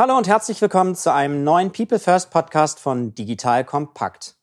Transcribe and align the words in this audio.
Hallo 0.00 0.16
und 0.16 0.26
herzlich 0.26 0.62
willkommen 0.62 0.94
zu 0.94 1.12
einem 1.12 1.44
neuen 1.44 1.72
People 1.72 1.98
First 1.98 2.30
Podcast 2.30 2.80
von 2.80 3.14
Digital 3.14 3.66
Kompakt. 3.66 4.39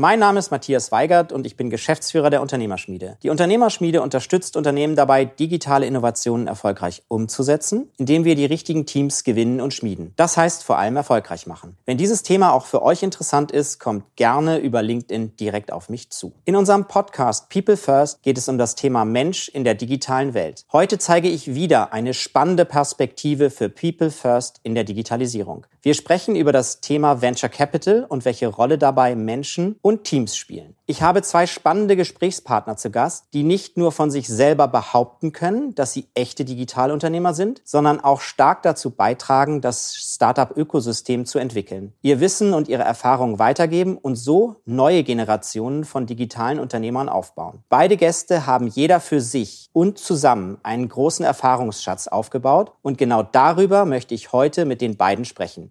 Mein 0.00 0.20
Name 0.20 0.38
ist 0.38 0.52
Matthias 0.52 0.92
Weigert 0.92 1.32
und 1.32 1.44
ich 1.44 1.56
bin 1.56 1.70
Geschäftsführer 1.70 2.30
der 2.30 2.40
Unternehmerschmiede. 2.40 3.16
Die 3.24 3.30
Unternehmerschmiede 3.30 4.00
unterstützt 4.00 4.56
Unternehmen 4.56 4.94
dabei, 4.94 5.24
digitale 5.24 5.86
Innovationen 5.86 6.46
erfolgreich 6.46 7.02
umzusetzen, 7.08 7.90
indem 7.96 8.24
wir 8.24 8.36
die 8.36 8.44
richtigen 8.44 8.86
Teams 8.86 9.24
gewinnen 9.24 9.60
und 9.60 9.74
schmieden. 9.74 10.12
Das 10.14 10.36
heißt 10.36 10.62
vor 10.62 10.78
allem 10.78 10.94
erfolgreich 10.94 11.48
machen. 11.48 11.76
Wenn 11.84 11.98
dieses 11.98 12.22
Thema 12.22 12.52
auch 12.52 12.66
für 12.66 12.84
euch 12.84 13.02
interessant 13.02 13.50
ist, 13.50 13.80
kommt 13.80 14.04
gerne 14.14 14.58
über 14.58 14.82
LinkedIn 14.82 15.34
direkt 15.36 15.72
auf 15.72 15.88
mich 15.88 16.10
zu. 16.10 16.32
In 16.44 16.54
unserem 16.54 16.86
Podcast 16.86 17.48
People 17.48 17.76
First 17.76 18.22
geht 18.22 18.38
es 18.38 18.48
um 18.48 18.56
das 18.56 18.76
Thema 18.76 19.04
Mensch 19.04 19.48
in 19.48 19.64
der 19.64 19.74
digitalen 19.74 20.32
Welt. 20.32 20.64
Heute 20.72 20.98
zeige 20.98 21.28
ich 21.28 21.56
wieder 21.56 21.92
eine 21.92 22.14
spannende 22.14 22.64
Perspektive 22.64 23.50
für 23.50 23.68
People 23.68 24.12
First 24.12 24.60
in 24.62 24.76
der 24.76 24.84
Digitalisierung. 24.84 25.66
Wir 25.82 25.94
sprechen 25.94 26.36
über 26.36 26.52
das 26.52 26.80
Thema 26.80 27.22
Venture 27.22 27.48
Capital 27.48 28.04
und 28.08 28.24
welche 28.24 28.48
Rolle 28.48 28.78
dabei 28.78 29.14
Menschen 29.14 29.76
Teams 29.96 30.36
spielen. 30.36 30.76
Ich 30.86 31.02
habe 31.02 31.22
zwei 31.22 31.46
spannende 31.46 31.96
Gesprächspartner 31.96 32.76
zu 32.76 32.90
Gast, 32.90 33.26
die 33.34 33.42
nicht 33.42 33.76
nur 33.76 33.92
von 33.92 34.10
sich 34.10 34.28
selber 34.28 34.68
behaupten 34.68 35.32
können, 35.32 35.74
dass 35.74 35.92
sie 35.92 36.06
echte 36.14 36.44
Digitalunternehmer 36.44 37.34
sind, 37.34 37.60
sondern 37.64 38.00
auch 38.00 38.20
stark 38.20 38.62
dazu 38.62 38.90
beitragen, 38.90 39.60
das 39.60 39.94
Startup-Ökosystem 39.96 41.26
zu 41.26 41.38
entwickeln, 41.38 41.92
ihr 42.02 42.20
Wissen 42.20 42.54
und 42.54 42.68
ihre 42.68 42.84
Erfahrungen 42.84 43.38
weitergeben 43.38 43.98
und 43.98 44.16
so 44.16 44.56
neue 44.64 45.02
Generationen 45.02 45.84
von 45.84 46.06
digitalen 46.06 46.58
Unternehmern 46.58 47.08
aufbauen. 47.08 47.62
Beide 47.68 47.96
Gäste 47.96 48.46
haben 48.46 48.66
jeder 48.66 49.00
für 49.00 49.20
sich 49.20 49.68
und 49.72 49.98
zusammen 49.98 50.58
einen 50.62 50.88
großen 50.88 51.24
Erfahrungsschatz 51.24 52.08
aufgebaut 52.08 52.72
und 52.82 52.98
genau 52.98 53.22
darüber 53.22 53.84
möchte 53.84 54.14
ich 54.14 54.32
heute 54.32 54.64
mit 54.64 54.80
den 54.80 54.96
beiden 54.96 55.24
sprechen. 55.24 55.70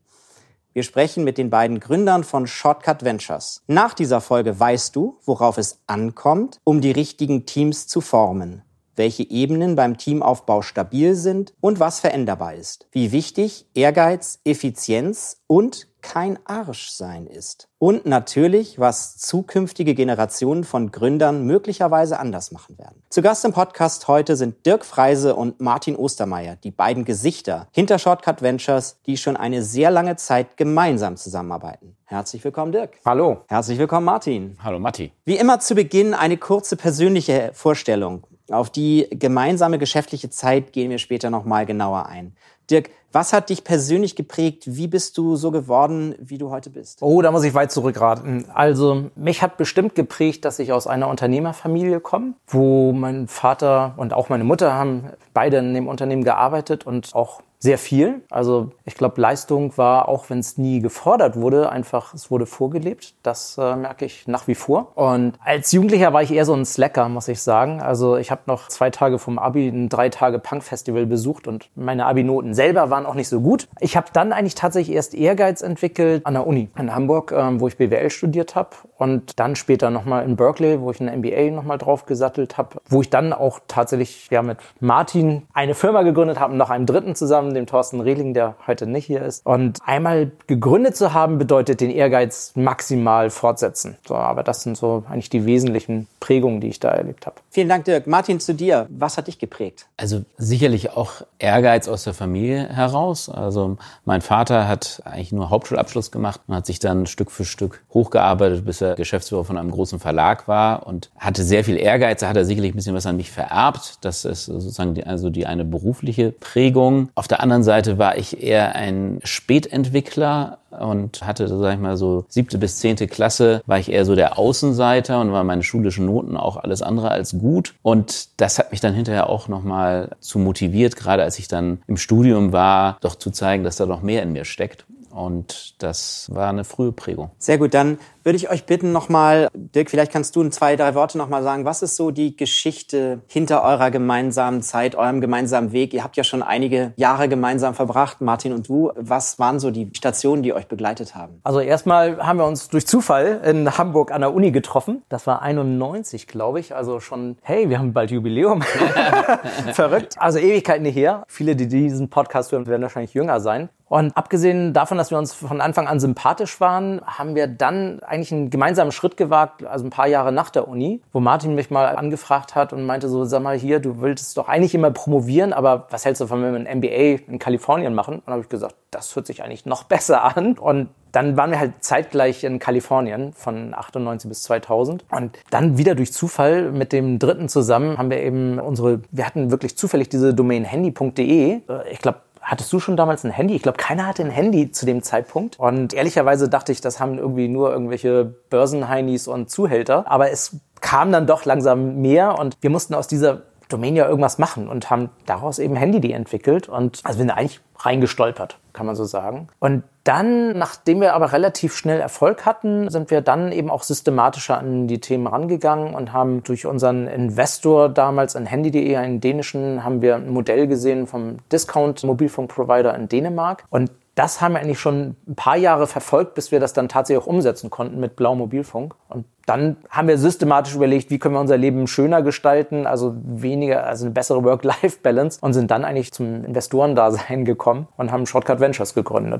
Wir 0.77 0.83
sprechen 0.83 1.23
mit 1.23 1.39
den 1.39 1.49
beiden 1.49 1.79
Gründern 1.79 2.23
von 2.23 2.45
Shortcut 2.45 3.03
Ventures. 3.03 3.63
Nach 3.65 3.95
dieser 3.95 4.21
Folge 4.21 4.59
weißt 4.59 4.95
du, 4.95 5.17
worauf 5.25 5.57
es 5.57 5.79
ankommt, 5.87 6.59
um 6.63 6.81
die 6.81 6.91
richtigen 6.91 7.47
Teams 7.47 7.87
zu 7.87 7.99
formen 7.99 8.61
welche 8.97 9.29
Ebenen 9.29 9.75
beim 9.75 9.97
Teamaufbau 9.97 10.61
stabil 10.61 11.15
sind 11.15 11.53
und 11.61 11.79
was 11.79 11.99
veränderbar 11.99 12.55
ist. 12.55 12.87
Wie 12.91 13.11
wichtig 13.11 13.67
Ehrgeiz, 13.73 14.39
Effizienz 14.43 15.37
und 15.47 15.87
kein 16.01 16.39
Arschsein 16.45 17.27
ist. 17.27 17.67
Und 17.79 18.05
natürlich, 18.05 18.79
was 18.79 19.17
zukünftige 19.17 19.93
Generationen 19.93 20.63
von 20.63 20.91
Gründern 20.91 21.45
möglicherweise 21.45 22.17
anders 22.17 22.51
machen 22.51 22.77
werden. 22.77 23.03
Zu 23.09 23.21
Gast 23.21 23.43
im 23.43 23.51
Podcast 23.51 24.07
heute 24.07 24.35
sind 24.35 24.65
Dirk 24.65 24.85
Freise 24.85 25.35
und 25.35 25.59
Martin 25.59 25.95
Ostermeier, 25.95 26.55
die 26.55 26.71
beiden 26.71 27.03
Gesichter 27.03 27.67
hinter 27.71 27.99
Shortcut 27.99 28.41
Ventures, 28.41 28.99
die 29.05 29.17
schon 29.17 29.35
eine 29.35 29.63
sehr 29.63 29.91
lange 29.91 30.15
Zeit 30.15 30.55
gemeinsam 30.55 31.17
zusammenarbeiten. 31.17 31.97
Herzlich 32.05 32.41
willkommen, 32.43 32.71
Dirk. 32.71 32.99
Hallo. 33.05 33.41
Herzlich 33.49 33.77
willkommen, 33.77 34.05
Martin. 34.05 34.57
Hallo, 34.63 34.79
Matti. 34.79 35.11
Wie 35.25 35.35
immer 35.35 35.59
zu 35.59 35.75
Beginn 35.75 36.13
eine 36.13 36.37
kurze 36.37 36.77
persönliche 36.77 37.51
Vorstellung. 37.53 38.25
Auf 38.49 38.69
die 38.69 39.07
gemeinsame 39.11 39.77
geschäftliche 39.77 40.29
Zeit 40.29 40.71
gehen 40.71 40.89
wir 40.89 40.99
später 40.99 41.29
nochmal 41.29 41.65
genauer 41.65 42.05
ein. 42.05 42.33
Dirk, 42.69 42.89
was 43.13 43.31
hat 43.31 43.49
dich 43.49 43.63
persönlich 43.63 44.15
geprägt? 44.15 44.63
Wie 44.67 44.87
bist 44.87 45.17
du 45.17 45.37
so 45.37 45.51
geworden, 45.51 46.15
wie 46.19 46.37
du 46.37 46.49
heute 46.49 46.69
bist? 46.69 47.01
Oh, 47.01 47.21
da 47.21 47.31
muss 47.31 47.43
ich 47.43 47.53
weit 47.53 47.71
zurückraten. 47.71 48.45
Also, 48.53 49.09
mich 49.15 49.41
hat 49.41 49.57
bestimmt 49.57 49.95
geprägt, 49.95 50.43
dass 50.43 50.59
ich 50.59 50.73
aus 50.73 50.87
einer 50.87 51.07
Unternehmerfamilie 51.07 52.01
komme, 52.01 52.33
wo 52.47 52.91
mein 52.91 53.27
Vater 53.27 53.93
und 53.97 54.13
auch 54.13 54.29
meine 54.29 54.43
Mutter 54.43 54.73
haben 54.73 55.09
beide 55.33 55.57
in 55.57 55.73
dem 55.73 55.87
Unternehmen 55.87 56.23
gearbeitet 56.23 56.85
und 56.85 57.15
auch 57.15 57.41
sehr 57.59 57.77
viel. 57.77 58.21
Also 58.29 58.71
ich 58.85 58.95
glaube, 58.95 59.19
Leistung 59.19 59.75
war, 59.77 60.07
auch 60.07 60.29
wenn 60.29 60.39
es 60.39 60.57
nie 60.57 60.79
gefordert 60.79 61.35
wurde, 61.35 61.69
einfach, 61.69 62.13
es 62.13 62.29
wurde 62.29 62.45
vorgelebt. 62.45 63.15
Das 63.23 63.57
äh, 63.57 63.75
merke 63.75 64.05
ich 64.05 64.27
nach 64.27 64.47
wie 64.47 64.55
vor. 64.55 64.91
Und 64.95 65.33
als 65.43 65.71
Jugendlicher 65.71 66.13
war 66.13 66.21
ich 66.21 66.31
eher 66.31 66.45
so 66.45 66.53
ein 66.53 66.65
Slacker, 66.65 67.09
muss 67.09 67.27
ich 67.27 67.41
sagen. 67.41 67.81
Also 67.81 68.17
ich 68.17 68.29
habe 68.29 68.41
noch 68.45 68.67
zwei 68.67 68.91
Tage 68.91 69.17
vom 69.17 69.39
Abi 69.39 69.67
ein 69.69 69.89
drei 69.89 70.09
Tage 70.09 70.37
Punk-Festival 70.37 71.07
besucht 71.07 71.47
und 71.47 71.69
meine 71.75 72.05
Abi-Noten 72.05 72.53
selber 72.53 72.91
waren 72.91 73.07
auch 73.07 73.15
nicht 73.15 73.29
so 73.29 73.41
gut. 73.41 73.67
Ich 73.79 73.97
habe 73.97 74.07
dann 74.13 74.33
eigentlich 74.33 74.55
tatsächlich 74.55 74.95
erst 74.95 75.15
Ehrgeiz 75.15 75.61
entwickelt 75.61 76.25
an 76.25 76.35
der 76.35 76.45
Uni 76.45 76.69
in 76.77 76.93
Hamburg, 76.93 77.31
ähm, 77.35 77.59
wo 77.59 77.67
ich 77.67 77.77
BWL 77.77 78.11
studiert 78.11 78.55
habe 78.55 78.69
und 78.97 79.39
dann 79.39 79.55
später 79.55 79.89
nochmal 79.89 80.25
in 80.25 80.35
Berkeley, 80.35 80.79
wo 80.79 80.91
ich 80.91 80.99
ein 81.01 81.19
MBA 81.19 81.51
nochmal 81.51 81.79
drauf 81.79 82.05
gesattelt 82.05 82.57
habe, 82.57 82.77
wo 82.87 83.01
ich 83.01 83.09
dann 83.09 83.33
auch 83.33 83.59
tatsächlich 83.67 84.27
ja 84.29 84.43
mit 84.43 84.59
Martin 84.79 85.47
eine 85.53 85.73
Firma 85.73 86.03
gegründet 86.03 86.39
habe 86.39 86.51
und 86.51 86.59
noch 86.59 86.69
einem 86.69 86.85
dritten 86.85 87.15
zusammen 87.15 87.46
zusammen, 87.47 87.53
dem 87.53 87.65
Thorsten 87.65 88.01
Rehling, 88.01 88.33
der 88.33 88.55
heute 88.65 88.85
nicht 88.87 89.05
hier 89.05 89.21
ist. 89.21 89.45
Und 89.45 89.79
einmal 89.85 90.31
gegründet 90.47 90.95
zu 90.95 91.13
haben, 91.13 91.37
bedeutet 91.37 91.81
den 91.81 91.91
Ehrgeiz 91.91 92.51
maximal 92.55 93.29
fortsetzen. 93.29 93.97
So, 94.07 94.15
aber 94.15 94.43
das 94.43 94.61
sind 94.61 94.77
so 94.77 95.03
eigentlich 95.09 95.29
die 95.29 95.45
wesentlichen 95.45 96.07
Prägungen, 96.19 96.61
die 96.61 96.67
ich 96.67 96.79
da 96.79 96.89
erlebt 96.89 97.25
habe. 97.25 97.37
Vielen 97.49 97.69
Dank, 97.69 97.85
Dirk. 97.85 98.07
Martin, 98.07 98.39
zu 98.39 98.53
dir. 98.53 98.87
Was 98.89 99.17
hat 99.17 99.27
dich 99.27 99.39
geprägt? 99.39 99.87
Also 99.97 100.23
sicherlich 100.37 100.91
auch 100.91 101.21
Ehrgeiz 101.39 101.87
aus 101.87 102.03
der 102.03 102.13
Familie 102.13 102.67
heraus. 102.69 103.29
Also 103.29 103.77
mein 104.05 104.21
Vater 104.21 104.67
hat 104.67 105.01
eigentlich 105.05 105.31
nur 105.31 105.49
Hauptschulabschluss 105.49 106.11
gemacht 106.11 106.41
und 106.47 106.55
hat 106.55 106.65
sich 106.65 106.79
dann 106.79 107.05
Stück 107.05 107.31
für 107.31 107.45
Stück 107.45 107.81
hochgearbeitet, 107.93 108.65
bis 108.65 108.81
er 108.81 108.95
Geschäftsführer 108.95 109.45
von 109.45 109.57
einem 109.57 109.71
großen 109.71 109.99
Verlag 109.99 110.47
war 110.47 110.85
und 110.87 111.09
hatte 111.17 111.43
sehr 111.43 111.63
viel 111.63 111.77
Ehrgeiz. 111.77 112.19
Da 112.19 112.29
hat 112.29 112.37
er 112.37 112.45
sicherlich 112.45 112.73
ein 112.73 112.75
bisschen 112.75 112.95
was 112.95 113.05
an 113.05 113.17
mich 113.17 113.31
vererbt. 113.31 113.97
Das 114.01 114.25
ist 114.25 114.45
sozusagen 114.45 114.93
die, 114.93 115.05
also 115.05 115.29
die 115.29 115.45
eine 115.45 115.65
berufliche 115.65 116.31
Prägung. 116.31 117.09
Auf 117.15 117.27
der 117.27 117.36
der 117.37 117.43
anderen 117.43 117.63
Seite 117.63 117.99
war 117.99 118.17
ich 118.17 118.41
eher 118.41 118.75
ein 118.75 119.19
Spätentwickler 119.23 120.57
und 120.71 121.21
hatte, 121.21 121.47
sag 121.47 121.75
ich 121.75 121.79
mal, 121.79 121.95
so 121.95 122.25
siebte 122.29 122.57
bis 122.57 122.79
zehnte 122.79 123.07
Klasse 123.07 123.61
war 123.67 123.77
ich 123.77 123.91
eher 123.91 124.05
so 124.05 124.15
der 124.15 124.39
Außenseiter 124.39 125.21
und 125.21 125.31
war 125.31 125.43
meine 125.43 125.61
schulischen 125.61 126.07
Noten 126.07 126.35
auch 126.35 126.57
alles 126.57 126.81
andere 126.81 127.11
als 127.11 127.37
gut. 127.37 127.75
Und 127.83 128.29
das 128.37 128.57
hat 128.57 128.71
mich 128.71 128.81
dann 128.81 128.95
hinterher 128.95 129.29
auch 129.29 129.47
nochmal 129.47 130.15
zu 130.19 130.39
motiviert, 130.39 130.95
gerade 130.95 131.21
als 131.21 131.37
ich 131.37 131.47
dann 131.47 131.79
im 131.85 131.97
Studium 131.97 132.53
war, 132.53 132.97
doch 133.01 133.15
zu 133.15 133.29
zeigen, 133.29 133.63
dass 133.63 133.75
da 133.75 133.85
noch 133.85 134.01
mehr 134.01 134.23
in 134.23 134.33
mir 134.33 134.43
steckt. 134.43 134.85
Und 135.11 135.75
das 135.81 136.29
war 136.33 136.49
eine 136.49 136.63
frühe 136.63 136.91
Prägung. 136.91 137.31
Sehr 137.37 137.57
gut, 137.57 137.73
dann 137.73 137.97
würde 138.27 138.35
ich 138.35 138.49
euch 138.49 138.65
bitten 138.65 138.91
nochmal, 138.91 139.47
Dirk, 139.53 139.89
vielleicht 139.89 140.11
kannst 140.11 140.35
du 140.35 140.41
in 140.41 140.51
zwei, 140.51 140.75
drei 140.75 140.95
Worte 140.95 141.17
nochmal 141.17 141.43
sagen, 141.43 141.63
was 141.63 141.81
ist 141.81 141.95
so 141.95 142.11
die 142.11 142.35
Geschichte 142.35 143.21
hinter 143.25 143.63
eurer 143.63 143.89
gemeinsamen 143.89 144.61
Zeit, 144.61 144.95
eurem 144.95 145.21
gemeinsamen 145.21 145.71
Weg? 145.71 145.93
Ihr 145.93 146.03
habt 146.03 146.17
ja 146.17 146.25
schon 146.25 146.43
einige 146.43 146.91
Jahre 146.97 147.29
gemeinsam 147.29 147.73
verbracht, 147.73 148.19
Martin 148.19 148.51
und 148.51 148.67
du. 148.67 148.91
Was 148.97 149.39
waren 149.39 149.61
so 149.61 149.71
die 149.71 149.89
Stationen, 149.95 150.43
die 150.43 150.51
euch 150.51 150.67
begleitet 150.67 151.15
haben? 151.15 151.39
Also 151.45 151.61
erstmal 151.61 152.17
haben 152.17 152.37
wir 152.37 152.45
uns 152.45 152.67
durch 152.67 152.85
Zufall 152.85 153.39
in 153.45 153.77
Hamburg 153.77 154.11
an 154.11 154.19
der 154.19 154.33
Uni 154.33 154.51
getroffen. 154.51 155.03
Das 155.07 155.25
war 155.25 155.41
91, 155.41 156.27
glaube 156.27 156.59
ich. 156.59 156.75
Also 156.75 156.99
schon, 156.99 157.37
hey, 157.43 157.69
wir 157.69 157.79
haben 157.79 157.93
bald 157.93 158.11
Jubiläum. 158.11 158.61
Verrückt. 159.71 160.15
Also 160.17 160.39
Ewigkeiten 160.39 160.85
her. 160.85 161.23
Viele, 161.29 161.55
die 161.55 161.69
diesen 161.69 162.09
Podcast 162.09 162.51
hören, 162.51 162.67
werden 162.67 162.81
wahrscheinlich 162.81 163.13
jünger 163.13 163.39
sein. 163.39 163.69
Und 163.89 164.17
abgesehen 164.17 164.73
davon, 164.73 164.97
dass 164.97 165.11
wir 165.11 165.17
uns 165.17 165.33
von 165.33 165.61
Anfang 165.61 165.87
an 165.87 165.99
sympathisch 165.99 166.59
waren, 166.59 167.01
haben 167.05 167.35
wir 167.35 167.47
dann 167.47 168.01
eigentlich 168.17 168.31
einen 168.33 168.49
gemeinsamen 168.49 168.91
Schritt 168.91 169.15
gewagt, 169.15 169.63
also 169.63 169.85
ein 169.85 169.89
paar 169.91 170.07
Jahre 170.07 170.31
nach 170.31 170.49
der 170.49 170.67
Uni, 170.67 171.01
wo 171.13 171.19
Martin 171.19 171.55
mich 171.55 171.69
mal 171.69 171.95
angefragt 171.95 172.55
hat 172.55 172.73
und 172.73 172.85
meinte 172.85 173.09
so, 173.09 173.25
sag 173.25 173.43
mal 173.43 173.57
hier, 173.57 173.79
du 173.79 174.01
willst 174.01 174.37
doch 174.37 174.47
eigentlich 174.47 174.73
immer 174.73 174.91
promovieren, 174.91 175.53
aber 175.53 175.87
was 175.91 176.03
hältst 176.05 176.21
du 176.21 176.27
von, 176.27 176.41
wenn 176.41 176.53
wir 176.53 176.67
ein 176.67 176.77
MBA 176.79 177.31
in 177.31 177.39
Kalifornien 177.39 177.93
machen? 177.93 178.21
Und 178.25 178.33
habe 178.33 178.41
ich 178.41 178.49
gesagt, 178.49 178.75
das 178.91 179.15
hört 179.15 179.27
sich 179.27 179.43
eigentlich 179.43 179.65
noch 179.65 179.83
besser 179.83 180.23
an. 180.23 180.57
Und 180.57 180.89
dann 181.11 181.37
waren 181.37 181.51
wir 181.51 181.59
halt 181.59 181.73
zeitgleich 181.79 182.43
in 182.43 182.59
Kalifornien 182.59 183.33
von 183.33 183.73
98 183.73 184.29
bis 184.29 184.43
2000. 184.43 185.05
Und 185.11 185.37
dann 185.49 185.77
wieder 185.77 185.95
durch 185.95 186.11
Zufall 186.11 186.71
mit 186.71 186.91
dem 186.91 187.17
Dritten 187.17 187.49
zusammen 187.49 187.97
haben 187.97 188.09
wir 188.09 188.21
eben 188.21 188.59
unsere, 188.59 189.01
wir 189.11 189.25
hatten 189.25 189.51
wirklich 189.51 189.77
zufällig 189.77 190.09
diese 190.09 190.33
Domain 190.33 190.63
handy.de. 190.63 191.61
Ich 191.91 191.99
glaube, 191.99 192.19
Hattest 192.47 192.71
du 192.71 192.79
schon 192.79 192.95
damals 192.95 193.25
ein 193.25 193.31
Handy? 193.31 193.57
Ich 193.57 193.61
glaube, 193.61 193.77
keiner 193.77 194.07
hatte 194.07 194.23
ein 194.23 194.29
Handy 194.31 194.71
zu 194.71 194.85
dem 194.85 195.03
Zeitpunkt. 195.03 195.59
Und 195.59 195.93
ehrlicherweise 195.93 196.47
dachte 196.47 196.71
ich, 196.71 196.79
das 196.79 196.97
haben 197.01 197.17
irgendwie 197.17 197.49
nur 197.49 197.73
irgendwelche 197.73 198.23
Börsenheinis 198.23 199.27
und 199.27 199.49
Zuhälter. 199.49 200.09
Aber 200.09 200.31
es 200.31 200.55
kam 200.79 201.11
dann 201.11 201.27
doch 201.27 201.43
langsam 201.43 201.97
mehr 201.97 202.39
und 202.39 202.55
wir 202.61 202.69
mussten 202.69 202.93
aus 202.93 203.09
dieser 203.09 203.41
Domain 203.67 203.97
ja 203.97 204.07
irgendwas 204.07 204.37
machen 204.37 204.69
und 204.69 204.89
haben 204.89 205.09
daraus 205.25 205.59
eben 205.59 205.75
Handy 205.75 206.13
entwickelt. 206.13 206.69
Und 206.69 207.01
also 207.03 207.19
sind 207.19 207.31
eigentlich 207.31 207.59
reingestolpert, 207.79 208.57
kann 208.77 208.85
man 208.85 208.95
so 208.95 209.05
sagen. 209.05 209.47
Und 209.59 209.83
dann, 210.03 210.57
nachdem 210.57 211.01
wir 211.01 211.15
aber 211.15 211.33
relativ 211.33 211.75
schnell 211.75 211.99
Erfolg 211.99 212.45
hatten, 212.45 212.89
sind 212.89 213.11
wir 213.11 213.21
dann 213.21 213.51
eben 213.51 213.69
auch 213.69 213.83
systematischer 213.83 214.57
an 214.57 214.87
die 214.87 215.01
Themen 215.01 215.27
rangegangen 215.27 215.95
und 215.95 216.13
haben 216.13 216.43
durch 216.43 216.65
unseren 216.65 217.07
Investor 217.07 217.89
damals 217.89 218.35
an 218.35 218.45
Handy.de, 218.45 218.95
einen 218.95 219.19
dänischen, 219.19 219.83
haben 219.83 220.01
wir 220.01 220.15
ein 220.15 220.29
Modell 220.29 220.67
gesehen 220.67 221.07
vom 221.07 221.39
Discount 221.51 222.03
Mobilfunkprovider 222.03 222.95
in 222.95 223.09
Dänemark. 223.09 223.65
Und 223.69 223.91
das 224.17 224.41
haben 224.41 224.53
wir 224.53 224.61
eigentlich 224.61 224.79
schon 224.79 225.15
ein 225.27 225.35
paar 225.35 225.57
Jahre 225.57 225.85
verfolgt, 225.85 226.33
bis 226.33 226.51
wir 226.51 226.59
das 226.59 226.73
dann 226.73 226.89
tatsächlich 226.89 227.23
auch 227.23 227.27
umsetzen 227.27 227.69
konnten 227.69 227.99
mit 227.99 228.15
Blau 228.15 228.33
Mobilfunk. 228.33 228.95
Und 229.09 229.25
dann 229.45 229.77
haben 229.91 230.07
wir 230.07 230.17
systematisch 230.17 230.73
überlegt, 230.73 231.11
wie 231.11 231.19
können 231.19 231.35
wir 231.35 231.39
unser 231.39 231.57
Leben 231.57 231.85
schöner 231.85 232.23
gestalten, 232.23 232.87
also 232.87 233.15
weniger, 233.23 233.85
also 233.85 234.05
eine 234.05 234.13
bessere 234.13 234.43
Work-Life-Balance 234.43 235.37
und 235.41 235.53
sind 235.53 235.69
dann 235.69 235.85
eigentlich 235.85 236.11
zum 236.13 236.43
Investorendasein 236.45 237.45
gekommen 237.45 237.87
und 237.95 238.11
haben 238.11 238.25
Shortcut 238.25 238.59
Ventures 238.59 238.95
gegründet. 238.95 239.39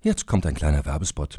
Jetzt 0.00 0.26
kommt 0.26 0.46
ein 0.46 0.54
kleiner 0.54 0.86
Werbespot. 0.86 1.38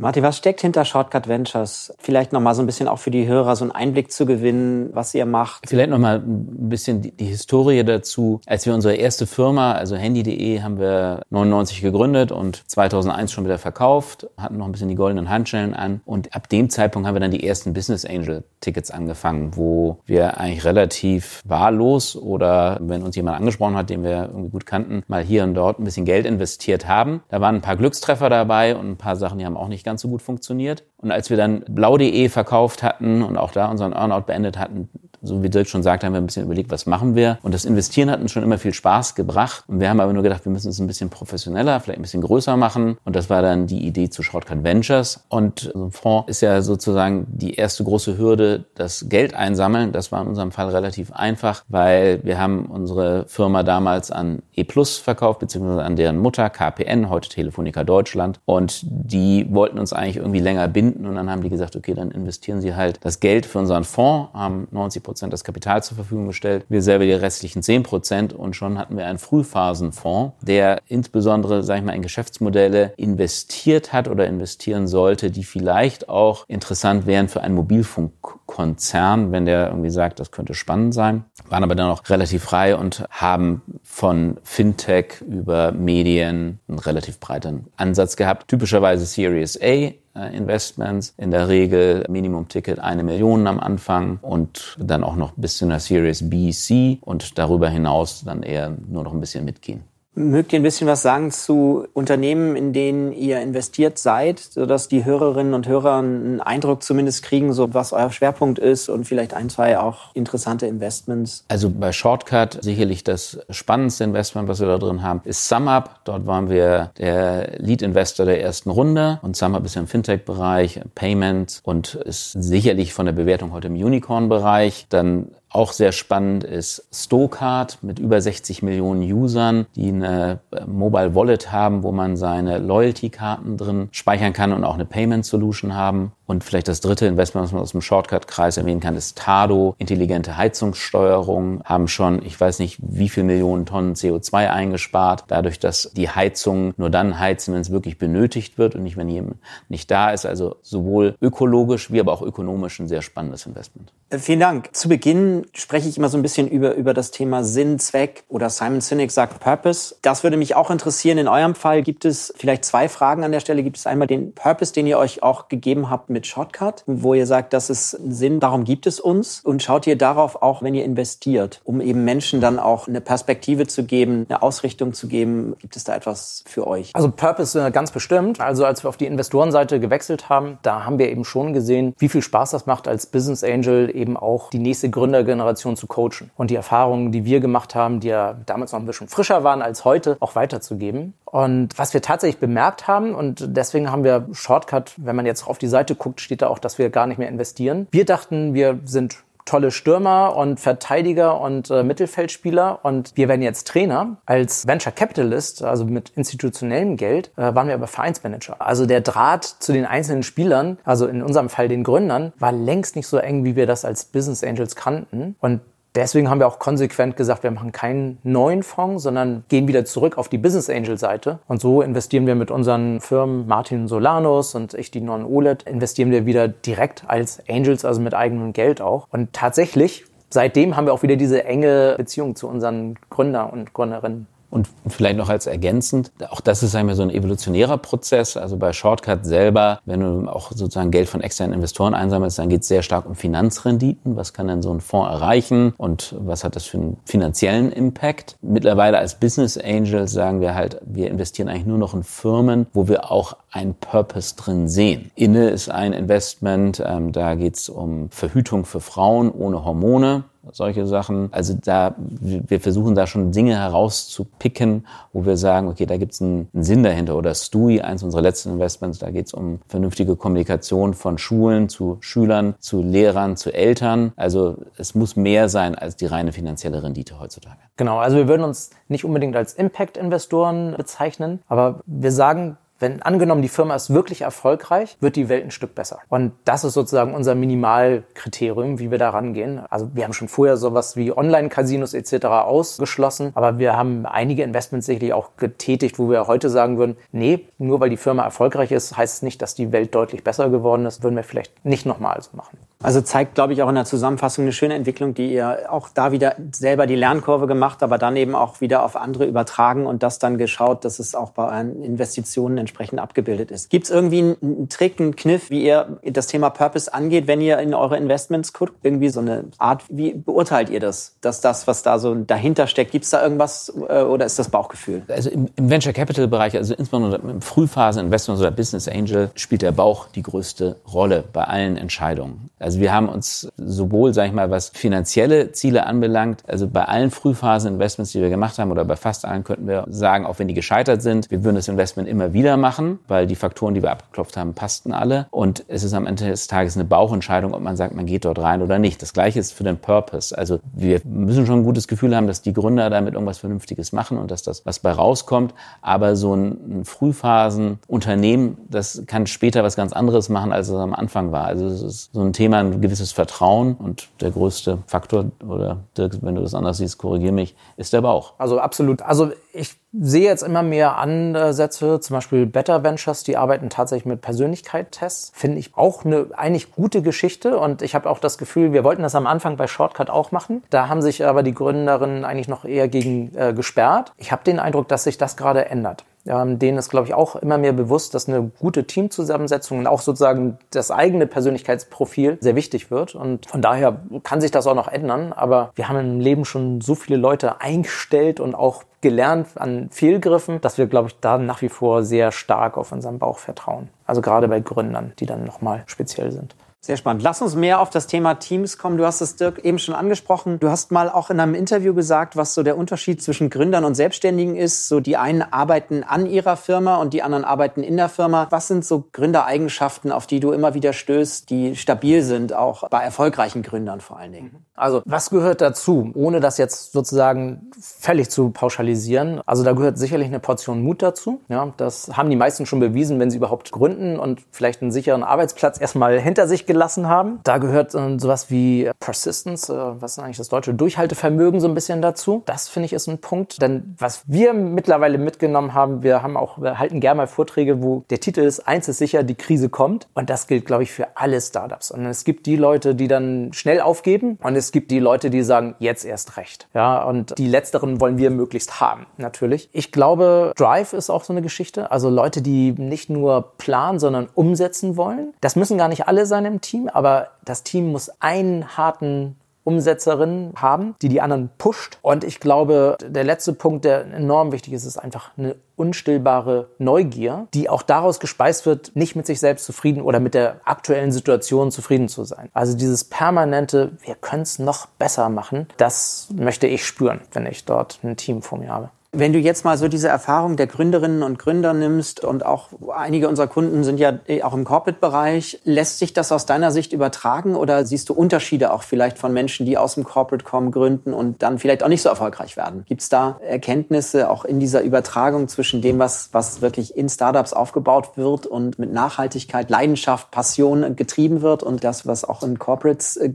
Martin, 0.00 0.22
was 0.22 0.38
steckt 0.38 0.62
hinter 0.62 0.86
Shortcut 0.86 1.28
Ventures? 1.28 1.92
Vielleicht 1.98 2.32
nochmal 2.32 2.54
so 2.54 2.62
ein 2.62 2.66
bisschen 2.66 2.88
auch 2.88 2.98
für 2.98 3.10
die 3.10 3.26
Hörer 3.26 3.54
so 3.54 3.66
einen 3.66 3.72
Einblick 3.72 4.10
zu 4.10 4.24
gewinnen, 4.24 4.88
was 4.94 5.14
ihr 5.14 5.26
macht. 5.26 5.68
Vielleicht 5.68 5.90
nochmal 5.90 6.20
ein 6.20 6.70
bisschen 6.70 7.02
die, 7.02 7.10
die, 7.10 7.26
Historie 7.26 7.84
dazu. 7.84 8.40
Als 8.46 8.64
wir 8.64 8.72
unsere 8.72 8.94
erste 8.94 9.26
Firma, 9.26 9.72
also 9.72 9.96
Handy.de, 9.96 10.62
haben 10.62 10.78
wir 10.78 11.20
99 11.28 11.82
gegründet 11.82 12.32
und 12.32 12.62
2001 12.66 13.30
schon 13.30 13.44
wieder 13.44 13.58
verkauft, 13.58 14.26
hatten 14.38 14.56
noch 14.56 14.64
ein 14.64 14.72
bisschen 14.72 14.88
die 14.88 14.94
goldenen 14.94 15.28
Handschellen 15.28 15.74
an 15.74 16.00
und 16.06 16.34
ab 16.34 16.48
dem 16.48 16.70
Zeitpunkt 16.70 17.06
haben 17.06 17.14
wir 17.14 17.20
dann 17.20 17.30
die 17.30 17.46
ersten 17.46 17.74
Business 17.74 18.06
Angel 18.06 18.44
Tickets 18.60 18.90
angefangen, 18.90 19.54
wo 19.54 19.98
wir 20.06 20.38
eigentlich 20.38 20.64
relativ 20.64 21.42
wahllos 21.44 22.16
oder 22.16 22.78
wenn 22.80 23.02
uns 23.02 23.16
jemand 23.16 23.38
angesprochen 23.38 23.76
hat, 23.76 23.90
den 23.90 24.02
wir 24.02 24.30
irgendwie 24.32 24.50
gut 24.50 24.64
kannten, 24.64 25.02
mal 25.08 25.22
hier 25.22 25.44
und 25.44 25.52
dort 25.52 25.78
ein 25.78 25.84
bisschen 25.84 26.06
Geld 26.06 26.24
investiert 26.24 26.88
haben. 26.88 27.22
Da 27.28 27.42
waren 27.42 27.56
ein 27.56 27.62
paar 27.62 27.76
Glückstreffer 27.76 28.30
dabei 28.30 28.76
und 28.76 28.90
ein 28.90 28.96
paar 28.96 29.16
Sachen, 29.16 29.38
die 29.38 29.44
haben 29.44 29.58
auch 29.58 29.68
nicht 29.68 29.84
ganz 29.84 29.89
so 29.98 30.08
gut 30.08 30.22
funktioniert. 30.22 30.84
Und 30.96 31.10
als 31.10 31.30
wir 31.30 31.36
dann 31.36 31.64
blau.de 31.68 32.28
verkauft 32.28 32.82
hatten 32.82 33.22
und 33.22 33.36
auch 33.36 33.52
da 33.52 33.70
unseren 33.70 33.92
Earnout 33.92 34.22
beendet 34.22 34.58
hatten, 34.58 34.88
so 35.22 35.42
wie 35.42 35.50
Dirk 35.50 35.68
schon 35.68 35.82
sagt, 35.82 36.04
haben 36.04 36.12
wir 36.12 36.20
ein 36.20 36.26
bisschen 36.26 36.44
überlegt, 36.44 36.70
was 36.70 36.86
machen 36.86 37.14
wir. 37.14 37.38
Und 37.42 37.54
das 37.54 37.64
Investieren 37.64 38.10
hat 38.10 38.20
uns 38.20 38.32
schon 38.32 38.42
immer 38.42 38.58
viel 38.58 38.74
Spaß 38.74 39.14
gebracht. 39.14 39.64
Und 39.66 39.80
wir 39.80 39.88
haben 39.90 40.00
aber 40.00 40.12
nur 40.12 40.22
gedacht, 40.22 40.44
wir 40.44 40.52
müssen 40.52 40.70
es 40.70 40.78
ein 40.78 40.86
bisschen 40.86 41.10
professioneller, 41.10 41.80
vielleicht 41.80 41.98
ein 41.98 42.02
bisschen 42.02 42.22
größer 42.22 42.56
machen. 42.56 42.96
Und 43.04 43.16
das 43.16 43.30
war 43.30 43.42
dann 43.42 43.66
die 43.66 43.86
Idee 43.86 44.10
zu 44.10 44.22
Shortcut 44.22 44.64
Ventures. 44.64 45.24
Und 45.28 45.70
so 45.74 45.86
ein 45.86 45.90
Fonds 45.90 46.28
ist 46.28 46.40
ja 46.40 46.62
sozusagen 46.62 47.26
die 47.30 47.54
erste 47.54 47.84
große 47.84 48.16
Hürde, 48.16 48.64
das 48.74 49.08
Geld 49.08 49.34
einsammeln. 49.34 49.92
Das 49.92 50.12
war 50.12 50.22
in 50.22 50.28
unserem 50.28 50.52
Fall 50.52 50.68
relativ 50.70 51.12
einfach, 51.12 51.64
weil 51.68 52.20
wir 52.24 52.38
haben 52.38 52.66
unsere 52.66 53.24
Firma 53.26 53.62
damals 53.62 54.10
an 54.10 54.42
E 54.54 54.64
Plus 54.64 54.98
verkauft, 54.98 55.40
beziehungsweise 55.40 55.82
an 55.82 55.96
deren 55.96 56.18
Mutter 56.18 56.48
KPN, 56.50 57.10
heute 57.10 57.28
Telefonica 57.28 57.84
Deutschland. 57.84 58.40
Und 58.46 58.82
die 58.84 59.46
wollten 59.50 59.78
uns 59.78 59.92
eigentlich 59.92 60.16
irgendwie 60.16 60.40
länger 60.40 60.68
binden. 60.68 61.06
Und 61.06 61.14
dann 61.16 61.30
haben 61.30 61.42
die 61.42 61.50
gesagt, 61.50 61.76
okay, 61.76 61.94
dann 61.94 62.10
investieren 62.10 62.60
sie 62.60 62.74
halt 62.74 62.98
das 63.02 63.20
Geld 63.20 63.46
für 63.46 63.58
unseren 63.58 63.84
Fonds, 63.84 64.32
haben 64.32 64.68
90 64.70 65.09
Prozent 65.10 65.32
das 65.32 65.42
Kapital 65.42 65.82
zur 65.82 65.96
Verfügung 65.96 66.28
gestellt, 66.28 66.66
wir 66.68 66.82
selber 66.82 67.04
die 67.04 67.12
restlichen 67.12 67.64
10 67.64 67.82
Prozent 67.82 68.32
und 68.32 68.54
schon 68.54 68.78
hatten 68.78 68.96
wir 68.96 69.06
einen 69.06 69.18
Frühphasenfonds, 69.18 70.34
der 70.40 70.82
insbesondere, 70.86 71.64
sage 71.64 71.80
ich 71.80 71.84
mal, 71.84 71.96
in 71.96 72.02
Geschäftsmodelle 72.02 72.92
investiert 72.96 73.92
hat 73.92 74.06
oder 74.06 74.28
investieren 74.28 74.86
sollte, 74.86 75.32
die 75.32 75.42
vielleicht 75.42 76.08
auch 76.08 76.44
interessant 76.46 77.06
wären 77.06 77.26
für 77.26 77.40
einen 77.40 77.56
Mobilfunkkonzern, 77.56 79.32
wenn 79.32 79.46
der 79.46 79.66
irgendwie 79.66 79.90
sagt, 79.90 80.20
das 80.20 80.30
könnte 80.30 80.54
spannend 80.54 80.94
sein, 80.94 81.24
waren 81.48 81.64
aber 81.64 81.74
dann 81.74 81.90
auch 81.90 82.08
relativ 82.08 82.44
frei 82.44 82.76
und 82.76 83.04
haben 83.10 83.62
von 83.82 84.36
Fintech 84.44 85.22
über 85.22 85.72
Medien 85.72 86.60
einen 86.68 86.78
relativ 86.78 87.18
breiten 87.18 87.66
Ansatz 87.76 88.14
gehabt. 88.14 88.46
Typischerweise 88.46 89.06
Series 89.06 89.58
A 89.60 89.90
Investments, 90.28 91.14
in 91.16 91.30
der 91.30 91.48
Regel 91.48 92.04
Minimum-Ticket 92.08 92.78
eine 92.78 93.02
Million 93.02 93.46
am 93.46 93.60
Anfang 93.60 94.18
und 94.22 94.76
dann 94.78 95.04
auch 95.04 95.16
noch 95.16 95.32
bis 95.36 95.56
zu 95.56 95.64
einer 95.64 95.80
Series 95.80 96.28
B, 96.28 96.50
C 96.50 96.98
und 97.02 97.38
darüber 97.38 97.68
hinaus 97.68 98.22
dann 98.24 98.42
eher 98.42 98.76
nur 98.88 99.04
noch 99.04 99.12
ein 99.12 99.20
bisschen 99.20 99.44
mitgehen. 99.44 99.89
Mögt 100.14 100.52
ihr 100.52 100.58
ein 100.58 100.64
bisschen 100.64 100.88
was 100.88 101.02
sagen 101.02 101.30
zu 101.30 101.86
Unternehmen, 101.92 102.56
in 102.56 102.72
denen 102.72 103.12
ihr 103.12 103.40
investiert 103.40 103.96
seid, 103.96 104.40
sodass 104.40 104.88
die 104.88 105.04
Hörerinnen 105.04 105.54
und 105.54 105.68
Hörer 105.68 105.98
einen 105.98 106.40
Eindruck 106.40 106.82
zumindest 106.82 107.22
kriegen, 107.22 107.52
so 107.52 107.72
was 107.74 107.92
euer 107.92 108.10
Schwerpunkt 108.10 108.58
ist 108.58 108.88
und 108.88 109.04
vielleicht 109.04 109.34
ein, 109.34 109.48
zwei 109.48 109.78
auch 109.78 110.12
interessante 110.14 110.66
Investments? 110.66 111.44
Also 111.46 111.70
bei 111.70 111.92
Shortcut 111.92 112.58
sicherlich 112.60 113.04
das 113.04 113.38
spannendste 113.50 114.02
Investment, 114.02 114.48
was 114.48 114.58
wir 114.58 114.66
da 114.66 114.78
drin 114.78 115.04
haben, 115.04 115.20
ist 115.24 115.48
SumUp. 115.48 115.90
Dort 116.02 116.26
waren 116.26 116.50
wir 116.50 116.90
der 116.98 117.58
Lead-Investor 117.58 118.26
der 118.26 118.42
ersten 118.42 118.70
Runde 118.70 119.20
und 119.22 119.36
SumUp 119.36 119.64
ist 119.64 119.76
ja 119.76 119.80
im 119.80 119.86
Fintech-Bereich, 119.86 120.80
Payments 120.96 121.60
und 121.62 121.94
ist 121.94 122.32
sicherlich 122.32 122.92
von 122.92 123.06
der 123.06 123.12
Bewertung 123.12 123.52
heute 123.52 123.68
im 123.68 123.74
Unicorn-Bereich. 123.74 124.86
Dann 124.88 125.30
auch 125.50 125.72
sehr 125.72 125.92
spannend 125.92 126.44
ist 126.44 126.86
Stocard 126.92 127.78
mit 127.82 127.98
über 127.98 128.20
60 128.20 128.62
Millionen 128.62 129.02
Usern, 129.02 129.66
die 129.74 129.88
eine 129.88 130.38
äh, 130.52 130.64
Mobile 130.64 131.14
Wallet 131.14 131.50
haben, 131.50 131.82
wo 131.82 131.92
man 131.92 132.16
seine 132.16 132.58
Loyalty-Karten 132.58 133.56
drin 133.56 133.88
speichern 133.90 134.32
kann 134.32 134.52
und 134.52 134.64
auch 134.64 134.74
eine 134.74 134.84
Payment 134.84 135.26
Solution 135.26 135.74
haben. 135.74 136.12
Und 136.26 136.44
vielleicht 136.44 136.68
das 136.68 136.80
dritte 136.80 137.06
Investment, 137.06 137.46
was 137.46 137.52
man 137.52 137.60
aus 137.60 137.72
dem 137.72 137.80
Shortcut-Kreis 137.80 138.56
erwähnen 138.56 138.78
kann, 138.78 138.94
ist 138.94 139.18
Tado. 139.18 139.74
Intelligente 139.78 140.36
Heizungssteuerung 140.36 141.60
haben 141.64 141.88
schon, 141.88 142.24
ich 142.24 142.40
weiß 142.40 142.60
nicht, 142.60 142.78
wie 142.80 143.08
viel 143.08 143.24
Millionen 143.24 143.66
Tonnen 143.66 143.94
CO2 143.94 144.48
eingespart, 144.48 145.24
dadurch, 145.26 145.58
dass 145.58 145.90
die 145.92 146.08
Heizung 146.08 146.72
nur 146.76 146.88
dann 146.88 147.18
heizen, 147.18 147.52
wenn 147.52 147.60
es 147.60 147.72
wirklich 147.72 147.98
benötigt 147.98 148.58
wird 148.58 148.76
und 148.76 148.84
nicht, 148.84 148.96
wenn 148.96 149.08
jemand 149.08 149.38
nicht 149.68 149.90
da 149.90 150.10
ist. 150.10 150.24
Also 150.24 150.54
sowohl 150.62 151.16
ökologisch 151.20 151.90
wie 151.90 151.98
aber 151.98 152.12
auch 152.12 152.22
ökonomisch 152.22 152.78
ein 152.78 152.86
sehr 152.86 153.02
spannendes 153.02 153.46
Investment. 153.46 153.92
Äh, 154.10 154.18
vielen 154.18 154.40
Dank. 154.40 154.68
Zu 154.72 154.88
Beginn 154.88 155.39
spreche 155.52 155.88
ich 155.88 155.98
immer 155.98 156.08
so 156.08 156.18
ein 156.18 156.22
bisschen 156.22 156.48
über, 156.48 156.74
über 156.74 156.94
das 156.94 157.10
Thema 157.10 157.44
Sinn, 157.44 157.78
Zweck 157.78 158.24
oder 158.28 158.50
Simon 158.50 158.80
Sinek 158.80 159.10
sagt 159.10 159.40
Purpose. 159.40 159.94
Das 160.02 160.22
würde 160.22 160.36
mich 160.36 160.54
auch 160.56 160.70
interessieren. 160.70 161.18
In 161.18 161.28
eurem 161.28 161.54
Fall 161.54 161.82
gibt 161.82 162.04
es 162.04 162.32
vielleicht 162.36 162.64
zwei 162.64 162.88
Fragen 162.88 163.24
an 163.24 163.32
der 163.32 163.40
Stelle. 163.40 163.62
Gibt 163.62 163.76
es 163.76 163.86
einmal 163.86 164.06
den 164.06 164.34
Purpose, 164.34 164.72
den 164.72 164.86
ihr 164.86 164.98
euch 164.98 165.22
auch 165.22 165.48
gegeben 165.48 165.90
habt 165.90 166.10
mit 166.10 166.26
Shortcut, 166.26 166.84
wo 166.86 167.14
ihr 167.14 167.26
sagt, 167.26 167.52
das 167.52 167.70
ist 167.70 167.90
Sinn, 167.90 168.40
darum 168.40 168.64
gibt 168.64 168.86
es 168.86 169.00
uns. 169.00 169.40
Und 169.44 169.62
schaut 169.62 169.86
ihr 169.86 169.96
darauf 169.96 170.42
auch, 170.42 170.62
wenn 170.62 170.74
ihr 170.74 170.84
investiert, 170.84 171.60
um 171.64 171.80
eben 171.80 172.04
Menschen 172.04 172.40
dann 172.40 172.58
auch 172.58 172.88
eine 172.88 173.00
Perspektive 173.00 173.66
zu 173.66 173.84
geben, 173.84 174.26
eine 174.28 174.42
Ausrichtung 174.42 174.92
zu 174.92 175.08
geben. 175.08 175.56
Gibt 175.60 175.76
es 175.76 175.84
da 175.84 175.94
etwas 175.94 176.44
für 176.46 176.66
euch? 176.66 176.90
Also 176.94 177.10
Purpose 177.10 177.60
äh, 177.60 177.70
ganz 177.70 177.90
bestimmt. 177.90 178.40
Also 178.40 178.64
als 178.64 178.84
wir 178.84 178.88
auf 178.88 178.96
die 178.96 179.06
Investorenseite 179.06 179.80
gewechselt 179.80 180.28
haben, 180.28 180.58
da 180.62 180.84
haben 180.84 180.98
wir 180.98 181.10
eben 181.10 181.24
schon 181.24 181.52
gesehen, 181.52 181.94
wie 181.98 182.08
viel 182.08 182.22
Spaß 182.22 182.50
das 182.50 182.66
macht, 182.66 182.88
als 182.88 183.06
Business 183.06 183.44
Angel 183.44 183.90
eben 183.94 184.16
auch 184.16 184.50
die 184.50 184.58
nächste 184.58 184.90
Gründergeneration 185.30 185.76
zu 185.76 185.86
coachen 185.86 186.30
und 186.36 186.50
die 186.50 186.56
Erfahrungen, 186.56 187.12
die 187.12 187.24
wir 187.24 187.40
gemacht 187.40 187.74
haben, 187.74 188.00
die 188.00 188.08
ja 188.08 188.36
damals 188.46 188.72
noch 188.72 188.80
ein 188.80 188.86
bisschen 188.86 189.08
frischer 189.08 189.44
waren 189.44 189.62
als 189.62 189.84
heute, 189.84 190.16
auch 190.20 190.34
weiterzugeben. 190.34 191.14
Und 191.24 191.78
was 191.78 191.94
wir 191.94 192.02
tatsächlich 192.02 192.40
bemerkt 192.40 192.88
haben, 192.88 193.14
und 193.14 193.56
deswegen 193.56 193.90
haben 193.90 194.04
wir 194.04 194.26
Shortcut, 194.32 194.92
wenn 194.96 195.16
man 195.16 195.26
jetzt 195.26 195.46
auf 195.46 195.58
die 195.58 195.68
Seite 195.68 195.94
guckt, 195.94 196.20
steht 196.20 196.42
da 196.42 196.48
auch, 196.48 196.58
dass 196.58 196.78
wir 196.78 196.90
gar 196.90 197.06
nicht 197.06 197.18
mehr 197.18 197.28
investieren. 197.28 197.86
Wir 197.90 198.04
dachten, 198.04 198.54
wir 198.54 198.80
sind 198.84 199.18
tolle 199.50 199.72
Stürmer 199.72 200.36
und 200.36 200.60
Verteidiger 200.60 201.40
und 201.40 201.70
äh, 201.70 201.82
Mittelfeldspieler 201.82 202.84
und 202.84 203.10
wir 203.16 203.28
werden 203.28 203.42
jetzt 203.42 203.66
Trainer. 203.66 204.18
Als 204.24 204.68
Venture 204.68 204.92
Capitalist, 204.92 205.64
also 205.64 205.84
mit 205.84 206.10
institutionellem 206.10 206.96
Geld, 206.96 207.32
äh, 207.36 207.52
waren 207.52 207.66
wir 207.66 207.74
aber 207.74 207.88
Vereinsmanager. 207.88 208.56
Also 208.60 208.86
der 208.86 209.00
Draht 209.00 209.44
zu 209.44 209.72
den 209.72 209.86
einzelnen 209.86 210.22
Spielern, 210.22 210.78
also 210.84 211.08
in 211.08 211.20
unserem 211.20 211.48
Fall 211.48 211.66
den 211.66 211.82
Gründern, 211.82 212.32
war 212.38 212.52
längst 212.52 212.94
nicht 212.94 213.08
so 213.08 213.18
eng, 213.18 213.44
wie 213.44 213.56
wir 213.56 213.66
das 213.66 213.84
als 213.84 214.04
Business 214.04 214.44
Angels 214.44 214.76
kannten. 214.76 215.34
Und 215.40 215.60
Deswegen 215.96 216.30
haben 216.30 216.38
wir 216.38 216.46
auch 216.46 216.60
konsequent 216.60 217.16
gesagt, 217.16 217.42
wir 217.42 217.50
machen 217.50 217.72
keinen 217.72 218.18
neuen 218.22 218.62
Fonds, 218.62 219.02
sondern 219.02 219.44
gehen 219.48 219.66
wieder 219.66 219.84
zurück 219.84 220.18
auf 220.18 220.28
die 220.28 220.38
Business 220.38 220.70
Angel 220.70 220.96
Seite. 220.96 221.40
Und 221.48 221.60
so 221.60 221.82
investieren 221.82 222.26
wir 222.26 222.36
mit 222.36 222.52
unseren 222.52 223.00
Firmen 223.00 223.48
Martin 223.48 223.88
Solanus 223.88 224.54
und 224.54 224.74
ich 224.74 224.92
die 224.92 225.00
Non 225.00 225.24
OLED, 225.24 225.64
investieren 225.64 226.12
wir 226.12 226.26
wieder 226.26 226.46
direkt 226.46 227.04
als 227.08 227.42
Angels, 227.48 227.84
also 227.84 228.00
mit 228.00 228.14
eigenem 228.14 228.52
Geld 228.52 228.80
auch. 228.80 229.08
Und 229.10 229.32
tatsächlich, 229.32 230.04
seitdem 230.28 230.76
haben 230.76 230.86
wir 230.86 230.92
auch 230.92 231.02
wieder 231.02 231.16
diese 231.16 231.44
enge 231.44 231.94
Beziehung 231.96 232.36
zu 232.36 232.46
unseren 232.46 232.94
Gründer 233.10 233.52
und 233.52 233.72
Gründerinnen. 233.72 234.28
Und 234.50 234.68
vielleicht 234.88 235.16
noch 235.16 235.28
als 235.28 235.46
ergänzend, 235.46 236.10
auch 236.28 236.40
das 236.40 236.62
ist 236.62 236.74
einmal 236.74 236.96
so 236.96 237.02
ein 237.02 237.10
evolutionärer 237.10 237.78
Prozess. 237.78 238.36
Also 238.36 238.56
bei 238.56 238.72
Shortcut 238.72 239.24
selber, 239.24 239.80
wenn 239.84 240.00
du 240.00 240.28
auch 240.28 240.50
sozusagen 240.50 240.90
Geld 240.90 241.08
von 241.08 241.20
externen 241.20 241.54
Investoren 241.54 241.94
einsammelst, 241.94 242.38
dann 242.38 242.48
geht 242.48 242.62
es 242.62 242.68
sehr 242.68 242.82
stark 242.82 243.06
um 243.06 243.14
Finanzrenditen. 243.14 244.16
Was 244.16 244.32
kann 244.32 244.48
denn 244.48 244.62
so 244.62 244.72
ein 244.72 244.80
Fonds 244.80 245.10
erreichen 245.10 245.72
und 245.76 246.14
was 246.18 246.42
hat 246.42 246.56
das 246.56 246.64
für 246.64 246.78
einen 246.78 246.96
finanziellen 247.04 247.70
Impact? 247.70 248.36
Mittlerweile 248.42 248.98
als 248.98 249.14
Business 249.14 249.56
Angels 249.56 250.12
sagen 250.12 250.40
wir 250.40 250.54
halt, 250.54 250.80
wir 250.84 251.08
investieren 251.08 251.48
eigentlich 251.48 251.66
nur 251.66 251.78
noch 251.78 251.94
in 251.94 252.02
Firmen, 252.02 252.66
wo 252.72 252.88
wir 252.88 253.10
auch 253.10 253.36
einen 253.52 253.74
Purpose 253.74 254.34
drin 254.36 254.68
sehen. 254.68 255.10
Inne 255.14 255.50
ist 255.50 255.70
ein 255.70 255.92
Investment, 255.92 256.82
ähm, 256.84 257.12
da 257.12 257.34
geht 257.34 257.56
es 257.56 257.68
um 257.68 258.10
Verhütung 258.10 258.64
für 258.64 258.80
Frauen 258.80 259.30
ohne 259.30 259.64
Hormone 259.64 260.24
solche 260.52 260.86
Sachen. 260.86 261.28
Also 261.32 261.54
da, 261.62 261.94
wir 261.98 262.60
versuchen 262.60 262.94
da 262.94 263.06
schon 263.06 263.32
Dinge 263.32 263.56
herauszupicken, 263.56 264.86
wo 265.12 265.24
wir 265.24 265.36
sagen, 265.36 265.68
okay, 265.68 265.86
da 265.86 265.96
gibt 265.96 266.12
es 266.12 266.22
einen, 266.22 266.48
Sinn 266.52 266.82
dahinter. 266.82 267.16
Oder 267.16 267.34
Stui, 267.34 267.80
eins 267.80 268.02
unserer 268.02 268.22
letzten 268.22 268.50
Investments, 268.50 268.98
da 268.98 269.10
geht 269.10 269.26
es 269.26 269.34
um 269.34 269.60
vernünftige 269.68 270.16
Kommunikation 270.16 270.94
von 270.94 271.18
Schulen 271.18 271.68
zu 271.68 271.98
Schülern, 272.00 272.54
zu 272.60 272.82
Lehrern, 272.82 273.36
zu 273.36 273.52
Eltern. 273.52 274.12
Also 274.16 274.56
es 274.76 274.94
muss 274.94 275.16
mehr 275.16 275.48
sein 275.48 275.74
als 275.74 275.96
die 275.96 276.06
reine 276.06 276.32
finanzielle 276.32 276.82
Rendite 276.82 277.18
heutzutage. 277.18 277.58
Genau, 277.76 277.98
also 277.98 278.16
wir 278.16 278.28
würden 278.28 278.44
uns 278.44 278.70
nicht 278.88 279.04
unbedingt 279.04 279.36
als 279.36 279.54
Impact-Investoren 279.54 280.74
bezeichnen, 280.76 281.40
aber 281.48 281.80
wir 281.86 282.12
sagen, 282.12 282.56
wenn 282.80 283.02
angenommen, 283.02 283.42
die 283.42 283.48
Firma 283.48 283.74
ist 283.74 283.92
wirklich 283.92 284.22
erfolgreich, 284.22 284.96
wird 285.00 285.16
die 285.16 285.28
Welt 285.28 285.44
ein 285.44 285.50
Stück 285.50 285.74
besser. 285.74 286.00
Und 286.08 286.32
das 286.44 286.64
ist 286.64 286.74
sozusagen 286.74 287.14
unser 287.14 287.34
Minimalkriterium, 287.34 288.78
wie 288.78 288.90
wir 288.90 288.98
da 288.98 289.10
rangehen. 289.10 289.60
Also 289.70 289.90
wir 289.94 290.04
haben 290.04 290.12
schon 290.14 290.28
vorher 290.28 290.56
sowas 290.56 290.96
wie 290.96 291.16
Online-Casinos 291.16 291.94
etc. 291.94 292.26
ausgeschlossen, 292.26 293.32
aber 293.34 293.58
wir 293.58 293.76
haben 293.76 294.06
einige 294.06 294.42
Investments 294.42 294.86
sicherlich 294.86 295.12
auch 295.12 295.36
getätigt, 295.36 295.98
wo 295.98 296.10
wir 296.10 296.26
heute 296.26 296.48
sagen 296.48 296.78
würden, 296.78 296.96
nee, 297.12 297.46
nur 297.58 297.80
weil 297.80 297.90
die 297.90 297.96
Firma 297.96 298.24
erfolgreich 298.24 298.72
ist, 298.72 298.96
heißt 298.96 299.16
es 299.16 299.22
nicht, 299.22 299.42
dass 299.42 299.54
die 299.54 299.72
Welt 299.72 299.94
deutlich 299.94 300.24
besser 300.24 300.48
geworden 300.48 300.86
ist, 300.86 301.02
würden 301.02 301.16
wir 301.16 301.24
vielleicht 301.24 301.64
nicht 301.64 301.86
nochmal 301.86 302.20
so 302.22 302.36
machen. 302.36 302.58
Also 302.82 303.02
zeigt, 303.02 303.34
glaube 303.34 303.52
ich, 303.52 303.62
auch 303.62 303.68
in 303.68 303.74
der 303.74 303.84
Zusammenfassung 303.84 304.44
eine 304.44 304.52
schöne 304.52 304.74
Entwicklung, 304.74 305.12
die 305.12 305.34
ihr 305.34 305.70
auch 305.70 305.90
da 305.92 306.12
wieder 306.12 306.36
selber 306.52 306.86
die 306.86 306.94
Lernkurve 306.94 307.46
gemacht, 307.46 307.82
aber 307.82 307.98
dann 307.98 308.16
eben 308.16 308.34
auch 308.34 308.62
wieder 308.62 308.84
auf 308.84 308.96
andere 308.96 309.26
übertragen 309.26 309.86
und 309.86 310.02
das 310.02 310.18
dann 310.18 310.38
geschaut, 310.38 310.86
dass 310.86 310.98
es 310.98 311.14
auch 311.14 311.32
bei 311.32 311.44
euren 311.44 311.82
Investitionen 311.82 312.56
entsprechend 312.56 312.98
abgebildet 312.98 313.50
ist. 313.50 313.68
Gibt 313.68 313.84
es 313.84 313.90
irgendwie 313.90 314.36
einen 314.40 314.70
Trick, 314.70 314.98
einen 314.98 315.14
Kniff, 315.14 315.50
wie 315.50 315.62
ihr 315.62 315.98
das 316.04 316.26
Thema 316.26 316.48
Purpose 316.48 316.92
angeht, 316.92 317.26
wenn 317.26 317.42
ihr 317.42 317.58
in 317.58 317.74
eure 317.74 317.98
Investments 317.98 318.54
guckt? 318.54 318.72
Irgendwie 318.82 319.10
so 319.10 319.20
eine 319.20 319.44
Art, 319.58 319.82
wie 319.90 320.14
beurteilt 320.14 320.70
ihr 320.70 320.80
das, 320.80 321.16
dass 321.20 321.42
das, 321.42 321.66
was 321.66 321.82
da 321.82 321.98
so 321.98 322.14
dahinter 322.14 322.66
steckt, 322.66 322.92
gibt 322.92 323.04
es 323.04 323.10
da 323.10 323.22
irgendwas 323.22 323.70
äh, 323.90 324.00
oder 324.02 324.24
ist 324.24 324.38
das 324.38 324.48
Bauchgefühl? 324.48 325.02
Also 325.08 325.28
im, 325.28 325.48
im 325.56 325.68
Venture 325.68 325.92
Capital 325.92 326.28
Bereich, 326.28 326.56
also 326.56 326.72
insbesondere 326.72 327.20
im 327.20 327.42
Frühphase 327.42 328.00
Investments 328.00 328.40
oder 328.40 328.50
Business 328.50 328.88
Angel, 328.88 329.30
spielt 329.34 329.60
der 329.60 329.72
Bauch 329.72 330.08
die 330.08 330.22
größte 330.22 330.76
Rolle 330.90 331.24
bei 331.30 331.44
allen 331.44 331.76
Entscheidungen. 331.76 332.48
Also 332.58 332.69
wir 332.78 332.92
haben 332.92 333.08
uns 333.08 333.50
sowohl, 333.56 334.14
sage 334.14 334.28
ich 334.28 334.34
mal, 334.34 334.50
was 334.50 334.68
finanzielle 334.68 335.52
Ziele 335.52 335.86
anbelangt, 335.86 336.42
also 336.46 336.68
bei 336.68 336.84
allen 336.84 337.10
Frühphasen-Investments, 337.10 338.12
die 338.12 338.20
wir 338.20 338.30
gemacht 338.30 338.58
haben 338.58 338.70
oder 338.70 338.84
bei 338.84 338.96
fast 338.96 339.24
allen 339.24 339.44
könnten 339.44 339.66
wir 339.66 339.86
sagen, 339.88 340.26
auch 340.26 340.38
wenn 340.38 340.48
die 340.48 340.54
gescheitert 340.54 341.02
sind, 341.02 341.30
wir 341.30 341.42
würden 341.42 341.56
das 341.56 341.68
Investment 341.68 342.08
immer 342.08 342.32
wieder 342.32 342.56
machen, 342.56 342.98
weil 343.08 343.26
die 343.26 343.34
Faktoren, 343.34 343.74
die 343.74 343.82
wir 343.82 343.90
abgeklopft 343.90 344.36
haben, 344.36 344.54
passten 344.54 344.92
alle. 344.92 345.26
Und 345.30 345.64
es 345.68 345.82
ist 345.82 345.94
am 345.94 346.06
Ende 346.06 346.28
des 346.28 346.46
Tages 346.46 346.76
eine 346.76 346.84
Bauchentscheidung, 346.84 347.54
ob 347.54 347.62
man 347.62 347.76
sagt, 347.76 347.94
man 347.94 348.06
geht 348.06 348.24
dort 348.24 348.38
rein 348.38 348.62
oder 348.62 348.78
nicht. 348.78 349.00
Das 349.02 349.12
Gleiche 349.12 349.40
ist 349.40 349.52
für 349.52 349.64
den 349.64 349.78
Purpose. 349.78 350.36
Also 350.36 350.60
wir 350.72 351.00
müssen 351.04 351.46
schon 351.46 351.60
ein 351.60 351.64
gutes 351.64 351.88
Gefühl 351.88 352.14
haben, 352.14 352.26
dass 352.26 352.42
die 352.42 352.52
Gründer 352.52 352.90
damit 352.90 353.14
irgendwas 353.14 353.38
Vernünftiges 353.38 353.92
machen 353.92 354.18
und 354.18 354.30
dass 354.30 354.42
das 354.42 354.66
was 354.66 354.78
bei 354.78 354.92
rauskommt. 354.92 355.54
Aber 355.80 356.16
so 356.16 356.34
ein 356.34 356.84
Frühphasen-Unternehmen, 356.84 358.58
das 358.68 359.02
kann 359.06 359.26
später 359.26 359.62
was 359.62 359.76
ganz 359.76 359.92
anderes 359.92 360.28
machen, 360.28 360.52
als 360.52 360.68
es 360.68 360.74
am 360.74 360.94
Anfang 360.94 361.32
war. 361.32 361.44
Also 361.44 361.66
es 361.66 361.82
ist 361.82 362.12
so 362.12 362.20
ein 362.20 362.32
Thema, 362.32 362.59
ein 362.60 362.80
gewisses 362.80 363.12
Vertrauen 363.12 363.74
und 363.74 364.08
der 364.20 364.30
größte 364.30 364.78
Faktor, 364.86 365.26
oder 365.46 365.78
Dirk, 365.96 366.18
wenn 366.22 366.34
du 366.34 366.42
das 366.42 366.54
anders 366.54 366.78
siehst, 366.78 366.98
korrigier 366.98 367.32
mich, 367.32 367.54
ist 367.76 367.92
der 367.92 368.02
Bauch. 368.02 368.34
Also 368.38 368.60
absolut. 368.60 369.02
Also 369.02 369.32
ich 369.52 369.76
sehe 369.92 370.24
jetzt 370.24 370.42
immer 370.42 370.62
mehr 370.62 370.98
Ansätze, 370.98 372.00
zum 372.00 372.14
Beispiel 372.14 372.46
Better 372.46 372.84
Ventures, 372.84 373.24
die 373.24 373.36
arbeiten 373.36 373.70
tatsächlich 373.70 374.06
mit 374.06 374.20
Persönlichkeitstests. 374.20 375.32
Finde 375.34 375.58
ich 375.58 375.76
auch 375.76 376.04
eine 376.04 376.26
eigentlich 376.36 376.72
gute 376.72 377.02
Geschichte 377.02 377.58
und 377.58 377.82
ich 377.82 377.94
habe 377.94 378.08
auch 378.08 378.18
das 378.18 378.38
Gefühl, 378.38 378.72
wir 378.72 378.84
wollten 378.84 379.02
das 379.02 379.14
am 379.14 379.26
Anfang 379.26 379.56
bei 379.56 379.66
Shortcut 379.66 380.10
auch 380.10 380.30
machen. 380.30 380.62
Da 380.70 380.88
haben 380.88 381.02
sich 381.02 381.24
aber 381.24 381.42
die 381.42 381.54
Gründerinnen 381.54 382.24
eigentlich 382.24 382.48
noch 382.48 382.64
eher 382.64 382.88
gegen 382.88 383.34
äh, 383.36 383.52
gesperrt. 383.52 384.12
Ich 384.16 384.30
habe 384.30 384.44
den 384.44 384.60
Eindruck, 384.60 384.88
dass 384.88 385.04
sich 385.04 385.18
das 385.18 385.36
gerade 385.36 385.66
ändert. 385.66 386.04
Ähm, 386.26 386.58
denen 386.58 386.78
ist, 386.78 386.90
glaube 386.90 387.06
ich, 387.06 387.14
auch 387.14 387.36
immer 387.36 387.58
mehr 387.58 387.72
bewusst, 387.72 388.14
dass 388.14 388.28
eine 388.28 388.50
gute 388.60 388.84
Teamzusammensetzung 388.84 389.78
und 389.78 389.86
auch 389.86 390.00
sozusagen 390.00 390.58
das 390.70 390.90
eigene 390.90 391.26
Persönlichkeitsprofil 391.26 392.38
sehr 392.40 392.56
wichtig 392.56 392.90
wird. 392.90 393.14
Und 393.14 393.46
von 393.46 393.62
daher 393.62 394.00
kann 394.22 394.40
sich 394.40 394.50
das 394.50 394.66
auch 394.66 394.74
noch 394.74 394.88
ändern. 394.88 395.32
Aber 395.32 395.72
wir 395.74 395.88
haben 395.88 395.98
im 395.98 396.20
Leben 396.20 396.44
schon 396.44 396.80
so 396.80 396.94
viele 396.94 397.18
Leute 397.18 397.60
eingestellt 397.60 398.40
und 398.40 398.54
auch 398.54 398.84
gelernt 399.00 399.48
an 399.54 399.88
Fehlgriffen, 399.90 400.60
dass 400.60 400.76
wir, 400.76 400.86
glaube 400.86 401.08
ich, 401.08 401.18
da 401.20 401.38
nach 401.38 401.62
wie 401.62 401.70
vor 401.70 402.02
sehr 402.04 402.32
stark 402.32 402.76
auf 402.76 402.92
unseren 402.92 403.18
Bauch 403.18 403.38
vertrauen. 403.38 403.88
Also 404.06 404.20
gerade 404.20 404.46
bei 404.48 404.60
Gründern, 404.60 405.12
die 405.18 405.26
dann 405.26 405.44
nochmal 405.44 405.84
speziell 405.86 406.32
sind. 406.32 406.54
Sehr 406.82 406.96
spannend. 406.96 407.22
Lass 407.22 407.42
uns 407.42 407.54
mehr 407.54 407.78
auf 407.78 407.90
das 407.90 408.06
Thema 408.06 408.36
Teams 408.36 408.78
kommen. 408.78 408.96
Du 408.96 409.04
hast 409.04 409.20
es, 409.20 409.36
Dirk, 409.36 409.58
eben 409.66 409.78
schon 409.78 409.94
angesprochen. 409.94 410.58
Du 410.58 410.70
hast 410.70 410.90
mal 410.90 411.10
auch 411.10 411.28
in 411.28 411.38
einem 411.38 411.54
Interview 411.54 411.92
gesagt, 411.92 412.36
was 412.36 412.54
so 412.54 412.62
der 412.62 412.78
Unterschied 412.78 413.22
zwischen 413.22 413.50
Gründern 413.50 413.84
und 413.84 413.94
Selbstständigen 413.94 414.56
ist. 414.56 414.88
So 414.88 415.00
die 415.00 415.18
einen 415.18 415.42
arbeiten 415.42 416.04
an 416.04 416.24
ihrer 416.24 416.56
Firma 416.56 416.96
und 416.96 417.12
die 417.12 417.22
anderen 417.22 417.44
arbeiten 417.44 417.82
in 417.82 417.98
der 417.98 418.08
Firma. 418.08 418.46
Was 418.48 418.68
sind 418.68 418.86
so 418.86 419.04
Gründereigenschaften, 419.12 420.10
auf 420.10 420.26
die 420.26 420.40
du 420.40 420.52
immer 420.52 420.72
wieder 420.72 420.94
stößt, 420.94 421.50
die 421.50 421.76
stabil 421.76 422.22
sind, 422.22 422.54
auch 422.54 422.88
bei 422.88 423.02
erfolgreichen 423.02 423.62
Gründern 423.62 424.00
vor 424.00 424.18
allen 424.18 424.32
Dingen? 424.32 424.64
Also 424.80 425.02
was 425.04 425.30
gehört 425.30 425.60
dazu, 425.60 426.10
ohne 426.14 426.40
das 426.40 426.58
jetzt 426.58 426.92
sozusagen 426.92 427.70
völlig 427.80 428.30
zu 428.30 428.50
pauschalisieren? 428.50 429.40
Also 429.46 429.62
da 429.62 429.72
gehört 429.72 429.98
sicherlich 429.98 430.28
eine 430.28 430.40
Portion 430.40 430.82
Mut 430.82 431.02
dazu. 431.02 431.40
Ja, 431.48 431.72
das 431.76 432.16
haben 432.16 432.30
die 432.30 432.36
meisten 432.36 432.66
schon 432.66 432.80
bewiesen, 432.80 433.20
wenn 433.20 433.30
sie 433.30 433.36
überhaupt 433.36 433.72
gründen 433.72 434.18
und 434.18 434.42
vielleicht 434.50 434.80
einen 434.80 434.90
sicheren 434.90 435.22
Arbeitsplatz 435.22 435.80
erstmal 435.80 436.18
hinter 436.18 436.48
sich 436.48 436.66
gelassen 436.66 437.08
haben. 437.08 437.40
Da 437.44 437.58
gehört 437.58 437.94
äh, 437.94 438.18
sowas 438.18 438.50
wie 438.50 438.90
Persistence, 439.00 439.68
äh, 439.68 439.74
was 440.00 440.12
ist 440.12 440.18
eigentlich 440.18 440.38
das 440.38 440.48
deutsche 440.48 440.72
Durchhaltevermögen 440.72 441.60
so 441.60 441.68
ein 441.68 441.74
bisschen 441.74 442.00
dazu. 442.00 442.42
Das 442.46 442.68
finde 442.68 442.86
ich 442.86 442.92
ist 442.94 443.08
ein 443.08 443.18
Punkt. 443.18 443.60
Denn 443.60 443.94
was 443.98 444.22
wir 444.26 444.54
mittlerweile 444.54 445.18
mitgenommen 445.18 445.74
haben, 445.74 446.02
wir 446.02 446.22
haben 446.22 446.36
auch, 446.36 446.60
wir 446.60 446.78
halten 446.78 447.00
gerne 447.00 447.18
mal 447.18 447.26
Vorträge, 447.26 447.82
wo 447.82 448.04
der 448.08 448.20
Titel 448.20 448.40
ist, 448.40 448.60
eins 448.60 448.88
ist 448.88 448.98
sicher, 448.98 449.22
die 449.22 449.34
Krise 449.34 449.68
kommt. 449.68 450.08
Und 450.14 450.30
das 450.30 450.46
gilt, 450.46 450.64
glaube 450.64 450.84
ich, 450.84 450.90
für 450.90 451.16
alle 451.16 451.40
Startups. 451.40 451.90
Und 451.90 452.06
es 452.06 452.24
gibt 452.24 452.46
die 452.46 452.56
Leute, 452.56 452.94
die 452.94 453.08
dann 453.08 453.52
schnell 453.52 453.80
aufgeben 453.80 454.38
und 454.42 454.56
es 454.56 454.69
gibt 454.72 454.90
die 454.90 454.98
Leute, 454.98 455.30
die 455.30 455.42
sagen, 455.42 455.74
jetzt 455.78 456.04
erst 456.04 456.36
recht. 456.36 456.68
Ja, 456.74 457.02
und 457.02 457.36
die 457.38 457.48
letzteren 457.48 458.00
wollen 458.00 458.18
wir 458.18 458.30
möglichst 458.30 458.80
haben, 458.80 459.06
natürlich. 459.16 459.68
Ich 459.72 459.92
glaube, 459.92 460.52
Drive 460.56 460.92
ist 460.92 461.10
auch 461.10 461.24
so 461.24 461.32
eine 461.32 461.42
Geschichte. 461.42 461.90
Also 461.90 462.10
Leute, 462.10 462.42
die 462.42 462.72
nicht 462.72 463.10
nur 463.10 463.52
planen, 463.58 463.98
sondern 463.98 464.28
umsetzen 464.34 464.96
wollen. 464.96 465.34
Das 465.40 465.56
müssen 465.56 465.78
gar 465.78 465.88
nicht 465.88 466.08
alle 466.08 466.26
sein 466.26 466.44
im 466.44 466.60
Team, 466.60 466.88
aber 466.88 467.28
das 467.44 467.62
Team 467.62 467.90
muss 467.92 468.10
einen 468.20 468.76
harten 468.76 469.36
Umsetzerin 469.64 470.52
haben, 470.56 470.94
die 471.02 471.08
die 471.08 471.20
anderen 471.20 471.50
pusht. 471.58 471.98
Und 472.02 472.24
ich 472.24 472.40
glaube, 472.40 472.96
der 473.04 473.24
letzte 473.24 473.52
Punkt, 473.52 473.84
der 473.84 474.06
enorm 474.12 474.52
wichtig 474.52 474.72
ist, 474.72 474.84
ist 474.84 474.96
einfach 474.96 475.30
eine 475.36 475.56
unstillbare 475.76 476.68
Neugier, 476.78 477.46
die 477.54 477.68
auch 477.68 477.82
daraus 477.82 478.20
gespeist 478.20 478.66
wird, 478.66 478.92
nicht 478.94 479.16
mit 479.16 479.26
sich 479.26 479.40
selbst 479.40 479.64
zufrieden 479.64 480.02
oder 480.02 480.20
mit 480.20 480.34
der 480.34 480.60
aktuellen 480.64 481.12
Situation 481.12 481.70
zufrieden 481.70 482.08
zu 482.08 482.24
sein. 482.24 482.50
Also 482.52 482.76
dieses 482.76 483.04
permanente, 483.04 483.92
wir 484.04 484.14
können 484.14 484.42
es 484.42 484.58
noch 484.58 484.86
besser 484.86 485.28
machen, 485.28 485.66
das 485.76 486.28
möchte 486.34 486.66
ich 486.66 486.84
spüren, 486.84 487.20
wenn 487.32 487.46
ich 487.46 487.64
dort 487.64 488.00
ein 488.02 488.16
Team 488.16 488.42
vor 488.42 488.58
mir 488.58 488.68
habe. 488.68 488.90
Wenn 489.12 489.32
du 489.32 489.40
jetzt 489.40 489.64
mal 489.64 489.76
so 489.76 489.88
diese 489.88 490.06
Erfahrung 490.06 490.56
der 490.56 490.68
Gründerinnen 490.68 491.24
und 491.24 491.36
Gründer 491.36 491.74
nimmst 491.74 492.22
und 492.22 492.46
auch 492.46 492.68
einige 492.94 493.28
unserer 493.28 493.48
Kunden 493.48 493.82
sind 493.82 493.98
ja 493.98 494.20
eh 494.28 494.44
auch 494.44 494.54
im 494.54 494.64
Corporate-Bereich, 494.64 495.60
lässt 495.64 495.98
sich 495.98 496.12
das 496.12 496.30
aus 496.30 496.46
deiner 496.46 496.70
Sicht 496.70 496.92
übertragen 496.92 497.56
oder 497.56 497.84
siehst 497.84 498.08
du 498.08 498.14
Unterschiede 498.14 498.72
auch 498.72 498.84
vielleicht 498.84 499.18
von 499.18 499.32
Menschen, 499.32 499.66
die 499.66 499.76
aus 499.76 499.94
dem 499.94 500.04
Corporate 500.04 500.44
kommen, 500.44 500.70
gründen 500.70 501.12
und 501.12 501.42
dann 501.42 501.58
vielleicht 501.58 501.82
auch 501.82 501.88
nicht 501.88 502.02
so 502.02 502.08
erfolgreich 502.08 502.56
werden? 502.56 502.84
Gibt 502.86 503.02
es 503.02 503.08
da 503.08 503.40
Erkenntnisse 503.44 504.30
auch 504.30 504.44
in 504.44 504.60
dieser 504.60 504.82
Übertragung 504.82 505.48
zwischen 505.48 505.82
dem, 505.82 505.98
was, 505.98 506.28
was 506.30 506.62
wirklich 506.62 506.96
in 506.96 507.08
Startups 507.08 507.52
aufgebaut 507.52 508.10
wird 508.14 508.46
und 508.46 508.78
mit 508.78 508.92
Nachhaltigkeit, 508.92 509.70
Leidenschaft, 509.70 510.30
Passion 510.30 510.94
getrieben 510.94 511.42
wird 511.42 511.64
und 511.64 511.82
das, 511.82 512.06
was 512.06 512.24
auch 512.24 512.44
in 512.44 512.60
Corporates, 512.60 513.16
äh, 513.16 513.32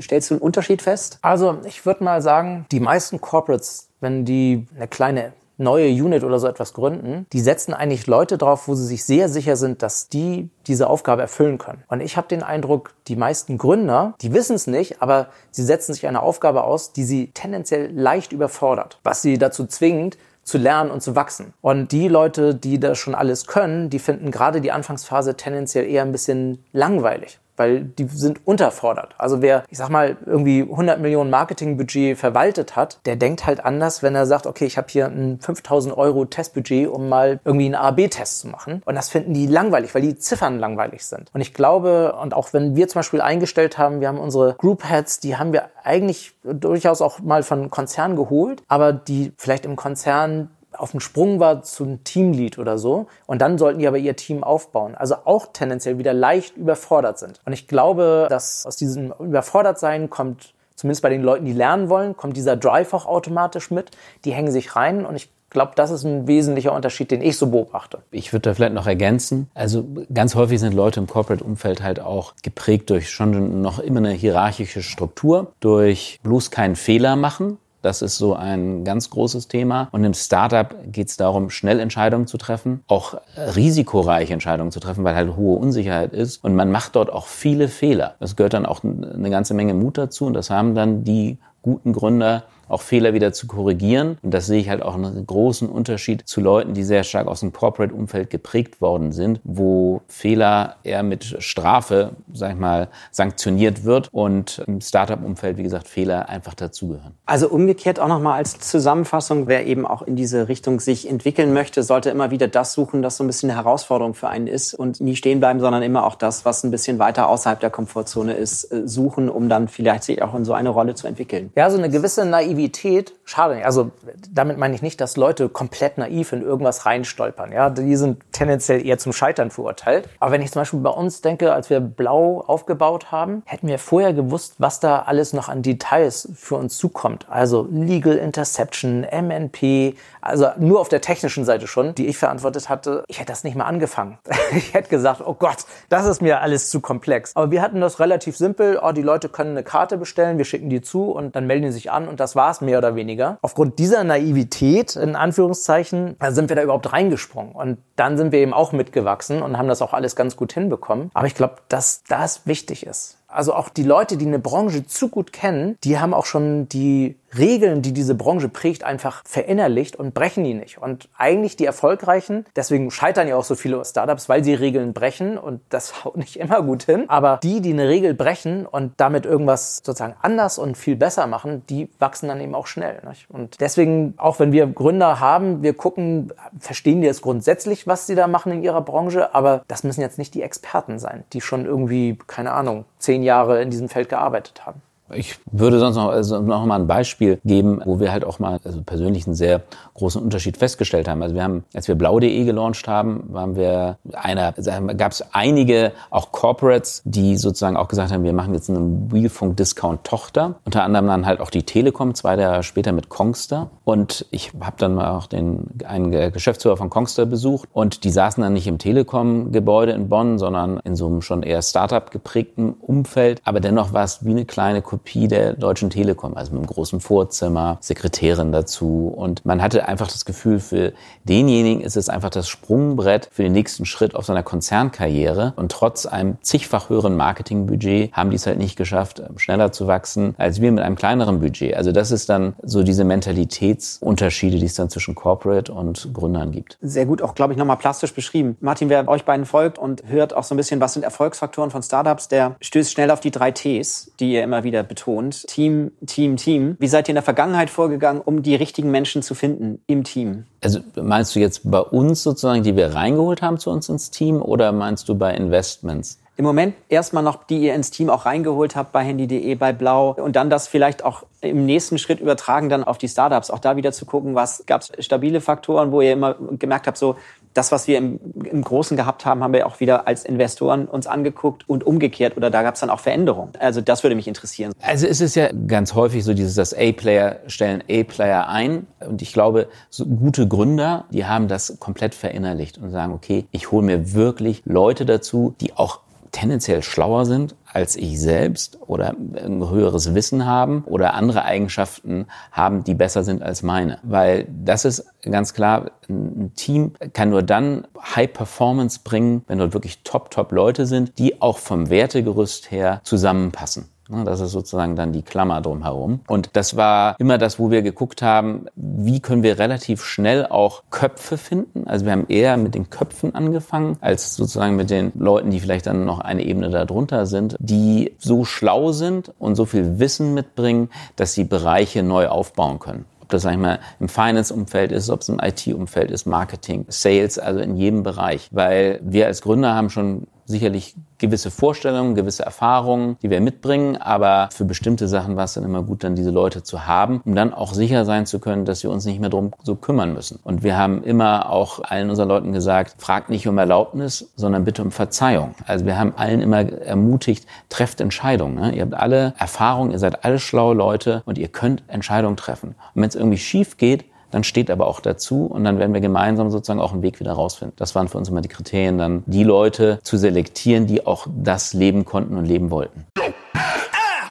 stellst 0.00 0.30
du 0.30 0.34
einen 0.34 0.40
Unterschied 0.40 0.80
fest? 0.80 1.18
Also 1.20 1.58
ich 1.66 1.84
würde 1.84 2.02
mal 2.02 2.22
sagen, 2.22 2.64
die 2.72 2.80
meisten 2.80 3.20
Corporates, 3.20 3.87
wenn 4.00 4.24
die 4.24 4.66
eine 4.76 4.88
kleine 4.88 5.32
neue 5.58 5.88
Unit 5.88 6.22
oder 6.22 6.38
so 6.38 6.46
etwas 6.46 6.72
gründen, 6.72 7.26
die 7.32 7.40
setzen 7.40 7.74
eigentlich 7.74 8.06
Leute 8.06 8.38
drauf, 8.38 8.68
wo 8.68 8.74
sie 8.74 8.86
sich 8.86 9.04
sehr 9.04 9.28
sicher 9.28 9.56
sind, 9.56 9.82
dass 9.82 10.08
die 10.08 10.50
diese 10.66 10.88
Aufgabe 10.88 11.22
erfüllen 11.22 11.58
können. 11.58 11.82
Und 11.88 12.00
ich 12.00 12.16
habe 12.16 12.28
den 12.28 12.42
Eindruck, 12.42 12.94
die 13.08 13.16
meisten 13.16 13.58
Gründer, 13.58 14.14
die 14.20 14.32
wissen 14.32 14.54
es 14.54 14.66
nicht, 14.66 15.02
aber 15.02 15.28
sie 15.50 15.64
setzen 15.64 15.92
sich 15.92 16.06
eine 16.06 16.22
Aufgabe 16.22 16.62
aus, 16.62 16.92
die 16.92 17.04
sie 17.04 17.32
tendenziell 17.32 17.90
leicht 17.92 18.32
überfordert, 18.32 19.00
was 19.02 19.20
sie 19.20 19.36
dazu 19.36 19.66
zwingt, 19.66 20.16
zu 20.44 20.56
lernen 20.56 20.90
und 20.90 21.02
zu 21.02 21.14
wachsen. 21.14 21.52
Und 21.60 21.92
die 21.92 22.08
Leute, 22.08 22.54
die 22.54 22.80
das 22.80 22.96
schon 22.96 23.14
alles 23.14 23.46
können, 23.46 23.90
die 23.90 23.98
finden 23.98 24.30
gerade 24.30 24.62
die 24.62 24.72
Anfangsphase 24.72 25.36
tendenziell 25.36 25.86
eher 25.86 26.02
ein 26.02 26.12
bisschen 26.12 26.64
langweilig 26.72 27.38
weil 27.58 27.84
die 27.84 28.06
sind 28.08 28.46
unterfordert. 28.46 29.14
Also 29.18 29.42
wer, 29.42 29.64
ich 29.68 29.78
sag 29.78 29.88
mal, 29.88 30.16
irgendwie 30.26 30.62
100 30.62 31.00
Millionen 31.00 31.30
Marketingbudget 31.30 32.18
verwaltet 32.18 32.76
hat, 32.76 33.00
der 33.06 33.16
denkt 33.16 33.46
halt 33.46 33.64
anders, 33.64 34.02
wenn 34.02 34.14
er 34.14 34.26
sagt, 34.26 34.46
okay, 34.46 34.66
ich 34.66 34.76
habe 34.76 34.88
hier 34.90 35.06
ein 35.06 35.38
5000 35.40 35.96
Euro 35.96 36.24
Testbudget, 36.24 36.88
um 36.88 37.08
mal 37.08 37.40
irgendwie 37.44 37.66
einen 37.66 37.74
A-B-Test 37.74 38.40
zu 38.40 38.48
machen. 38.48 38.82
Und 38.84 38.94
das 38.94 39.08
finden 39.08 39.34
die 39.34 39.46
langweilig, 39.46 39.94
weil 39.94 40.02
die 40.02 40.16
Ziffern 40.16 40.58
langweilig 40.58 41.04
sind. 41.04 41.30
Und 41.32 41.40
ich 41.40 41.54
glaube, 41.54 42.16
und 42.20 42.34
auch 42.34 42.52
wenn 42.52 42.76
wir 42.76 42.88
zum 42.88 43.00
Beispiel 43.00 43.20
eingestellt 43.20 43.78
haben, 43.78 44.00
wir 44.00 44.08
haben 44.08 44.18
unsere 44.18 44.54
Group 44.54 44.88
Heads, 44.88 45.20
die 45.20 45.36
haben 45.36 45.52
wir 45.52 45.70
eigentlich 45.82 46.34
durchaus 46.44 47.00
auch 47.00 47.20
mal 47.20 47.42
von 47.42 47.70
Konzernen 47.70 48.16
geholt, 48.16 48.62
aber 48.68 48.92
die 48.92 49.32
vielleicht 49.36 49.64
im 49.64 49.76
Konzern 49.76 50.50
auf 50.78 50.92
dem 50.92 51.00
Sprung 51.00 51.40
war 51.40 51.62
zum 51.62 52.04
Teamlead 52.04 52.58
oder 52.58 52.78
so. 52.78 53.06
Und 53.26 53.42
dann 53.42 53.58
sollten 53.58 53.78
die 53.78 53.86
aber 53.86 53.98
ihr 53.98 54.16
Team 54.16 54.44
aufbauen. 54.44 54.94
Also 54.94 55.16
auch 55.24 55.46
tendenziell 55.52 55.98
wieder 55.98 56.14
leicht 56.14 56.56
überfordert 56.56 57.18
sind. 57.18 57.40
Und 57.44 57.52
ich 57.52 57.68
glaube, 57.68 58.26
dass 58.30 58.66
aus 58.66 58.76
diesem 58.76 59.12
Überfordertsein 59.18 60.10
kommt, 60.10 60.54
zumindest 60.74 61.02
bei 61.02 61.10
den 61.10 61.22
Leuten, 61.22 61.44
die 61.44 61.52
lernen 61.52 61.88
wollen, 61.88 62.16
kommt 62.16 62.36
dieser 62.36 62.56
Drive 62.56 62.94
auch 62.94 63.06
automatisch 63.06 63.70
mit. 63.70 63.90
Die 64.24 64.32
hängen 64.32 64.52
sich 64.52 64.76
rein 64.76 65.04
und 65.04 65.16
ich 65.16 65.30
glaube, 65.50 65.72
das 65.74 65.90
ist 65.90 66.04
ein 66.04 66.26
wesentlicher 66.26 66.72
Unterschied, 66.72 67.10
den 67.10 67.22
ich 67.22 67.36
so 67.36 67.48
beobachte. 67.48 68.02
Ich 68.10 68.32
würde 68.32 68.50
da 68.50 68.54
vielleicht 68.54 68.74
noch 68.74 68.86
ergänzen. 68.86 69.50
Also 69.54 69.86
ganz 70.12 70.34
häufig 70.34 70.60
sind 70.60 70.74
Leute 70.74 71.00
im 71.00 71.06
Corporate-Umfeld 71.06 71.82
halt 71.82 72.00
auch 72.00 72.34
geprägt 72.42 72.90
durch 72.90 73.10
schon 73.10 73.62
noch 73.62 73.78
immer 73.78 73.98
eine 73.98 74.12
hierarchische 74.12 74.82
Struktur, 74.82 75.52
durch 75.60 76.20
bloß 76.22 76.50
keinen 76.50 76.76
Fehler 76.76 77.16
machen. 77.16 77.58
Das 77.88 78.02
ist 78.02 78.18
so 78.18 78.34
ein 78.34 78.84
ganz 78.84 79.08
großes 79.08 79.48
Thema. 79.48 79.88
Und 79.92 80.04
im 80.04 80.12
Startup 80.12 80.74
geht 80.92 81.08
es 81.08 81.16
darum, 81.16 81.48
schnell 81.48 81.80
Entscheidungen 81.80 82.26
zu 82.26 82.36
treffen, 82.36 82.84
auch 82.86 83.14
risikoreiche 83.56 84.34
Entscheidungen 84.34 84.70
zu 84.72 84.78
treffen, 84.78 85.04
weil 85.04 85.14
halt 85.14 85.36
hohe 85.36 85.58
Unsicherheit 85.58 86.12
ist. 86.12 86.44
Und 86.44 86.54
man 86.54 86.70
macht 86.70 86.96
dort 86.96 87.10
auch 87.10 87.26
viele 87.26 87.66
Fehler. 87.68 88.16
Das 88.20 88.36
gehört 88.36 88.52
dann 88.52 88.66
auch 88.66 88.84
eine 88.84 89.30
ganze 89.30 89.54
Menge 89.54 89.72
Mut 89.72 89.96
dazu. 89.96 90.26
Und 90.26 90.34
das 90.34 90.50
haben 90.50 90.74
dann 90.74 91.02
die 91.02 91.38
guten 91.62 91.94
Gründer 91.94 92.42
auch 92.68 92.82
Fehler 92.82 93.14
wieder 93.14 93.32
zu 93.32 93.46
korrigieren. 93.46 94.18
Und 94.22 94.32
das 94.32 94.46
sehe 94.46 94.60
ich 94.60 94.68
halt 94.68 94.82
auch 94.82 94.94
einen 94.94 95.26
großen 95.26 95.68
Unterschied 95.68 96.22
zu 96.26 96.40
Leuten, 96.40 96.74
die 96.74 96.84
sehr 96.84 97.04
stark 97.04 97.26
aus 97.26 97.40
dem 97.40 97.52
Corporate-Umfeld 97.52 98.30
geprägt 98.30 98.80
worden 98.80 99.12
sind, 99.12 99.40
wo 99.44 100.02
Fehler 100.08 100.76
eher 100.82 101.02
mit 101.02 101.36
Strafe, 101.42 102.12
sag 102.32 102.52
ich 102.52 102.58
mal, 102.58 102.88
sanktioniert 103.10 103.84
wird 103.84 104.08
und 104.12 104.62
im 104.66 104.80
Startup-Umfeld, 104.80 105.56
wie 105.56 105.62
gesagt, 105.62 105.88
Fehler 105.88 106.28
einfach 106.28 106.54
dazugehören. 106.54 107.14
Also 107.26 107.48
umgekehrt 107.48 108.00
auch 108.00 108.08
nochmal 108.08 108.38
als 108.38 108.58
Zusammenfassung, 108.58 109.48
wer 109.48 109.66
eben 109.66 109.86
auch 109.86 110.02
in 110.02 110.16
diese 110.16 110.48
Richtung 110.48 110.80
sich 110.80 111.08
entwickeln 111.08 111.52
möchte, 111.52 111.82
sollte 111.82 112.10
immer 112.10 112.30
wieder 112.30 112.48
das 112.48 112.72
suchen, 112.72 113.02
das 113.02 113.16
so 113.16 113.24
ein 113.24 113.26
bisschen 113.26 113.50
eine 113.50 113.58
Herausforderung 113.58 114.14
für 114.14 114.28
einen 114.28 114.46
ist 114.46 114.74
und 114.74 115.00
nie 115.00 115.16
stehen 115.16 115.40
bleiben, 115.40 115.60
sondern 115.60 115.82
immer 115.82 116.04
auch 116.04 116.14
das, 116.14 116.44
was 116.44 116.64
ein 116.64 116.70
bisschen 116.70 116.98
weiter 116.98 117.28
außerhalb 117.28 117.60
der 117.60 117.70
Komfortzone 117.70 118.34
ist, 118.34 118.64
äh, 118.64 118.86
suchen, 118.86 119.28
um 119.28 119.48
dann 119.48 119.68
vielleicht 119.68 120.04
sich 120.04 120.22
auch 120.22 120.34
in 120.34 120.44
so 120.44 120.52
eine 120.52 120.68
Rolle 120.68 120.94
zu 120.94 121.06
entwickeln. 121.06 121.50
Ja, 121.54 121.70
so 121.70 121.78
eine 121.78 121.90
gewisse 121.90 122.24
Naivität 122.24 122.57
Naivität, 122.58 123.14
schade. 123.24 123.64
Also 123.64 123.92
damit 124.30 124.58
meine 124.58 124.74
ich 124.74 124.82
nicht, 124.82 125.00
dass 125.00 125.16
Leute 125.16 125.48
komplett 125.48 125.96
naiv 125.96 126.32
in 126.32 126.42
irgendwas 126.42 126.86
reinstolpern. 126.86 127.52
Ja, 127.52 127.70
die 127.70 127.94
sind 127.96 128.20
tendenziell 128.32 128.84
eher 128.84 128.98
zum 128.98 129.12
Scheitern 129.12 129.50
verurteilt. 129.50 130.08
Aber 130.18 130.32
wenn 130.32 130.42
ich 130.42 130.50
zum 130.50 130.62
Beispiel 130.62 130.80
bei 130.80 130.90
uns 130.90 131.20
denke, 131.20 131.52
als 131.52 131.70
wir 131.70 131.80
Blau 131.80 132.42
aufgebaut 132.46 133.12
haben, 133.12 133.42
hätten 133.46 133.68
wir 133.68 133.78
vorher 133.78 134.12
gewusst, 134.12 134.54
was 134.58 134.80
da 134.80 135.00
alles 135.00 135.32
noch 135.32 135.48
an 135.48 135.62
Details 135.62 136.28
für 136.34 136.56
uns 136.56 136.76
zukommt. 136.78 137.26
Also 137.30 137.68
Legal 137.70 138.16
Interception, 138.16 139.02
MNP, 139.02 139.94
also 140.20 140.48
nur 140.58 140.80
auf 140.80 140.88
der 140.88 141.00
technischen 141.00 141.44
Seite 141.44 141.68
schon, 141.68 141.94
die 141.94 142.06
ich 142.06 142.18
verantwortet 142.18 142.68
hatte. 142.68 143.04
Ich 143.06 143.20
hätte 143.20 143.32
das 143.32 143.44
nicht 143.44 143.56
mal 143.56 143.64
angefangen. 143.64 144.18
Ich 144.50 144.72
hätte 144.72 144.88
gesagt, 144.88 145.22
oh 145.24 145.34
Gott, 145.34 145.66
das 145.88 146.06
ist 146.06 146.22
mir 146.22 146.40
alles 146.40 146.70
zu 146.70 146.80
komplex. 146.80 147.36
Aber 147.36 147.50
wir 147.50 147.60
hatten 147.60 147.80
das 147.80 148.00
relativ 148.00 148.36
simpel. 148.36 148.80
Oh, 148.82 148.92
die 148.92 149.02
Leute 149.02 149.28
können 149.28 149.50
eine 149.50 149.62
Karte 149.62 149.98
bestellen, 149.98 150.38
wir 150.38 150.46
schicken 150.46 150.70
die 150.70 150.80
zu 150.80 151.10
und 151.10 151.36
dann 151.36 151.46
melden 151.46 151.66
die 151.66 151.70
sich 151.70 151.90
an 151.90 152.08
und 152.08 152.18
das 152.18 152.34
war 152.34 152.47
war's 152.48 152.60
mehr 152.62 152.78
oder 152.78 152.96
weniger. 152.96 153.38
Aufgrund 153.42 153.78
dieser 153.78 154.04
Naivität, 154.04 154.96
in 154.96 155.16
Anführungszeichen, 155.16 156.16
sind 156.28 156.48
wir 156.48 156.56
da 156.56 156.62
überhaupt 156.62 156.90
reingesprungen. 156.94 157.52
Und 157.52 157.78
dann 157.96 158.16
sind 158.16 158.32
wir 158.32 158.38
eben 158.38 158.54
auch 158.54 158.72
mitgewachsen 158.72 159.42
und 159.42 159.58
haben 159.58 159.68
das 159.68 159.82
auch 159.82 159.92
alles 159.92 160.16
ganz 160.16 160.34
gut 160.34 160.54
hinbekommen. 160.54 161.10
Aber 161.12 161.26
ich 161.26 161.34
glaube, 161.34 161.56
dass 161.68 162.02
das 162.08 162.46
wichtig 162.46 162.86
ist. 162.86 163.18
Also 163.26 163.52
auch 163.52 163.68
die 163.68 163.82
Leute, 163.82 164.16
die 164.16 164.26
eine 164.26 164.38
Branche 164.38 164.86
zu 164.86 165.10
gut 165.10 165.34
kennen, 165.34 165.76
die 165.84 165.98
haben 165.98 166.14
auch 166.14 166.24
schon 166.24 166.70
die 166.70 167.18
Regeln, 167.36 167.82
die 167.82 167.92
diese 167.92 168.14
Branche 168.14 168.48
prägt, 168.48 168.84
einfach 168.84 169.22
verinnerlicht 169.26 169.96
und 169.96 170.14
brechen 170.14 170.44
die 170.44 170.54
nicht. 170.54 170.78
Und 170.78 171.08
eigentlich 171.16 171.56
die 171.56 171.66
Erfolgreichen, 171.66 172.46
deswegen 172.56 172.90
scheitern 172.90 173.28
ja 173.28 173.36
auch 173.36 173.44
so 173.44 173.54
viele 173.54 173.84
Startups, 173.84 174.28
weil 174.28 174.44
sie 174.44 174.54
Regeln 174.54 174.92
brechen 174.92 175.36
und 175.36 175.60
das 175.68 176.04
haut 176.04 176.16
nicht 176.16 176.36
immer 176.36 176.62
gut 176.62 176.84
hin. 176.84 177.04
Aber 177.08 177.40
die, 177.42 177.60
die 177.60 177.72
eine 177.72 177.88
Regel 177.88 178.14
brechen 178.14 178.66
und 178.66 178.92
damit 178.96 179.26
irgendwas 179.26 179.76
sozusagen 179.84 180.14
anders 180.22 180.58
und 180.58 180.76
viel 180.76 180.96
besser 180.96 181.26
machen, 181.26 181.62
die 181.68 181.88
wachsen 181.98 182.28
dann 182.28 182.40
eben 182.40 182.54
auch 182.54 182.66
schnell. 182.66 183.00
Nicht? 183.08 183.30
Und 183.30 183.60
deswegen, 183.60 184.14
auch 184.16 184.38
wenn 184.38 184.52
wir 184.52 184.66
Gründer 184.66 185.20
haben, 185.20 185.62
wir 185.62 185.74
gucken, 185.74 186.32
verstehen 186.58 187.00
die 187.00 187.08
es 187.08 187.22
grundsätzlich, 187.22 187.86
was 187.86 188.06
sie 188.06 188.14
da 188.14 188.26
machen 188.26 188.52
in 188.52 188.62
ihrer 188.62 188.80
Branche, 188.80 189.34
aber 189.34 189.62
das 189.68 189.84
müssen 189.84 190.00
jetzt 190.00 190.18
nicht 190.18 190.34
die 190.34 190.42
Experten 190.42 190.98
sein, 190.98 191.24
die 191.32 191.40
schon 191.40 191.66
irgendwie, 191.66 192.18
keine 192.26 192.52
Ahnung, 192.52 192.84
zehn 192.98 193.22
Jahre 193.22 193.62
in 193.62 193.70
diesem 193.70 193.88
Feld 193.88 194.08
gearbeitet 194.08 194.66
haben. 194.66 194.82
Ich 195.14 195.38
würde 195.50 195.78
sonst 195.78 195.96
noch, 195.96 196.08
also 196.08 196.40
noch 196.40 196.64
mal 196.66 196.76
ein 196.76 196.86
Beispiel 196.86 197.40
geben, 197.44 197.80
wo 197.84 197.98
wir 198.00 198.12
halt 198.12 198.24
auch 198.24 198.38
mal 198.38 198.60
also 198.64 198.82
persönlich 198.82 199.26
einen 199.26 199.34
sehr 199.34 199.62
großen 199.94 200.22
Unterschied 200.22 200.56
festgestellt 200.56 201.08
haben. 201.08 201.22
Also 201.22 201.34
wir 201.34 201.42
haben, 201.42 201.64
als 201.74 201.88
wir 201.88 201.94
blau.de 201.94 202.44
gelauncht 202.44 202.86
haben, 202.88 203.24
waren 203.28 203.56
wir 203.56 203.96
einer, 204.12 204.52
gab 204.96 205.12
es 205.12 205.24
einige 205.32 205.92
auch 206.10 206.32
Corporates, 206.32 207.02
die 207.04 207.36
sozusagen 207.36 207.76
auch 207.76 207.88
gesagt 207.88 208.12
haben, 208.12 208.24
wir 208.24 208.32
machen 208.32 208.54
jetzt 208.54 208.68
eine 208.68 208.80
Mobilfunk-Discount-Tochter. 208.80 210.56
Unter 210.64 210.82
anderem 210.84 211.06
dann 211.06 211.26
halt 211.26 211.40
auch 211.40 211.50
die 211.50 211.62
Telekom, 211.62 212.14
zwei 212.14 212.36
Jahre 212.36 212.62
später 212.62 212.92
mit 212.92 213.08
Kongster. 213.08 213.70
Und 213.84 214.26
ich 214.30 214.52
habe 214.60 214.76
dann 214.78 214.94
mal 214.94 215.16
auch 215.16 215.26
den 215.26 215.68
einen 215.86 216.10
Geschäftsführer 216.32 216.76
von 216.76 216.90
Kongster 216.90 217.26
besucht 217.26 217.68
und 217.72 218.04
die 218.04 218.10
saßen 218.10 218.42
dann 218.42 218.52
nicht 218.52 218.66
im 218.66 218.78
Telekom-Gebäude 218.78 219.92
in 219.92 220.08
Bonn, 220.08 220.38
sondern 220.38 220.80
in 220.84 220.96
so 220.96 221.06
einem 221.06 221.22
schon 221.22 221.42
eher 221.42 221.62
Startup 221.62 222.10
geprägten 222.10 222.74
Umfeld. 222.74 223.40
Aber 223.44 223.60
dennoch 223.60 223.92
war 223.92 224.04
es 224.04 224.24
wie 224.24 224.30
eine 224.30 224.44
kleine 224.44 224.82
Kopie 224.98 225.28
der 225.28 225.52
Deutschen 225.52 225.90
Telekom, 225.90 226.36
also 226.36 226.50
mit 226.50 226.58
einem 226.58 226.66
großen 226.66 227.00
Vorzimmer, 227.00 227.78
Sekretärin 227.80 228.50
dazu. 228.50 229.12
Und 229.14 229.46
man 229.46 229.62
hatte 229.62 229.86
einfach 229.86 230.08
das 230.08 230.24
Gefühl, 230.24 230.58
für 230.58 230.92
denjenigen 231.22 231.82
ist 231.82 231.96
es 231.96 232.08
einfach 232.08 232.30
das 232.30 232.48
Sprungbrett 232.48 233.28
für 233.30 233.44
den 233.44 233.52
nächsten 233.52 233.84
Schritt 233.84 234.16
auf 234.16 234.26
seiner 234.26 234.42
Konzernkarriere. 234.42 235.52
Und 235.54 235.70
trotz 235.70 236.04
einem 236.04 236.38
zigfach 236.42 236.90
höheren 236.90 237.16
Marketingbudget 237.16 238.12
haben 238.12 238.30
die 238.30 238.36
es 238.36 238.46
halt 238.46 238.58
nicht 238.58 238.76
geschafft, 238.76 239.22
schneller 239.36 239.70
zu 239.70 239.86
wachsen 239.86 240.34
als 240.36 240.60
wir 240.60 240.72
mit 240.72 240.82
einem 240.82 240.96
kleineren 240.96 241.38
Budget. 241.38 241.76
Also 241.76 241.92
das 241.92 242.10
ist 242.10 242.28
dann 242.28 242.56
so 242.62 242.82
diese 242.82 243.04
Mentalitätsunterschiede, 243.04 244.58
die 244.58 244.66
es 244.66 244.74
dann 244.74 244.90
zwischen 244.90 245.14
Corporate 245.14 245.72
und 245.72 246.12
Gründern 246.12 246.50
gibt. 246.50 246.76
Sehr 246.82 247.06
gut, 247.06 247.22
auch 247.22 247.36
glaube 247.36 247.52
ich 247.52 247.58
nochmal 247.58 247.76
plastisch 247.76 248.12
beschrieben. 248.12 248.56
Martin, 248.60 248.88
wer 248.88 249.06
euch 249.06 249.24
beiden 249.24 249.46
folgt 249.46 249.78
und 249.78 250.02
hört 250.08 250.34
auch 250.34 250.42
so 250.42 250.54
ein 250.54 250.58
bisschen, 250.58 250.80
was 250.80 250.94
sind 250.94 251.04
Erfolgsfaktoren 251.04 251.70
von 251.70 251.84
Startups, 251.84 252.26
der 252.26 252.56
stößt 252.60 252.90
schnell 252.90 253.12
auf 253.12 253.20
die 253.20 253.30
drei 253.30 253.52
Ts, 253.52 254.10
die 254.18 254.32
ihr 254.32 254.42
immer 254.42 254.64
wieder 254.64 254.82
betont. 254.88 255.46
Team, 255.46 255.92
Team, 256.06 256.36
Team. 256.36 256.76
Wie 256.78 256.88
seid 256.88 257.08
ihr 257.08 257.10
in 257.10 257.16
der 257.16 257.22
Vergangenheit 257.22 257.70
vorgegangen, 257.70 258.20
um 258.24 258.42
die 258.42 258.54
richtigen 258.54 258.90
Menschen 258.90 259.22
zu 259.22 259.34
finden 259.34 259.80
im 259.86 260.04
Team? 260.04 260.44
Also 260.62 260.80
meinst 260.96 261.34
du 261.36 261.40
jetzt 261.40 261.70
bei 261.70 261.80
uns 261.80 262.22
sozusagen, 262.22 262.62
die 262.62 262.76
wir 262.76 262.94
reingeholt 262.94 263.42
haben 263.42 263.58
zu 263.58 263.70
uns 263.70 263.88
ins 263.88 264.10
Team 264.10 264.42
oder 264.42 264.72
meinst 264.72 265.08
du 265.08 265.14
bei 265.14 265.34
Investments? 265.34 266.18
Im 266.38 266.44
Moment 266.44 266.76
erstmal 266.88 267.24
noch, 267.24 267.42
die 267.42 267.58
ihr 267.58 267.74
ins 267.74 267.90
Team 267.90 268.10
auch 268.10 268.24
reingeholt 268.24 268.76
habt 268.76 268.92
bei 268.92 269.02
Handy.de, 269.02 269.56
bei 269.56 269.72
Blau 269.72 270.12
und 270.12 270.36
dann 270.36 270.50
das 270.50 270.68
vielleicht 270.68 271.04
auch 271.04 271.24
im 271.40 271.66
nächsten 271.66 271.98
Schritt 271.98 272.20
übertragen 272.20 272.68
dann 272.68 272.84
auf 272.84 272.96
die 272.96 273.08
Startups. 273.08 273.50
Auch 273.50 273.58
da 273.58 273.74
wieder 273.74 273.90
zu 273.90 274.06
gucken, 274.06 274.36
was 274.36 274.62
gab 274.64 274.82
es 274.82 275.04
stabile 275.04 275.40
Faktoren, 275.40 275.90
wo 275.90 276.00
ihr 276.00 276.12
immer 276.12 276.36
gemerkt 276.52 276.86
habt, 276.86 276.96
so 276.96 277.16
das, 277.54 277.72
was 277.72 277.86
wir 277.86 277.98
im, 277.98 278.20
im 278.44 278.62
Großen 278.62 278.96
gehabt 278.96 279.24
haben, 279.24 279.42
haben 279.42 279.52
wir 279.52 279.66
auch 279.66 279.80
wieder 279.80 280.06
als 280.06 280.24
Investoren 280.24 280.86
uns 280.86 281.06
angeguckt 281.06 281.68
und 281.68 281.84
umgekehrt 281.84 282.36
oder 282.36 282.50
da 282.50 282.62
gab 282.62 282.74
es 282.74 282.80
dann 282.80 282.90
auch 282.90 283.00
Veränderungen. 283.00 283.52
Also 283.58 283.80
das 283.80 284.02
würde 284.02 284.16
mich 284.16 284.28
interessieren. 284.28 284.72
Also 284.80 285.06
es 285.06 285.20
ist 285.20 285.34
ja 285.34 285.50
ganz 285.66 285.94
häufig 285.94 286.24
so 286.24 286.34
dieses, 286.34 286.54
dass 286.54 286.74
A-Player 286.74 287.40
stellen 287.46 287.82
A-Player 287.90 288.48
ein 288.48 288.86
und 289.00 289.22
ich 289.22 289.32
glaube, 289.32 289.68
so 289.90 290.06
gute 290.06 290.48
Gründer, 290.48 291.04
die 291.10 291.26
haben 291.26 291.48
das 291.48 291.78
komplett 291.78 292.14
verinnerlicht 292.14 292.78
und 292.78 292.90
sagen, 292.90 293.12
okay, 293.12 293.46
ich 293.50 293.70
hole 293.70 293.84
mir 293.84 294.14
wirklich 294.14 294.62
Leute 294.64 295.06
dazu, 295.06 295.54
die 295.60 295.74
auch 295.74 296.00
tendenziell 296.32 296.82
schlauer 296.82 297.26
sind 297.26 297.54
als 297.72 297.96
ich 297.96 298.20
selbst 298.20 298.78
oder 298.86 299.10
ein 299.10 299.68
höheres 299.68 300.14
Wissen 300.14 300.46
haben 300.46 300.84
oder 300.84 301.14
andere 301.14 301.44
Eigenschaften 301.44 302.26
haben, 302.50 302.84
die 302.84 302.94
besser 302.94 303.24
sind 303.24 303.42
als 303.42 303.62
meine. 303.62 303.98
Weil 304.02 304.46
das 304.48 304.84
ist 304.84 305.06
ganz 305.22 305.52
klar, 305.54 305.90
ein 306.08 306.52
Team 306.54 306.92
kann 307.12 307.30
nur 307.30 307.42
dann 307.42 307.86
High 308.16 308.32
Performance 308.32 309.00
bringen, 309.04 309.42
wenn 309.46 309.58
dort 309.58 309.74
wirklich 309.74 310.02
top, 310.02 310.30
top 310.30 310.52
Leute 310.52 310.86
sind, 310.86 311.18
die 311.18 311.42
auch 311.42 311.58
vom 311.58 311.90
Wertegerüst 311.90 312.70
her 312.70 313.00
zusammenpassen. 313.04 313.90
Ne, 314.08 314.24
das 314.24 314.40
ist 314.40 314.52
sozusagen 314.52 314.96
dann 314.96 315.12
die 315.12 315.22
Klammer 315.22 315.60
drumherum. 315.60 316.20
Und 316.28 316.50
das 316.54 316.76
war 316.76 317.14
immer 317.18 317.36
das, 317.36 317.58
wo 317.58 317.70
wir 317.70 317.82
geguckt 317.82 318.22
haben, 318.22 318.66
wie 318.74 319.20
können 319.20 319.42
wir 319.42 319.58
relativ 319.58 320.02
schnell 320.02 320.46
auch 320.46 320.82
Köpfe 320.90 321.36
finden. 321.36 321.86
Also 321.86 322.06
wir 322.06 322.12
haben 322.12 322.26
eher 322.28 322.56
mit 322.56 322.74
den 322.74 322.88
Köpfen 322.88 323.34
angefangen, 323.34 323.98
als 324.00 324.34
sozusagen 324.34 324.76
mit 324.76 324.88
den 324.88 325.12
Leuten, 325.14 325.50
die 325.50 325.60
vielleicht 325.60 325.86
dann 325.86 326.06
noch 326.06 326.20
eine 326.20 326.42
Ebene 326.42 326.70
darunter 326.70 327.26
sind, 327.26 327.56
die 327.60 328.14
so 328.18 328.46
schlau 328.46 328.92
sind 328.92 329.32
und 329.38 329.56
so 329.56 329.66
viel 329.66 329.98
Wissen 329.98 330.32
mitbringen, 330.32 330.88
dass 331.16 331.34
sie 331.34 331.44
Bereiche 331.44 332.02
neu 332.02 332.28
aufbauen 332.28 332.78
können 332.78 333.04
ob 333.28 333.32
das 333.32 333.42
sag 333.42 333.52
ich 333.52 333.58
mal 333.58 333.78
im 334.00 334.08
Finance-Umfeld 334.08 334.90
ist, 334.90 335.10
ob 335.10 335.20
es 335.20 335.28
im 335.28 335.38
IT-Umfeld 335.38 336.10
ist, 336.10 336.24
Marketing, 336.24 336.86
Sales, 336.88 337.38
also 337.38 337.60
in 337.60 337.76
jedem 337.76 338.02
Bereich. 338.02 338.48
Weil 338.52 339.00
wir 339.02 339.26
als 339.26 339.42
Gründer 339.42 339.74
haben 339.74 339.90
schon 339.90 340.28
sicherlich 340.48 340.96
gewisse 341.18 341.50
Vorstellungen, 341.50 342.14
gewisse 342.14 342.42
Erfahrungen, 342.42 343.18
die 343.22 343.30
wir 343.30 343.40
mitbringen, 343.40 343.96
aber 343.96 344.48
für 344.52 344.64
bestimmte 344.64 345.06
Sachen 345.06 345.36
war 345.36 345.44
es 345.44 345.54
dann 345.54 345.64
immer 345.64 345.82
gut, 345.82 346.02
dann 346.04 346.14
diese 346.14 346.30
Leute 346.30 346.62
zu 346.62 346.86
haben, 346.86 347.20
um 347.24 347.34
dann 347.34 347.52
auch 347.52 347.74
sicher 347.74 348.04
sein 348.04 348.24
zu 348.24 348.38
können, 348.38 348.64
dass 348.64 348.82
wir 348.82 348.90
uns 348.90 349.04
nicht 349.04 349.20
mehr 349.20 349.28
drum 349.28 349.52
so 349.62 349.76
kümmern 349.76 350.14
müssen. 350.14 350.40
Und 350.42 350.62
wir 350.62 350.76
haben 350.76 351.02
immer 351.04 351.50
auch 351.50 351.80
allen 351.84 352.08
unseren 352.08 352.28
Leuten 352.28 352.52
gesagt, 352.52 352.94
fragt 352.98 353.28
nicht 353.28 353.46
um 353.46 353.58
Erlaubnis, 353.58 354.32
sondern 354.36 354.64
bitte 354.64 354.82
um 354.82 354.90
Verzeihung. 354.90 355.54
Also 355.66 355.84
wir 355.84 355.98
haben 355.98 356.14
allen 356.16 356.40
immer 356.40 356.60
ermutigt, 356.60 357.46
trefft 357.68 358.00
Entscheidungen. 358.00 358.54
Ne? 358.54 358.74
Ihr 358.74 358.82
habt 358.82 358.94
alle 358.94 359.34
Erfahrungen, 359.38 359.90
ihr 359.90 359.98
seid 359.98 360.24
alle 360.24 360.38
schlaue 360.38 360.74
Leute 360.74 361.22
und 361.26 361.36
ihr 361.36 361.48
könnt 361.48 361.82
Entscheidungen 361.88 362.36
treffen. 362.36 362.70
Und 362.94 363.02
wenn 363.02 363.08
es 363.08 363.14
irgendwie 363.14 363.38
schief 363.38 363.76
geht, 363.76 364.06
dann 364.30 364.44
steht 364.44 364.70
aber 364.70 364.86
auch 364.86 365.00
dazu 365.00 365.46
und 365.46 365.64
dann 365.64 365.78
werden 365.78 365.94
wir 365.94 366.00
gemeinsam 366.00 366.50
sozusagen 366.50 366.80
auch 366.80 366.92
einen 366.92 367.02
Weg 367.02 367.20
wieder 367.20 367.32
rausfinden. 367.32 367.76
Das 367.76 367.94
waren 367.94 368.08
für 368.08 368.18
uns 368.18 368.28
immer 368.28 368.40
die 368.40 368.48
Kriterien, 368.48 368.98
dann 368.98 369.22
die 369.26 369.44
Leute 369.44 370.00
zu 370.02 370.16
selektieren, 370.16 370.86
die 370.86 371.06
auch 371.06 371.26
das 371.34 371.72
leben 371.72 372.04
konnten 372.04 372.36
und 372.36 372.44
leben 372.44 372.70
wollten. 372.70 373.06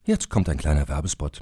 Jetzt 0.06 0.30
kommt 0.30 0.50
ein 0.50 0.58
kleiner 0.58 0.88
Werbespot. 0.88 1.42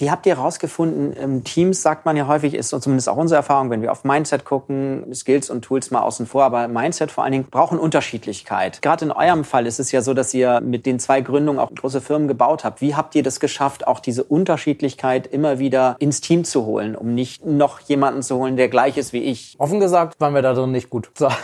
Wie 0.00 0.10
habt 0.10 0.24
ihr 0.24 0.36
herausgefunden, 0.36 1.14
ähm, 1.20 1.44
Teams, 1.44 1.82
sagt 1.82 2.06
man 2.06 2.16
ja 2.16 2.26
häufig, 2.26 2.54
ist 2.54 2.70
zumindest 2.70 3.06
auch 3.08 3.18
unsere 3.18 3.36
Erfahrung, 3.36 3.68
wenn 3.68 3.82
wir 3.82 3.92
auf 3.92 4.02
Mindset 4.02 4.46
gucken, 4.46 5.04
Skills 5.14 5.50
und 5.50 5.62
Tools 5.62 5.90
mal 5.90 6.00
außen 6.00 6.26
vor, 6.26 6.44
aber 6.44 6.68
Mindset 6.68 7.10
vor 7.10 7.24
allen 7.24 7.32
Dingen 7.32 7.46
brauchen 7.50 7.78
Unterschiedlichkeit. 7.78 8.80
Gerade 8.80 9.04
in 9.04 9.12
eurem 9.12 9.44
Fall 9.44 9.66
ist 9.66 9.78
es 9.78 9.92
ja 9.92 10.00
so, 10.00 10.14
dass 10.14 10.32
ihr 10.32 10.62
mit 10.62 10.86
den 10.86 10.98
zwei 11.00 11.20
Gründungen 11.20 11.60
auch 11.60 11.70
große 11.74 12.00
Firmen 12.00 12.28
gebaut 12.28 12.64
habt. 12.64 12.80
Wie 12.80 12.94
habt 12.94 13.14
ihr 13.14 13.22
das 13.22 13.40
geschafft, 13.40 13.86
auch 13.86 14.00
diese 14.00 14.24
Unterschiedlichkeit 14.24 15.26
immer 15.26 15.58
wieder 15.58 15.96
ins 15.98 16.22
Team 16.22 16.44
zu 16.44 16.64
holen, 16.64 16.96
um 16.96 17.14
nicht 17.14 17.44
noch 17.44 17.80
jemanden 17.80 18.22
zu 18.22 18.36
holen, 18.36 18.56
der 18.56 18.70
gleich 18.70 18.96
ist 18.96 19.12
wie 19.12 19.22
ich? 19.22 19.54
Offen 19.58 19.80
gesagt 19.80 20.18
waren 20.18 20.34
wir 20.34 20.40
da 20.40 20.54
drin 20.54 20.72
nicht 20.72 20.88
gut. 20.88 21.10
So. 21.14 21.28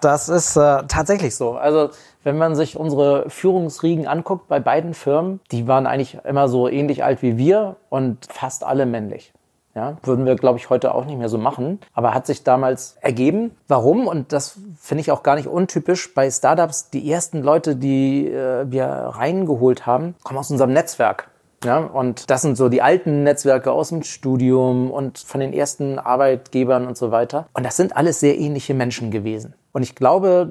Das 0.00 0.28
ist 0.28 0.56
äh, 0.56 0.82
tatsächlich 0.88 1.34
so. 1.36 1.52
Also 1.52 1.90
wenn 2.22 2.38
man 2.38 2.54
sich 2.54 2.76
unsere 2.76 3.28
Führungsriegen 3.30 4.06
anguckt 4.06 4.48
bei 4.48 4.60
beiden 4.60 4.94
Firmen, 4.94 5.40
die 5.50 5.66
waren 5.66 5.86
eigentlich 5.86 6.18
immer 6.24 6.48
so 6.48 6.68
ähnlich 6.68 7.04
alt 7.04 7.22
wie 7.22 7.36
wir 7.36 7.76
und 7.88 8.26
fast 8.30 8.64
alle 8.64 8.86
männlich. 8.86 9.32
Ja, 9.74 9.98
würden 10.02 10.26
wir, 10.26 10.34
glaube 10.34 10.58
ich, 10.58 10.68
heute 10.68 10.94
auch 10.94 11.04
nicht 11.04 11.16
mehr 11.16 11.28
so 11.28 11.38
machen. 11.38 11.78
Aber 11.94 12.12
hat 12.12 12.26
sich 12.26 12.42
damals 12.42 12.96
ergeben. 13.00 13.52
Warum? 13.68 14.08
Und 14.08 14.32
das 14.32 14.58
finde 14.76 15.02
ich 15.02 15.12
auch 15.12 15.22
gar 15.22 15.36
nicht 15.36 15.46
untypisch. 15.46 16.12
Bei 16.12 16.28
Startups, 16.28 16.90
die 16.90 17.08
ersten 17.10 17.42
Leute, 17.42 17.76
die 17.76 18.26
äh, 18.26 18.66
wir 18.68 18.86
reingeholt 18.86 19.86
haben, 19.86 20.16
kommen 20.24 20.40
aus 20.40 20.50
unserem 20.50 20.72
Netzwerk. 20.72 21.28
Ja, 21.62 21.78
und 21.78 22.30
das 22.30 22.40
sind 22.40 22.56
so 22.56 22.70
die 22.70 22.80
alten 22.80 23.22
Netzwerke 23.22 23.70
aus 23.70 23.90
dem 23.90 24.02
Studium 24.02 24.90
und 24.90 25.18
von 25.18 25.40
den 25.40 25.52
ersten 25.52 25.98
Arbeitgebern 25.98 26.86
und 26.86 26.96
so 26.96 27.10
weiter. 27.10 27.48
Und 27.52 27.64
das 27.66 27.76
sind 27.76 27.94
alles 27.94 28.18
sehr 28.18 28.38
ähnliche 28.38 28.72
Menschen 28.72 29.10
gewesen. 29.10 29.54
Und 29.72 29.82
ich 29.82 29.94
glaube, 29.94 30.50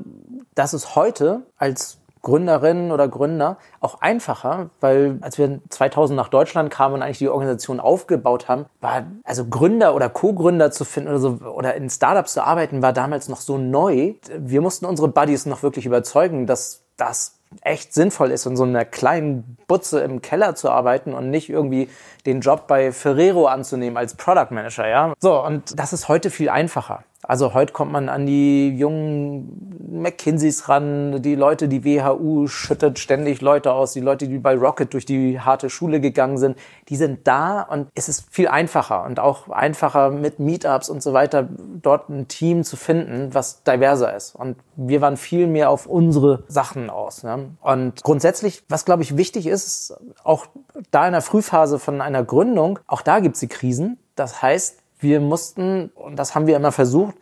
das 0.59 0.73
ist 0.73 0.95
heute 0.95 1.43
als 1.57 1.99
Gründerinnen 2.21 2.91
oder 2.91 3.07
Gründer 3.07 3.57
auch 3.79 4.01
einfacher, 4.01 4.71
weil 4.81 5.17
als 5.21 5.37
wir 5.37 5.61
2000 5.69 6.17
nach 6.17 6.27
Deutschland 6.27 6.69
kamen 6.69 6.95
und 6.95 7.01
eigentlich 7.01 7.19
die 7.19 7.29
Organisation 7.29 7.79
aufgebaut 7.79 8.49
haben, 8.49 8.65
war 8.81 9.05
also 9.23 9.45
Gründer 9.45 9.95
oder 9.95 10.09
Co-Gründer 10.09 10.69
zu 10.71 10.83
finden 10.83 11.09
oder 11.09 11.19
so 11.19 11.29
oder 11.45 11.75
in 11.75 11.89
Startups 11.89 12.33
zu 12.33 12.43
arbeiten 12.43 12.81
war 12.81 12.91
damals 12.91 13.29
noch 13.29 13.39
so 13.39 13.57
neu. 13.57 14.15
Wir 14.37 14.59
mussten 14.59 14.85
unsere 14.85 15.07
Buddies 15.07 15.45
noch 15.45 15.63
wirklich 15.63 15.85
überzeugen, 15.85 16.45
dass 16.45 16.83
das 16.97 17.38
echt 17.61 17.93
sinnvoll 17.93 18.31
ist, 18.31 18.45
in 18.45 18.55
so 18.55 18.63
einer 18.63 18.85
kleinen 18.85 19.57
Butze 19.67 20.01
im 20.01 20.21
Keller 20.21 20.55
zu 20.55 20.69
arbeiten 20.69 21.13
und 21.13 21.29
nicht 21.29 21.49
irgendwie 21.49 21.89
den 22.25 22.41
Job 22.41 22.67
bei 22.67 22.91
Ferrero 22.91 23.47
anzunehmen 23.47 23.97
als 23.97 24.15
Product 24.15 24.51
Manager, 24.51 24.87
ja. 24.87 25.13
So, 25.19 25.43
und 25.43 25.77
das 25.77 25.93
ist 25.93 26.07
heute 26.07 26.29
viel 26.29 26.49
einfacher. 26.49 27.03
Also 27.21 27.53
heute 27.53 27.73
kommt 27.73 27.91
man 27.91 28.07
an 28.07 28.25
die 28.25 28.69
jungen 28.69 29.79
McKinseys 29.91 30.69
ran, 30.69 31.21
die 31.21 31.35
Leute, 31.35 31.67
die 31.67 31.83
WHU 31.83 32.47
schüttet 32.47 32.97
ständig 32.97 33.41
Leute 33.41 33.73
aus, 33.73 33.91
die 33.91 33.99
Leute, 33.99 34.27
die 34.27 34.39
bei 34.39 34.55
Rocket 34.55 34.93
durch 34.93 35.05
die 35.05 35.39
harte 35.39 35.69
Schule 35.69 35.99
gegangen 35.99 36.37
sind, 36.37 36.57
die 36.87 36.95
sind 36.95 37.27
da 37.27 37.61
und 37.61 37.87
es 37.93 38.07
ist 38.07 38.33
viel 38.33 38.47
einfacher 38.47 39.03
und 39.03 39.19
auch 39.19 39.49
einfacher 39.49 40.11
mit 40.11 40.39
Meetups 40.39 40.89
und 40.89 41.03
so 41.03 41.11
weiter, 41.11 41.47
dort 41.81 42.09
ein 42.09 42.29
Team 42.29 42.63
zu 42.63 42.77
finden, 42.77 43.33
was 43.33 43.63
diverser 43.63 44.15
ist. 44.15 44.33
Und 44.35 44.55
wir 44.77 45.01
waren 45.01 45.17
viel 45.17 45.47
mehr 45.47 45.69
auf 45.69 45.87
unsere 45.87 46.43
Sachen 46.47 46.89
aus. 46.89 47.23
Ne? 47.23 47.38
Und 47.61 48.03
grundsätzlich, 48.03 48.63
was 48.69 48.85
glaube 48.85 49.03
ich 49.03 49.17
wichtig 49.17 49.47
ist, 49.47 49.93
auch 50.23 50.47
da 50.91 51.05
in 51.05 51.13
der 51.13 51.21
Frühphase 51.21 51.79
von 51.79 52.01
einer 52.01 52.23
Gründung, 52.23 52.79
auch 52.87 53.01
da 53.01 53.19
gibt 53.19 53.35
es 53.35 53.39
die 53.39 53.47
Krisen. 53.47 53.97
Das 54.15 54.41
heißt, 54.41 54.79
wir 54.99 55.19
mussten, 55.19 55.89
und 55.95 56.17
das 56.17 56.35
haben 56.35 56.47
wir 56.47 56.55
immer 56.55 56.71
versucht, 56.71 57.15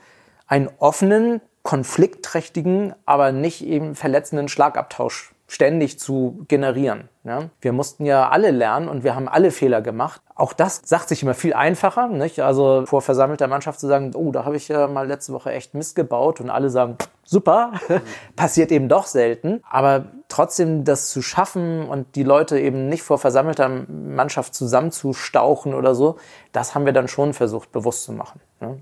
einen 0.48 0.70
offenen, 0.80 1.42
konfliktträchtigen, 1.64 2.94
aber 3.06 3.32
nicht 3.32 3.66
eben 3.66 3.96
verletzenden 3.96 4.48
Schlagabtausch 4.48 5.34
ständig 5.48 5.98
zu 5.98 6.44
generieren. 6.50 7.08
Ja? 7.24 7.50
Wir 7.62 7.72
mussten 7.72 8.06
ja 8.06 8.30
alle 8.30 8.52
lernen 8.52 8.90
und 8.90 9.06
wir 9.06 9.16
haben 9.16 9.30
alle 9.30 9.52
Fehler 9.52 9.82
gemacht. 9.82 10.22
Auch 10.36 10.52
das 10.52 10.82
sagt 10.84 11.08
sich 11.08 11.24
immer 11.24 11.34
viel 11.34 11.54
einfacher, 11.54 12.10
nicht? 12.10 12.42
Also 12.42 12.86
vor 12.86 13.02
versammelter 13.02 13.48
Mannschaft 13.48 13.80
zu 13.80 13.88
sagen, 13.88 14.12
oh, 14.14 14.32
da 14.32 14.44
habe 14.44 14.58
ich 14.58 14.68
ja 14.68 14.88
mal 14.88 15.08
letzte 15.08 15.32
Woche 15.32 15.52
echt 15.52 15.74
Mist 15.74 15.96
gebaut 15.96 16.42
und 16.42 16.50
alle 16.50 16.70
sagen, 16.70 16.98
super, 17.24 17.72
passiert 18.36 18.72
eben 18.74 18.90
doch 18.90 19.06
selten. 19.06 19.64
Aber 19.70 20.06
trotzdem 20.28 20.84
das 20.84 21.10
zu 21.10 21.22
schaffen 21.22 21.88
und 21.88 22.16
die 22.16 22.24
Leute 22.24 22.60
eben 22.60 22.90
nicht 22.90 23.04
vor 23.04 23.18
versammelter 23.18 23.70
Mannschaft 23.70 24.54
zusammenzustauchen 24.54 25.74
oder 25.74 25.96
so, 25.96 26.18
das 26.52 26.76
haben 26.76 26.86
wir 26.86 26.94
dann 26.94 27.08
schon 27.08 27.34
versucht 27.34 27.72
bewusst 27.72 28.04
zu 28.04 28.12
machen. 28.12 28.42
Ne? 28.60 28.80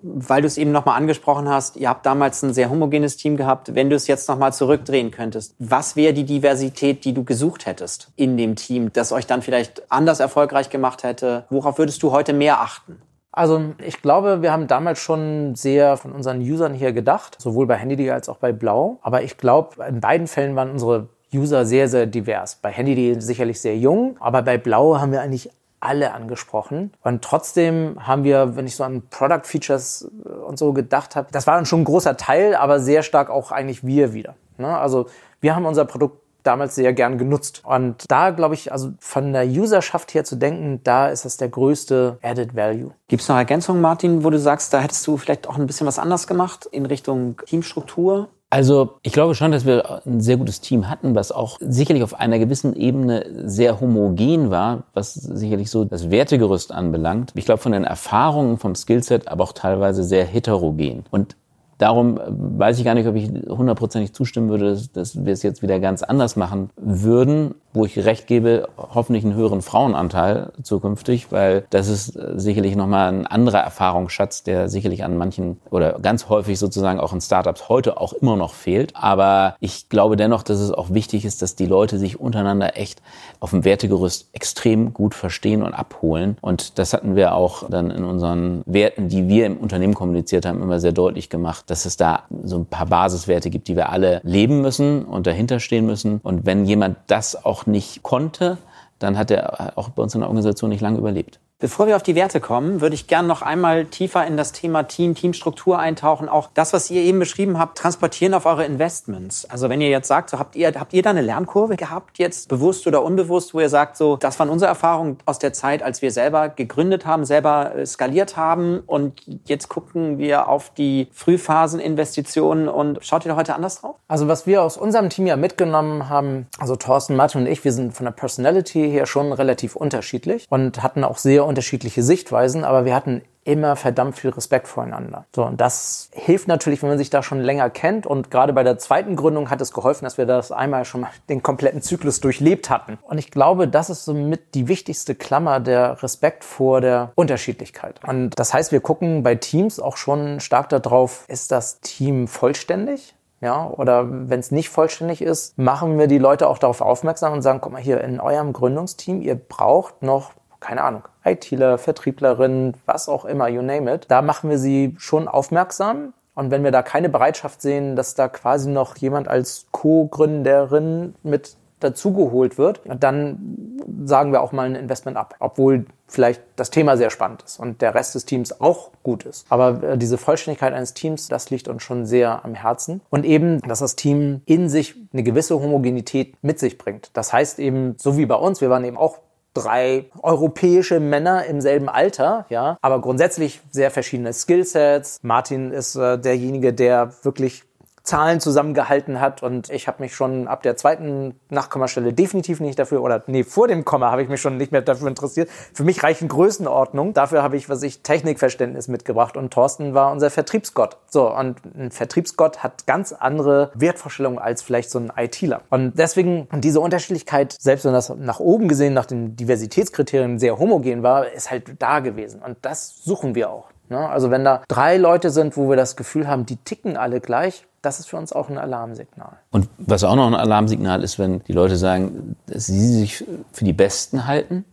Weil 0.00 0.42
du 0.42 0.46
es 0.46 0.58
eben 0.58 0.72
nochmal 0.72 0.96
angesprochen 0.96 1.48
hast, 1.48 1.76
ihr 1.76 1.88
habt 1.88 2.06
damals 2.06 2.42
ein 2.42 2.54
sehr 2.54 2.70
homogenes 2.70 3.16
Team 3.16 3.36
gehabt. 3.36 3.74
Wenn 3.74 3.90
du 3.90 3.96
es 3.96 4.06
jetzt 4.06 4.28
nochmal 4.28 4.52
zurückdrehen 4.52 5.10
könntest, 5.10 5.54
was 5.58 5.96
wäre 5.96 6.12
die 6.12 6.24
Diversität, 6.24 7.04
die 7.04 7.12
du 7.12 7.24
gesucht 7.24 7.66
hättest 7.66 8.10
in 8.16 8.36
dem 8.36 8.56
Team, 8.56 8.92
das 8.92 9.12
euch 9.12 9.26
dann 9.26 9.42
vielleicht 9.42 9.90
anders 9.90 10.20
erfolgreich 10.20 10.70
gemacht 10.70 11.02
hätte? 11.02 11.44
Worauf 11.50 11.78
würdest 11.78 12.02
du 12.02 12.12
heute 12.12 12.32
mehr 12.32 12.60
achten? 12.60 13.02
Also 13.32 13.74
ich 13.84 14.02
glaube, 14.02 14.42
wir 14.42 14.52
haben 14.52 14.66
damals 14.66 14.98
schon 14.98 15.54
sehr 15.54 15.96
von 15.96 16.12
unseren 16.12 16.40
Usern 16.40 16.74
hier 16.74 16.92
gedacht, 16.92 17.36
sowohl 17.40 17.66
bei 17.66 17.78
HandyD 17.78 18.10
als 18.10 18.28
auch 18.28 18.38
bei 18.38 18.52
Blau. 18.52 18.98
Aber 19.02 19.22
ich 19.22 19.36
glaube, 19.36 19.84
in 19.84 20.00
beiden 20.00 20.26
Fällen 20.26 20.56
waren 20.56 20.70
unsere 20.70 21.08
User 21.32 21.66
sehr, 21.66 21.88
sehr 21.88 22.06
divers. 22.06 22.58
Bei 22.62 22.72
HandyD 22.72 23.22
sicherlich 23.22 23.60
sehr 23.60 23.76
jung, 23.76 24.16
aber 24.18 24.42
bei 24.42 24.58
Blau 24.58 24.98
haben 24.98 25.12
wir 25.12 25.20
eigentlich 25.20 25.50
alle 25.80 26.12
angesprochen. 26.12 26.92
Und 27.02 27.22
trotzdem 27.22 27.96
haben 28.06 28.24
wir, 28.24 28.56
wenn 28.56 28.66
ich 28.66 28.76
so 28.76 28.84
an 28.84 29.02
Product 29.10 29.44
Features 29.44 30.10
äh, 30.24 30.28
und 30.28 30.58
so 30.58 30.72
gedacht 30.72 31.16
habe, 31.16 31.28
das 31.32 31.46
war 31.46 31.56
dann 31.56 31.66
schon 31.66 31.82
ein 31.82 31.84
großer 31.84 32.16
Teil, 32.16 32.54
aber 32.54 32.80
sehr 32.80 33.02
stark 33.02 33.30
auch 33.30 33.52
eigentlich 33.52 33.86
wir 33.86 34.12
wieder. 34.12 34.34
Ne? 34.56 34.76
Also 34.76 35.06
wir 35.40 35.54
haben 35.54 35.66
unser 35.66 35.84
Produkt 35.84 36.20
damals 36.42 36.74
sehr 36.74 36.92
gern 36.92 37.18
genutzt. 37.18 37.62
Und 37.64 38.04
da 38.08 38.30
glaube 38.30 38.54
ich, 38.54 38.72
also 38.72 38.92
von 39.00 39.32
der 39.32 39.46
Userschaft 39.46 40.14
her 40.14 40.24
zu 40.24 40.36
denken, 40.36 40.80
da 40.82 41.08
ist 41.08 41.24
das 41.24 41.36
der 41.36 41.48
größte 41.48 42.18
Added 42.22 42.56
Value. 42.56 42.92
Gibt 43.08 43.22
es 43.22 43.28
noch 43.28 43.36
Ergänzungen, 43.36 43.82
Martin, 43.82 44.24
wo 44.24 44.30
du 44.30 44.38
sagst, 44.38 44.72
da 44.72 44.80
hättest 44.80 45.06
du 45.06 45.16
vielleicht 45.16 45.46
auch 45.46 45.58
ein 45.58 45.66
bisschen 45.66 45.86
was 45.86 45.98
anders 45.98 46.26
gemacht 46.26 46.66
in 46.66 46.86
Richtung 46.86 47.36
Teamstruktur? 47.46 48.28
Also 48.50 48.98
ich 49.02 49.12
glaube 49.12 49.34
schon, 49.34 49.52
dass 49.52 49.66
wir 49.66 50.06
ein 50.06 50.22
sehr 50.22 50.38
gutes 50.38 50.62
Team 50.62 50.88
hatten, 50.88 51.14
was 51.14 51.32
auch 51.32 51.58
sicherlich 51.60 52.02
auf 52.02 52.18
einer 52.18 52.38
gewissen 52.38 52.74
Ebene 52.74 53.26
sehr 53.44 53.78
homogen 53.78 54.50
war, 54.50 54.84
was 54.94 55.12
sicherlich 55.12 55.70
so 55.70 55.84
das 55.84 56.10
Wertegerüst 56.10 56.72
anbelangt. 56.72 57.32
Ich 57.34 57.44
glaube 57.44 57.60
von 57.60 57.72
den 57.72 57.84
Erfahrungen, 57.84 58.56
vom 58.56 58.74
Skillset, 58.74 59.28
aber 59.28 59.44
auch 59.44 59.52
teilweise 59.52 60.02
sehr 60.02 60.24
heterogen. 60.24 61.04
Und 61.10 61.36
Darum 61.78 62.20
weiß 62.26 62.78
ich 62.78 62.84
gar 62.84 62.94
nicht, 62.94 63.06
ob 63.06 63.14
ich 63.14 63.30
hundertprozentig 63.48 64.12
zustimmen 64.12 64.48
würde, 64.48 64.70
dass, 64.70 64.92
dass 64.92 65.24
wir 65.24 65.32
es 65.32 65.42
jetzt 65.42 65.62
wieder 65.62 65.78
ganz 65.80 66.02
anders 66.02 66.36
machen 66.36 66.70
würden 66.76 67.54
wo 67.78 67.84
ich 67.84 68.04
recht 68.04 68.26
gebe, 68.26 68.68
hoffentlich 68.76 69.24
einen 69.24 69.34
höheren 69.34 69.62
Frauenanteil 69.62 70.50
zukünftig, 70.62 71.30
weil 71.30 71.64
das 71.70 71.88
ist 71.88 72.16
äh, 72.16 72.32
sicherlich 72.36 72.76
nochmal 72.76 73.12
ein 73.12 73.26
anderer 73.26 73.60
Erfahrungsschatz, 73.60 74.42
der 74.42 74.68
sicherlich 74.68 75.04
an 75.04 75.16
manchen 75.16 75.58
oder 75.70 75.98
ganz 76.00 76.28
häufig 76.28 76.58
sozusagen 76.58 76.98
auch 76.98 77.12
in 77.12 77.20
Startups 77.20 77.68
heute 77.68 78.00
auch 78.00 78.14
immer 78.14 78.36
noch 78.36 78.54
fehlt. 78.54 78.94
Aber 78.94 79.56
ich 79.60 79.88
glaube 79.88 80.16
dennoch, 80.16 80.42
dass 80.42 80.60
es 80.60 80.72
auch 80.72 80.90
wichtig 80.90 81.24
ist, 81.24 81.42
dass 81.42 81.56
die 81.56 81.66
Leute 81.66 81.98
sich 81.98 82.18
untereinander 82.18 82.76
echt 82.76 83.02
auf 83.38 83.50
dem 83.50 83.64
Wertegerüst 83.64 84.30
extrem 84.32 84.94
gut 84.94 85.14
verstehen 85.14 85.62
und 85.62 85.74
abholen. 85.74 86.36
Und 86.40 86.78
das 86.78 86.92
hatten 86.94 87.16
wir 87.16 87.34
auch 87.34 87.68
dann 87.68 87.90
in 87.90 88.04
unseren 88.04 88.62
Werten, 88.66 89.08
die 89.08 89.28
wir 89.28 89.46
im 89.46 89.58
Unternehmen 89.58 89.94
kommuniziert 89.94 90.46
haben, 90.46 90.62
immer 90.62 90.80
sehr 90.80 90.92
deutlich 90.92 91.28
gemacht, 91.28 91.67
dass 91.68 91.84
es 91.84 91.96
da 91.96 92.24
so 92.44 92.58
ein 92.58 92.66
paar 92.66 92.86
Basiswerte 92.86 93.50
gibt, 93.50 93.68
die 93.68 93.76
wir 93.76 93.90
alle 93.90 94.20
leben 94.24 94.60
müssen 94.60 95.04
und 95.04 95.26
dahinter 95.26 95.60
stehen 95.60 95.86
müssen. 95.86 96.18
Und 96.22 96.46
wenn 96.46 96.64
jemand 96.64 96.96
das 97.06 97.44
auch 97.44 97.66
nicht 97.66 98.02
konnte, 98.02 98.58
dann 98.98 99.16
hat 99.16 99.30
er 99.30 99.78
auch 99.78 99.90
bei 99.90 100.02
uns 100.02 100.14
in 100.14 100.20
der 100.20 100.28
Organisation 100.28 100.70
nicht 100.70 100.80
lange 100.80 100.98
überlebt. 100.98 101.38
Bevor 101.60 101.88
wir 101.88 101.96
auf 101.96 102.04
die 102.04 102.14
Werte 102.14 102.38
kommen, 102.38 102.80
würde 102.80 102.94
ich 102.94 103.08
gerne 103.08 103.26
noch 103.26 103.42
einmal 103.42 103.86
tiefer 103.86 104.24
in 104.24 104.36
das 104.36 104.52
Thema 104.52 104.84
Team, 104.84 105.16
Teamstruktur 105.16 105.76
eintauchen. 105.76 106.28
Auch 106.28 106.50
das, 106.54 106.72
was 106.72 106.88
ihr 106.88 107.02
eben 107.02 107.18
beschrieben 107.18 107.58
habt, 107.58 107.76
transportieren 107.76 108.32
auf 108.34 108.46
eure 108.46 108.64
Investments. 108.64 109.44
Also 109.50 109.68
wenn 109.68 109.80
ihr 109.80 109.88
jetzt 109.88 110.06
sagt, 110.06 110.30
so 110.30 110.38
habt 110.38 110.54
ihr, 110.54 110.72
habt 110.78 110.92
ihr 110.92 111.02
da 111.02 111.10
eine 111.10 111.20
Lernkurve 111.20 111.74
gehabt, 111.74 112.18
jetzt 112.18 112.48
bewusst 112.48 112.86
oder 112.86 113.02
unbewusst, 113.02 113.54
wo 113.54 113.60
ihr 113.60 113.68
sagt, 113.68 113.96
so, 113.96 114.16
das 114.16 114.38
waren 114.38 114.50
unsere 114.50 114.68
Erfahrungen 114.68 115.18
aus 115.24 115.40
der 115.40 115.52
Zeit, 115.52 115.82
als 115.82 116.00
wir 116.00 116.12
selber 116.12 116.48
gegründet 116.48 117.06
haben, 117.06 117.24
selber 117.24 117.74
äh, 117.74 117.84
skaliert 117.84 118.36
haben 118.36 118.78
und 118.86 119.20
jetzt 119.46 119.68
gucken 119.68 120.18
wir 120.18 120.46
auf 120.46 120.70
die 120.72 121.08
Frühphaseninvestitionen 121.12 122.68
und 122.68 123.00
schaut 123.04 123.24
ihr 123.26 123.32
da 123.32 123.36
heute 123.36 123.56
anders 123.56 123.80
drauf? 123.80 123.96
Also 124.06 124.28
was 124.28 124.46
wir 124.46 124.62
aus 124.62 124.76
unserem 124.76 125.10
Team 125.10 125.26
ja 125.26 125.34
mitgenommen 125.34 126.08
haben, 126.08 126.46
also 126.60 126.76
Thorsten, 126.76 127.16
Martin 127.16 127.40
und 127.40 127.46
ich, 127.48 127.64
wir 127.64 127.72
sind 127.72 127.94
von 127.94 128.04
der 128.04 128.12
Personality 128.12 128.88
her 128.92 129.06
schon 129.06 129.32
relativ 129.32 129.74
unterschiedlich 129.74 130.46
und 130.48 130.84
hatten 130.84 131.02
auch 131.02 131.18
sehr 131.18 131.47
unterschiedliche 131.48 132.02
Sichtweisen, 132.02 132.64
aber 132.64 132.84
wir 132.84 132.94
hatten 132.94 133.22
immer 133.48 133.76
verdammt 133.76 134.18
viel 134.18 134.28
Respekt 134.28 134.68
voreinander. 134.68 135.24
So, 135.34 135.42
und 135.46 135.58
das 135.58 136.10
hilft 136.12 136.48
natürlich, 136.48 136.82
wenn 136.82 136.90
man 136.90 136.98
sich 136.98 137.08
da 137.08 137.22
schon 137.22 137.40
länger 137.40 137.70
kennt. 137.70 138.06
Und 138.06 138.30
gerade 138.30 138.52
bei 138.52 138.62
der 138.62 138.76
zweiten 138.76 139.16
Gründung 139.16 139.48
hat 139.48 139.62
es 139.62 139.72
geholfen, 139.72 140.04
dass 140.04 140.18
wir 140.18 140.26
das 140.26 140.52
einmal 140.52 140.84
schon 140.84 141.00
mal 141.00 141.10
den 141.30 141.42
kompletten 141.42 141.80
Zyklus 141.80 142.20
durchlebt 142.20 142.68
hatten. 142.68 142.98
Und 143.02 143.16
ich 143.16 143.30
glaube, 143.30 143.66
das 143.66 143.88
ist 143.88 144.04
somit 144.04 144.54
die 144.54 144.68
wichtigste 144.68 145.14
Klammer, 145.14 145.60
der 145.60 146.02
Respekt 146.02 146.44
vor 146.44 146.82
der 146.82 147.12
Unterschiedlichkeit. 147.14 148.00
Und 148.06 148.38
das 148.38 148.52
heißt, 148.52 148.70
wir 148.70 148.80
gucken 148.80 149.22
bei 149.22 149.34
Teams 149.34 149.80
auch 149.80 149.96
schon 149.96 150.40
stark 150.40 150.68
darauf, 150.68 151.24
ist 151.28 151.50
das 151.50 151.80
Team 151.80 152.28
vollständig? 152.28 153.14
Ja, 153.40 153.66
oder 153.70 154.04
wenn 154.28 154.40
es 154.40 154.50
nicht 154.50 154.68
vollständig 154.68 155.22
ist, 155.22 155.56
machen 155.56 155.98
wir 155.98 156.08
die 156.08 156.18
Leute 156.18 156.48
auch 156.48 156.58
darauf 156.58 156.82
aufmerksam 156.82 157.32
und 157.32 157.40
sagen, 157.40 157.60
guck 157.62 157.72
mal 157.72 157.80
hier, 157.80 158.02
in 158.02 158.20
eurem 158.20 158.52
Gründungsteam, 158.52 159.22
ihr 159.22 159.36
braucht 159.36 160.02
noch 160.02 160.32
keine 160.60 160.82
Ahnung, 160.82 161.02
ITler, 161.32 161.78
Vertrieblerin, 161.78 162.74
was 162.86 163.08
auch 163.08 163.24
immer, 163.24 163.48
you 163.48 163.62
name 163.62 163.92
it. 163.92 164.06
Da 164.08 164.22
machen 164.22 164.50
wir 164.50 164.58
sie 164.58 164.94
schon 164.98 165.28
aufmerksam. 165.28 166.12
Und 166.34 166.50
wenn 166.50 166.62
wir 166.62 166.70
da 166.70 166.82
keine 166.82 167.08
Bereitschaft 167.08 167.60
sehen, 167.60 167.96
dass 167.96 168.14
da 168.14 168.28
quasi 168.28 168.70
noch 168.70 168.96
jemand 168.96 169.26
als 169.26 169.66
Co-Gründerin 169.72 171.14
mit 171.24 171.56
dazugeholt 171.80 172.58
wird, 172.58 172.80
dann 172.98 173.76
sagen 174.04 174.32
wir 174.32 174.42
auch 174.42 174.52
mal 174.52 174.66
ein 174.66 174.74
Investment 174.74 175.16
ab, 175.16 175.34
obwohl 175.38 175.86
vielleicht 176.06 176.42
das 176.56 176.70
Thema 176.70 176.96
sehr 176.96 177.10
spannend 177.10 177.42
ist 177.42 177.60
und 177.60 177.82
der 177.82 177.94
Rest 177.94 178.14
des 178.14 178.24
Teams 178.24 178.60
auch 178.60 178.90
gut 179.02 179.24
ist. 179.24 179.46
Aber 179.50 179.82
äh, 179.82 179.98
diese 179.98 180.18
Vollständigkeit 180.18 180.72
eines 180.72 180.94
Teams, 180.94 181.28
das 181.28 181.50
liegt 181.50 181.68
uns 181.68 181.82
schon 181.82 182.06
sehr 182.06 182.44
am 182.44 182.54
Herzen. 182.54 183.00
Und 183.10 183.24
eben, 183.24 183.60
dass 183.62 183.80
das 183.80 183.96
Team 183.96 184.42
in 184.46 184.68
sich 184.68 184.96
eine 185.12 185.22
gewisse 185.22 185.60
Homogenität 185.60 186.34
mit 186.42 186.58
sich 186.58 186.78
bringt. 186.78 187.10
Das 187.12 187.32
heißt 187.32 187.58
eben, 187.58 187.94
so 187.98 188.16
wie 188.16 188.26
bei 188.26 188.36
uns, 188.36 188.60
wir 188.60 188.70
waren 188.70 188.84
eben 188.84 188.96
auch 188.96 189.18
drei 189.62 190.06
europäische 190.22 191.00
Männer 191.00 191.44
im 191.46 191.60
selben 191.60 191.88
Alter, 191.88 192.46
ja, 192.48 192.78
aber 192.80 193.00
grundsätzlich 193.00 193.60
sehr 193.70 193.90
verschiedene 193.90 194.32
Skillsets. 194.32 195.18
Martin 195.22 195.70
ist 195.70 195.96
äh, 195.96 196.18
derjenige, 196.18 196.72
der 196.72 197.12
wirklich 197.22 197.64
Zahlen 198.08 198.40
zusammengehalten 198.40 199.20
hat 199.20 199.42
und 199.42 199.68
ich 199.68 199.86
habe 199.86 200.02
mich 200.02 200.14
schon 200.14 200.48
ab 200.48 200.62
der 200.62 200.78
zweiten 200.78 201.38
Nachkommastelle 201.50 202.14
definitiv 202.14 202.58
nicht 202.58 202.78
dafür 202.78 203.02
oder 203.02 203.22
nee, 203.26 203.44
vor 203.44 203.68
dem 203.68 203.84
Komma 203.84 204.10
habe 204.10 204.22
ich 204.22 204.30
mich 204.30 204.40
schon 204.40 204.56
nicht 204.56 204.72
mehr 204.72 204.80
dafür 204.80 205.08
interessiert. 205.08 205.50
Für 205.74 205.84
mich 205.84 206.02
reichen 206.02 206.26
Größenordnung. 206.28 207.12
Dafür 207.12 207.42
habe 207.42 207.58
ich, 207.58 207.68
was 207.68 207.82
ich 207.82 208.00
Technikverständnis 208.00 208.88
mitgebracht 208.88 209.36
und 209.36 209.52
Thorsten 209.52 209.92
war 209.92 210.10
unser 210.10 210.30
Vertriebsgott. 210.30 210.96
So 211.10 211.30
und 211.30 211.58
ein 211.76 211.90
Vertriebsgott 211.90 212.62
hat 212.62 212.86
ganz 212.86 213.12
andere 213.12 213.72
Wertvorstellungen 213.74 214.38
als 214.38 214.62
vielleicht 214.62 214.90
so 214.90 214.98
ein 214.98 215.12
ITler. 215.14 215.60
Und 215.68 215.98
deswegen 215.98 216.48
diese 216.54 216.80
Unterschiedlichkeit, 216.80 217.54
selbst 217.60 217.84
wenn 217.84 217.92
das 217.92 218.08
nach 218.08 218.40
oben 218.40 218.68
gesehen 218.68 218.94
nach 218.94 219.06
den 219.06 219.36
Diversitätskriterien 219.36 220.38
sehr 220.38 220.58
homogen 220.58 221.02
war, 221.02 221.30
ist 221.30 221.50
halt 221.50 221.74
da 221.78 222.00
gewesen 222.00 222.40
und 222.40 222.56
das 222.62 223.04
suchen 223.04 223.34
wir 223.34 223.50
auch. 223.50 223.66
Ne? 223.90 224.08
Also 224.08 224.30
wenn 224.30 224.44
da 224.44 224.62
drei 224.68 224.96
Leute 224.96 225.30
sind, 225.30 225.56
wo 225.56 225.68
wir 225.68 225.76
das 225.76 225.96
Gefühl 225.96 226.28
haben, 226.28 226.46
die 226.46 226.56
ticken 226.56 226.96
alle 226.96 227.20
gleich, 227.20 227.66
das 227.82 228.00
ist 228.00 228.08
für 228.08 228.16
uns 228.16 228.32
auch 228.32 228.48
ein 228.48 228.58
Alarmsignal. 228.58 229.38
Und 229.50 229.68
was 229.78 230.02
auch 230.04 230.16
noch 230.16 230.26
ein 230.26 230.34
Alarmsignal 230.34 231.02
ist, 231.02 231.18
wenn 231.18 231.40
die 231.44 231.52
Leute 231.52 231.76
sagen, 231.76 232.36
dass 232.46 232.66
sie 232.66 232.86
sich 232.86 233.24
für 233.52 233.64
die 233.64 233.72
Besten 233.72 234.26
halten 234.26 234.64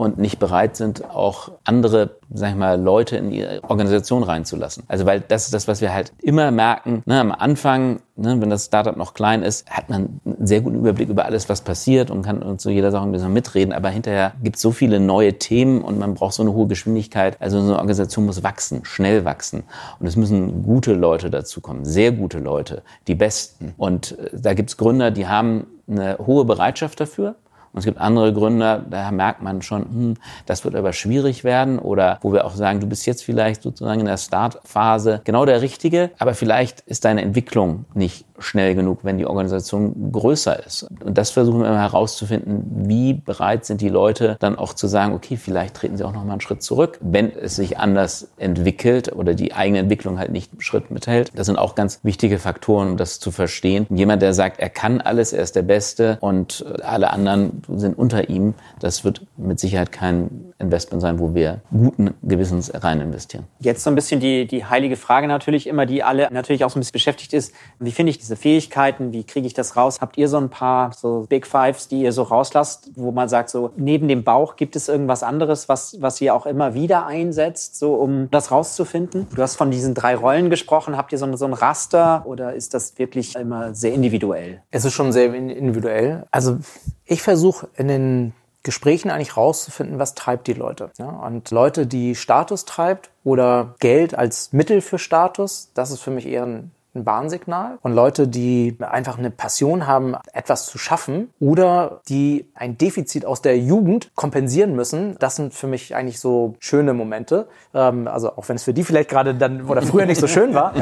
und 0.00 0.16
nicht 0.16 0.38
bereit 0.38 0.76
sind, 0.76 1.10
auch 1.10 1.50
andere, 1.64 2.16
sag 2.32 2.52
ich 2.52 2.56
mal, 2.56 2.80
Leute 2.80 3.18
in 3.18 3.30
ihre 3.30 3.62
Organisation 3.64 4.22
reinzulassen. 4.22 4.84
Also 4.88 5.04
weil 5.04 5.20
das 5.20 5.44
ist 5.44 5.52
das, 5.52 5.68
was 5.68 5.82
wir 5.82 5.92
halt 5.92 6.14
immer 6.22 6.50
merken. 6.50 7.02
Ne, 7.04 7.20
am 7.20 7.32
Anfang, 7.32 8.00
ne, 8.16 8.40
wenn 8.40 8.48
das 8.48 8.64
Startup 8.64 8.96
noch 8.96 9.12
klein 9.12 9.42
ist, 9.42 9.68
hat 9.68 9.90
man 9.90 10.20
einen 10.24 10.46
sehr 10.46 10.62
guten 10.62 10.76
Überblick 10.76 11.10
über 11.10 11.26
alles, 11.26 11.50
was 11.50 11.60
passiert 11.60 12.10
und 12.10 12.22
kann 12.22 12.58
zu 12.58 12.70
jeder 12.70 12.92
Sache 12.92 13.02
ein 13.02 13.12
bisschen 13.12 13.34
mitreden. 13.34 13.74
Aber 13.74 13.90
hinterher 13.90 14.32
gibt 14.42 14.56
es 14.56 14.62
so 14.62 14.70
viele 14.70 15.00
neue 15.00 15.34
Themen 15.34 15.82
und 15.82 15.98
man 15.98 16.14
braucht 16.14 16.32
so 16.32 16.42
eine 16.42 16.54
hohe 16.54 16.66
Geschwindigkeit. 16.66 17.36
Also 17.38 17.60
so 17.60 17.66
eine 17.66 17.76
Organisation 17.76 18.24
muss 18.24 18.42
wachsen, 18.42 18.86
schnell 18.86 19.26
wachsen. 19.26 19.64
Und 19.98 20.06
es 20.06 20.16
müssen 20.16 20.62
gute 20.62 20.94
Leute 20.94 21.28
dazukommen, 21.28 21.84
sehr 21.84 22.10
gute 22.12 22.38
Leute, 22.38 22.80
die 23.06 23.14
besten. 23.14 23.74
Und 23.76 24.18
äh, 24.18 24.30
da 24.32 24.54
gibt 24.54 24.70
es 24.70 24.78
Gründer, 24.78 25.10
die 25.10 25.28
haben 25.28 25.66
eine 25.86 26.16
hohe 26.16 26.46
Bereitschaft 26.46 27.00
dafür. 27.00 27.34
Und 27.72 27.80
es 27.80 27.84
gibt 27.84 28.00
andere 28.00 28.32
Gründer, 28.32 28.84
da 28.88 29.10
merkt 29.10 29.42
man 29.42 29.62
schon, 29.62 29.82
hm, 29.82 30.14
das 30.46 30.64
wird 30.64 30.74
aber 30.74 30.92
schwierig 30.92 31.44
werden 31.44 31.78
oder 31.78 32.18
wo 32.22 32.32
wir 32.32 32.44
auch 32.44 32.54
sagen, 32.54 32.80
du 32.80 32.86
bist 32.86 33.06
jetzt 33.06 33.24
vielleicht 33.24 33.62
sozusagen 33.62 34.00
in 34.00 34.06
der 34.06 34.16
Startphase 34.16 35.20
genau 35.24 35.44
der 35.44 35.62
Richtige, 35.62 36.10
aber 36.18 36.34
vielleicht 36.34 36.80
ist 36.80 37.04
deine 37.04 37.22
Entwicklung 37.22 37.84
nicht 37.94 38.24
schnell 38.42 38.74
genug, 38.74 39.00
wenn 39.02 39.18
die 39.18 39.26
Organisation 39.26 40.12
größer 40.12 40.64
ist. 40.66 40.86
Und 41.04 41.16
das 41.18 41.30
versuchen 41.30 41.60
wir 41.60 41.68
immer 41.68 41.80
herauszufinden, 41.80 42.64
wie 42.88 43.14
bereit 43.14 43.64
sind 43.64 43.80
die 43.80 43.88
Leute 43.88 44.36
dann 44.40 44.56
auch 44.56 44.74
zu 44.74 44.86
sagen, 44.86 45.14
okay, 45.14 45.36
vielleicht 45.36 45.74
treten 45.74 45.96
sie 45.96 46.04
auch 46.04 46.12
noch 46.12 46.24
mal 46.24 46.32
einen 46.32 46.40
Schritt 46.40 46.62
zurück, 46.62 46.98
wenn 47.00 47.30
es 47.34 47.56
sich 47.56 47.78
anders 47.78 48.28
entwickelt 48.36 49.12
oder 49.12 49.34
die 49.34 49.52
eigene 49.52 49.78
Entwicklung 49.78 50.18
halt 50.18 50.32
nicht 50.32 50.50
Schritt 50.58 50.90
mithält. 50.90 51.32
Das 51.34 51.46
sind 51.46 51.56
auch 51.56 51.74
ganz 51.74 52.00
wichtige 52.02 52.38
Faktoren, 52.38 52.90
um 52.90 52.96
das 52.96 53.20
zu 53.20 53.30
verstehen. 53.30 53.86
Jemand, 53.90 54.22
der 54.22 54.34
sagt, 54.34 54.60
er 54.60 54.70
kann 54.70 55.00
alles, 55.00 55.32
er 55.32 55.42
ist 55.42 55.56
der 55.56 55.62
Beste 55.62 56.18
und 56.20 56.64
alle 56.82 57.10
anderen 57.10 57.62
sind 57.68 57.98
unter 57.98 58.28
ihm, 58.28 58.54
das 58.80 59.04
wird 59.04 59.26
mit 59.36 59.60
Sicherheit 59.60 59.92
kein 59.92 60.52
Investment 60.58 61.00
sein, 61.00 61.18
wo 61.18 61.34
wir 61.34 61.60
guten 61.70 62.14
Gewissens 62.22 62.72
rein 62.74 63.00
investieren. 63.00 63.44
Jetzt 63.60 63.82
so 63.82 63.90
ein 63.90 63.94
bisschen 63.94 64.20
die, 64.20 64.46
die 64.46 64.64
heilige 64.64 64.96
Frage 64.96 65.26
natürlich 65.26 65.66
immer, 65.66 65.86
die 65.86 66.02
alle 66.02 66.28
natürlich 66.30 66.64
auch 66.64 66.70
so 66.70 66.78
ein 66.78 66.80
bisschen 66.80 66.92
beschäftigt 66.92 67.32
ist. 67.32 67.54
Wie 67.78 67.92
finde 67.92 68.10
ich 68.10 68.24
diese 68.30 68.36
Fähigkeiten? 68.36 69.12
Wie 69.12 69.24
kriege 69.24 69.46
ich 69.46 69.54
das 69.54 69.76
raus? 69.76 69.98
Habt 70.00 70.16
ihr 70.16 70.28
so 70.28 70.36
ein 70.36 70.50
paar 70.50 70.92
so 70.92 71.26
Big 71.28 71.46
Fives, 71.46 71.88
die 71.88 72.02
ihr 72.02 72.12
so 72.12 72.22
rauslasst, 72.22 72.92
wo 72.94 73.10
man 73.10 73.28
sagt, 73.28 73.50
so 73.50 73.72
neben 73.76 74.06
dem 74.06 74.22
Bauch 74.22 74.54
gibt 74.54 74.76
es 74.76 74.88
irgendwas 74.88 75.24
anderes, 75.24 75.68
was, 75.68 76.00
was 76.00 76.20
ihr 76.20 76.32
auch 76.32 76.46
immer 76.46 76.74
wieder 76.74 77.06
einsetzt, 77.06 77.76
so 77.76 77.94
um 77.94 78.30
das 78.30 78.52
rauszufinden? 78.52 79.26
Du 79.34 79.42
hast 79.42 79.56
von 79.56 79.72
diesen 79.72 79.94
drei 79.94 80.14
Rollen 80.14 80.48
gesprochen. 80.48 80.96
Habt 80.96 81.10
ihr 81.10 81.18
so, 81.18 81.36
so 81.36 81.44
ein 81.44 81.52
Raster 81.52 82.22
oder 82.24 82.54
ist 82.54 82.72
das 82.72 82.96
wirklich 82.98 83.34
immer 83.34 83.74
sehr 83.74 83.92
individuell? 83.92 84.62
Es 84.70 84.84
ist 84.84 84.92
schon 84.92 85.10
sehr 85.10 85.34
individuell. 85.34 86.26
Also 86.30 86.58
ich 87.04 87.22
versuche 87.22 87.68
in 87.76 87.88
den 87.88 88.32
Gesprächen 88.62 89.10
eigentlich 89.10 89.36
rauszufinden, 89.36 89.98
was 89.98 90.14
treibt 90.14 90.46
die 90.46 90.52
Leute. 90.52 90.90
Ja, 90.98 91.08
und 91.08 91.50
Leute, 91.50 91.86
die 91.86 92.14
Status 92.14 92.64
treibt 92.64 93.10
oder 93.24 93.74
Geld 93.80 94.14
als 94.14 94.52
Mittel 94.52 94.82
für 94.82 94.98
Status, 94.98 95.70
das 95.74 95.90
ist 95.90 96.00
für 96.00 96.10
mich 96.10 96.26
eher 96.26 96.44
ein 96.44 96.70
ein 96.94 97.06
Warnsignal. 97.06 97.78
Und 97.82 97.92
Leute, 97.92 98.28
die 98.28 98.76
einfach 98.80 99.18
eine 99.18 99.30
Passion 99.30 99.86
haben, 99.86 100.16
etwas 100.32 100.66
zu 100.66 100.78
schaffen 100.78 101.30
oder 101.38 102.00
die 102.08 102.46
ein 102.54 102.78
Defizit 102.78 103.24
aus 103.24 103.42
der 103.42 103.58
Jugend 103.58 104.10
kompensieren 104.14 104.74
müssen, 104.74 105.16
das 105.18 105.36
sind 105.36 105.54
für 105.54 105.66
mich 105.66 105.94
eigentlich 105.94 106.20
so 106.20 106.54
schöne 106.58 106.94
Momente. 106.94 107.48
Ähm, 107.74 108.08
also 108.08 108.36
auch 108.36 108.48
wenn 108.48 108.56
es 108.56 108.64
für 108.64 108.74
die 108.74 108.84
vielleicht 108.84 109.08
gerade 109.08 109.34
dann 109.34 109.66
oder 109.66 109.82
früher 109.82 110.06
nicht 110.06 110.20
so 110.20 110.26
schön 110.28 110.54
war. 110.54 110.74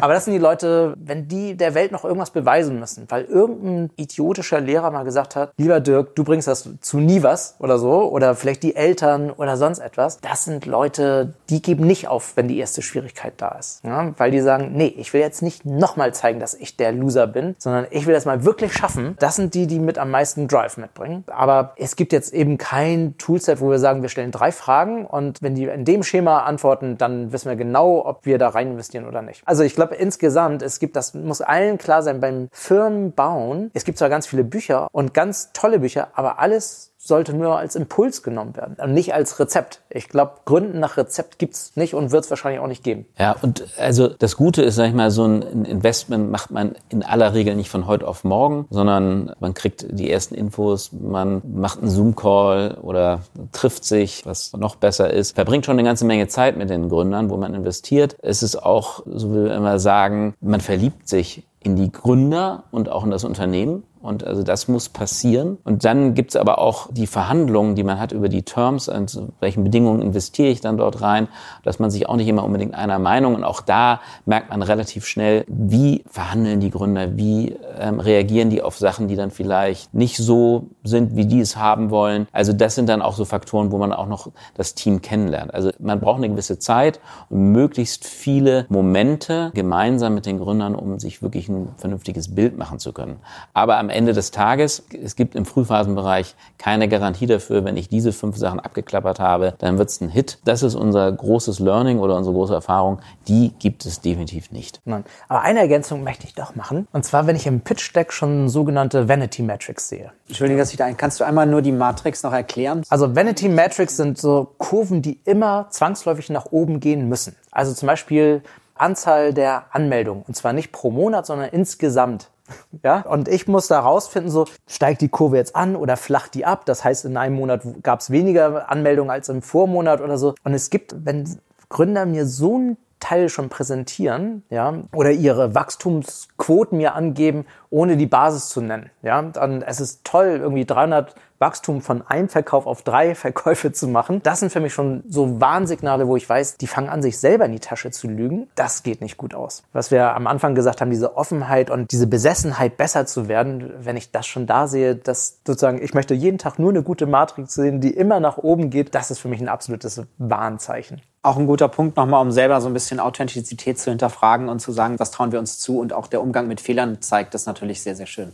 Aber 0.00 0.14
das 0.14 0.24
sind 0.24 0.34
die 0.34 0.40
Leute, 0.40 0.94
wenn 0.98 1.28
die 1.28 1.56
der 1.56 1.74
Welt 1.74 1.92
noch 1.92 2.04
irgendwas 2.04 2.30
beweisen 2.30 2.78
müssen, 2.78 3.06
weil 3.08 3.24
irgendein 3.24 3.90
idiotischer 3.96 4.60
Lehrer 4.60 4.90
mal 4.90 5.04
gesagt 5.04 5.36
hat, 5.36 5.52
lieber 5.56 5.80
Dirk, 5.80 6.14
du 6.16 6.24
bringst 6.24 6.48
das 6.48 6.68
zu 6.80 6.98
nie 6.98 7.22
was 7.22 7.56
oder 7.58 7.78
so 7.78 8.10
oder 8.10 8.34
vielleicht 8.34 8.62
die 8.62 8.74
Eltern 8.74 9.30
oder 9.30 9.56
sonst 9.56 9.78
etwas. 9.78 10.18
Das 10.20 10.44
sind 10.44 10.66
Leute, 10.66 11.34
die 11.50 11.62
geben 11.62 11.86
nicht 11.86 12.08
auf, 12.08 12.36
wenn 12.36 12.48
die 12.48 12.58
erste 12.58 12.82
Schwierigkeit 12.82 13.34
da 13.36 13.56
ist. 13.58 13.84
Ja, 13.84 14.12
weil 14.18 14.30
die 14.30 14.40
sagen, 14.40 14.72
nee, 14.74 14.94
ich 14.96 15.12
will 15.12 15.20
jetzt 15.20 15.42
nicht 15.42 15.51
nicht 15.52 15.64
nochmal 15.64 16.14
zeigen, 16.14 16.40
dass 16.40 16.54
ich 16.54 16.76
der 16.76 16.92
Loser 16.92 17.26
bin, 17.26 17.54
sondern 17.58 17.86
ich 17.90 18.06
will 18.06 18.14
das 18.14 18.24
mal 18.24 18.44
wirklich 18.44 18.72
schaffen. 18.72 19.16
Das 19.18 19.36
sind 19.36 19.54
die, 19.54 19.66
die 19.66 19.78
mit 19.78 19.98
am 19.98 20.10
meisten 20.10 20.48
Drive 20.48 20.76
mitbringen. 20.76 21.24
Aber 21.26 21.72
es 21.76 21.96
gibt 21.96 22.12
jetzt 22.12 22.32
eben 22.32 22.58
kein 22.58 23.16
Toolset, 23.18 23.60
wo 23.60 23.70
wir 23.70 23.78
sagen, 23.78 24.02
wir 24.02 24.08
stellen 24.08 24.30
drei 24.30 24.52
Fragen 24.52 25.06
und 25.06 25.42
wenn 25.42 25.54
die 25.54 25.64
in 25.64 25.84
dem 25.84 26.02
Schema 26.02 26.40
antworten, 26.40 26.96
dann 26.98 27.32
wissen 27.32 27.48
wir 27.48 27.56
genau, 27.56 28.04
ob 28.04 28.24
wir 28.24 28.38
da 28.38 28.48
rein 28.48 28.72
investieren 28.72 29.06
oder 29.06 29.22
nicht. 29.22 29.42
Also 29.44 29.62
ich 29.62 29.74
glaube 29.74 29.94
insgesamt, 29.94 30.62
es 30.62 30.78
gibt, 30.78 30.96
das 30.96 31.14
muss 31.14 31.40
allen 31.40 31.78
klar 31.78 32.02
sein, 32.02 32.20
beim 32.20 32.48
Firmenbauen, 32.52 33.70
es 33.74 33.84
gibt 33.84 33.98
zwar 33.98 34.08
ganz 34.08 34.26
viele 34.26 34.44
Bücher 34.44 34.88
und 34.92 35.14
ganz 35.14 35.52
tolle 35.52 35.80
Bücher, 35.80 36.08
aber 36.14 36.38
alles 36.38 36.91
sollte 37.04 37.34
nur 37.34 37.58
als 37.58 37.74
Impuls 37.74 38.22
genommen 38.22 38.54
werden 38.54 38.76
und 38.80 38.94
nicht 38.94 39.12
als 39.12 39.40
Rezept. 39.40 39.80
Ich 39.90 40.08
glaube, 40.08 40.34
Gründen 40.44 40.78
nach 40.78 40.96
Rezept 40.96 41.40
gibt's 41.40 41.72
nicht 41.74 41.94
und 41.94 42.12
wird 42.12 42.22
es 42.22 42.30
wahrscheinlich 42.30 42.60
auch 42.60 42.68
nicht 42.68 42.84
geben. 42.84 43.06
Ja, 43.18 43.34
und 43.42 43.64
also 43.76 44.06
das 44.06 44.36
Gute 44.36 44.62
ist, 44.62 44.76
sag 44.76 44.86
ich 44.86 44.94
mal, 44.94 45.10
so 45.10 45.24
ein 45.24 45.64
Investment 45.64 46.30
macht 46.30 46.52
man 46.52 46.76
in 46.90 47.02
aller 47.02 47.34
Regel 47.34 47.56
nicht 47.56 47.70
von 47.70 47.88
heute 47.88 48.06
auf 48.06 48.22
morgen, 48.22 48.66
sondern 48.70 49.34
man 49.40 49.52
kriegt 49.52 49.84
die 49.90 50.12
ersten 50.12 50.36
Infos, 50.36 50.92
man 50.92 51.42
macht 51.44 51.80
einen 51.80 51.90
Zoom-Call 51.90 52.78
oder 52.80 53.22
trifft 53.50 53.84
sich, 53.84 54.24
was 54.24 54.52
noch 54.52 54.76
besser 54.76 55.12
ist, 55.12 55.34
verbringt 55.34 55.66
schon 55.66 55.78
eine 55.78 55.88
ganze 55.88 56.04
Menge 56.04 56.28
Zeit 56.28 56.56
mit 56.56 56.70
den 56.70 56.88
Gründern, 56.88 57.30
wo 57.30 57.36
man 57.36 57.52
investiert. 57.54 58.16
Es 58.22 58.44
ist 58.44 58.62
auch, 58.62 59.02
so 59.06 59.32
wie 59.32 59.44
wir 59.46 59.54
immer 59.54 59.80
sagen, 59.80 60.34
man 60.40 60.60
verliebt 60.60 61.08
sich 61.08 61.42
in 61.58 61.74
die 61.74 61.90
Gründer 61.90 62.64
und 62.70 62.88
auch 62.88 63.04
in 63.04 63.10
das 63.10 63.24
Unternehmen. 63.24 63.82
Und 64.02 64.24
also 64.24 64.42
das 64.42 64.68
muss 64.68 64.88
passieren. 64.88 65.58
Und 65.64 65.84
dann 65.84 66.14
gibt's 66.14 66.36
aber 66.36 66.58
auch 66.58 66.88
die 66.90 67.06
Verhandlungen, 67.06 67.74
die 67.76 67.84
man 67.84 68.00
hat 68.00 68.12
über 68.12 68.28
die 68.28 68.42
Terms, 68.42 68.88
also 68.88 69.28
welchen 69.40 69.64
Bedingungen 69.64 70.02
investiere 70.02 70.48
ich 70.48 70.60
dann 70.60 70.76
dort 70.76 71.00
rein, 71.00 71.28
dass 71.62 71.78
man 71.78 71.90
sich 71.90 72.08
auch 72.08 72.16
nicht 72.16 72.28
immer 72.28 72.44
unbedingt 72.44 72.74
einer 72.74 72.98
Meinung. 72.98 73.34
Und 73.34 73.44
auch 73.44 73.60
da 73.60 74.00
merkt 74.26 74.50
man 74.50 74.62
relativ 74.62 75.06
schnell, 75.06 75.44
wie 75.46 76.04
verhandeln 76.10 76.60
die 76.60 76.70
Gründer, 76.70 77.16
wie 77.16 77.56
ähm, 77.78 78.00
reagieren 78.00 78.50
die 78.50 78.62
auf 78.62 78.76
Sachen, 78.76 79.08
die 79.08 79.16
dann 79.16 79.30
vielleicht 79.30 79.94
nicht 79.94 80.16
so 80.16 80.66
sind, 80.82 81.14
wie 81.16 81.26
die 81.26 81.40
es 81.40 81.56
haben 81.56 81.90
wollen. 81.90 82.26
Also 82.32 82.52
das 82.52 82.74
sind 82.74 82.88
dann 82.88 83.02
auch 83.02 83.14
so 83.14 83.24
Faktoren, 83.24 83.70
wo 83.70 83.78
man 83.78 83.92
auch 83.92 84.08
noch 84.08 84.30
das 84.54 84.74
Team 84.74 85.00
kennenlernt. 85.00 85.54
Also 85.54 85.70
man 85.78 86.00
braucht 86.00 86.18
eine 86.18 86.28
gewisse 86.28 86.58
Zeit 86.58 87.00
und 87.30 87.52
möglichst 87.52 88.06
viele 88.06 88.66
Momente 88.68 89.52
gemeinsam 89.54 90.14
mit 90.14 90.26
den 90.26 90.38
Gründern, 90.38 90.74
um 90.74 90.98
sich 90.98 91.22
wirklich 91.22 91.48
ein 91.48 91.68
vernünftiges 91.76 92.34
Bild 92.34 92.58
machen 92.58 92.78
zu 92.78 92.92
können. 92.92 93.16
Aber 93.54 93.78
am 93.78 93.91
Ende 93.92 94.12
des 94.12 94.30
Tages, 94.30 94.84
es 95.02 95.16
gibt 95.16 95.34
im 95.34 95.44
Frühphasenbereich 95.44 96.34
keine 96.58 96.88
Garantie 96.88 97.26
dafür, 97.26 97.64
wenn 97.64 97.76
ich 97.76 97.88
diese 97.88 98.12
fünf 98.12 98.36
Sachen 98.36 98.60
abgeklappert 98.60 99.20
habe, 99.20 99.54
dann 99.58 99.78
wird 99.78 99.88
es 99.90 100.00
ein 100.00 100.08
Hit. 100.08 100.38
Das 100.44 100.62
ist 100.62 100.74
unser 100.74 101.10
großes 101.10 101.58
Learning 101.58 101.98
oder 101.98 102.16
unsere 102.16 102.34
große 102.34 102.54
Erfahrung. 102.54 103.00
Die 103.28 103.52
gibt 103.58 103.86
es 103.86 104.00
definitiv 104.00 104.50
nicht. 104.50 104.80
Nein. 104.84 105.04
Aber 105.28 105.42
eine 105.42 105.60
Ergänzung 105.60 106.02
möchte 106.04 106.26
ich 106.26 106.34
doch 106.34 106.54
machen. 106.54 106.86
Und 106.92 107.04
zwar, 107.04 107.26
wenn 107.26 107.36
ich 107.36 107.46
im 107.46 107.60
Pitch 107.60 107.94
Deck 107.94 108.12
schon 108.12 108.48
sogenannte 108.48 109.08
Vanity 109.08 109.42
Metrics 109.42 109.88
sehe. 109.88 110.12
Entschuldigung, 110.28 110.58
dass 110.58 110.70
ich 110.70 110.76
da 110.76 110.86
ein. 110.86 110.96
Kannst 110.96 111.20
du 111.20 111.24
einmal 111.24 111.46
nur 111.46 111.62
die 111.62 111.72
Matrix 111.72 112.22
noch 112.22 112.32
erklären? 112.32 112.82
Also 112.88 113.14
Vanity 113.14 113.48
Metrics 113.48 113.96
sind 113.96 114.18
so 114.18 114.54
Kurven, 114.58 115.02
die 115.02 115.20
immer 115.24 115.66
zwangsläufig 115.70 116.30
nach 116.30 116.46
oben 116.50 116.80
gehen 116.80 117.08
müssen. 117.08 117.36
Also 117.50 117.72
zum 117.74 117.86
Beispiel 117.86 118.42
Anzahl 118.74 119.32
der 119.32 119.66
Anmeldungen. 119.70 120.24
Und 120.26 120.34
zwar 120.34 120.52
nicht 120.52 120.72
pro 120.72 120.90
Monat, 120.90 121.26
sondern 121.26 121.48
insgesamt. 121.50 122.28
Ja, 122.82 123.02
und 123.02 123.28
ich 123.28 123.46
muss 123.46 123.68
da 123.68 123.80
rausfinden, 123.80 124.30
so 124.30 124.46
steigt 124.66 125.00
die 125.00 125.08
Kurve 125.08 125.36
jetzt 125.36 125.54
an 125.54 125.76
oder 125.76 125.96
flacht 125.96 126.34
die 126.34 126.44
ab. 126.44 126.66
Das 126.66 126.84
heißt, 126.84 127.04
in 127.04 127.16
einem 127.16 127.36
Monat 127.36 127.62
gab 127.82 128.00
es 128.00 128.10
weniger 128.10 128.70
Anmeldungen 128.70 129.10
als 129.10 129.28
im 129.28 129.42
Vormonat 129.42 130.00
oder 130.00 130.18
so. 130.18 130.34
Und 130.42 130.54
es 130.54 130.70
gibt, 130.70 130.94
wenn 131.04 131.38
Gründer 131.68 132.06
mir 132.06 132.26
so 132.26 132.58
ein 132.58 132.76
Teil 133.02 133.28
schon 133.28 133.48
präsentieren, 133.48 134.44
ja, 134.48 134.74
oder 134.94 135.10
ihre 135.10 135.56
Wachstumsquoten 135.56 136.78
mir 136.78 136.94
angeben, 136.94 137.46
ohne 137.68 137.96
die 137.96 138.06
Basis 138.06 138.48
zu 138.48 138.60
nennen, 138.60 138.90
ja, 139.02 139.20
dann 139.20 139.60
es 139.62 139.80
ist 139.80 140.04
toll, 140.04 140.38
irgendwie 140.40 140.64
300 140.64 141.14
Wachstum 141.40 141.82
von 141.82 142.06
einem 142.06 142.28
Verkauf 142.28 142.66
auf 142.66 142.82
drei 142.82 143.14
Verkäufe 143.16 143.72
zu 143.72 143.88
machen. 143.88 144.22
Das 144.22 144.38
sind 144.38 144.52
für 144.52 144.60
mich 144.60 144.72
schon 144.72 145.02
so 145.08 145.40
Warnsignale, 145.40 146.06
wo 146.06 146.16
ich 146.16 146.28
weiß, 146.28 146.56
die 146.58 146.68
fangen 146.68 146.88
an, 146.88 147.02
sich 147.02 147.18
selber 147.18 147.44
in 147.46 147.52
die 147.52 147.58
Tasche 147.58 147.90
zu 147.90 148.06
lügen. 148.06 148.48
Das 148.54 148.84
geht 148.84 149.00
nicht 149.00 149.16
gut 149.16 149.34
aus. 149.34 149.64
Was 149.72 149.90
wir 149.90 150.14
am 150.14 150.28
Anfang 150.28 150.54
gesagt 150.54 150.80
haben, 150.80 150.90
diese 150.90 151.16
Offenheit 151.16 151.70
und 151.70 151.90
diese 151.90 152.06
Besessenheit, 152.06 152.76
besser 152.76 153.04
zu 153.04 153.26
werden, 153.26 153.72
wenn 153.80 153.96
ich 153.96 154.12
das 154.12 154.26
schon 154.28 154.46
da 154.46 154.68
sehe, 154.68 154.94
dass 154.94 155.40
sozusagen, 155.44 155.82
ich 155.82 155.92
möchte 155.92 156.14
jeden 156.14 156.38
Tag 156.38 156.60
nur 156.60 156.70
eine 156.70 156.84
gute 156.84 157.06
Matrix 157.06 157.54
sehen, 157.54 157.80
die 157.80 157.90
immer 157.90 158.20
nach 158.20 158.38
oben 158.38 158.70
geht, 158.70 158.94
das 158.94 159.10
ist 159.10 159.18
für 159.18 159.28
mich 159.28 159.40
ein 159.40 159.48
absolutes 159.48 160.00
Warnzeichen 160.18 161.02
auch 161.22 161.36
ein 161.36 161.46
guter 161.46 161.68
Punkt 161.68 161.96
nochmal, 161.96 162.20
um 162.20 162.32
selber 162.32 162.60
so 162.60 162.66
ein 162.66 162.74
bisschen 162.74 162.98
Authentizität 162.98 163.78
zu 163.78 163.90
hinterfragen 163.90 164.48
und 164.48 164.58
zu 164.58 164.72
sagen, 164.72 164.98
was 164.98 165.12
trauen 165.12 165.30
wir 165.30 165.38
uns 165.38 165.58
zu 165.58 165.78
und 165.78 165.92
auch 165.92 166.08
der 166.08 166.20
Umgang 166.20 166.48
mit 166.48 166.60
Fehlern 166.60 167.00
zeigt 167.00 167.34
das 167.34 167.46
natürlich 167.46 167.80
sehr, 167.80 167.94
sehr 167.94 168.06
schön. 168.06 168.32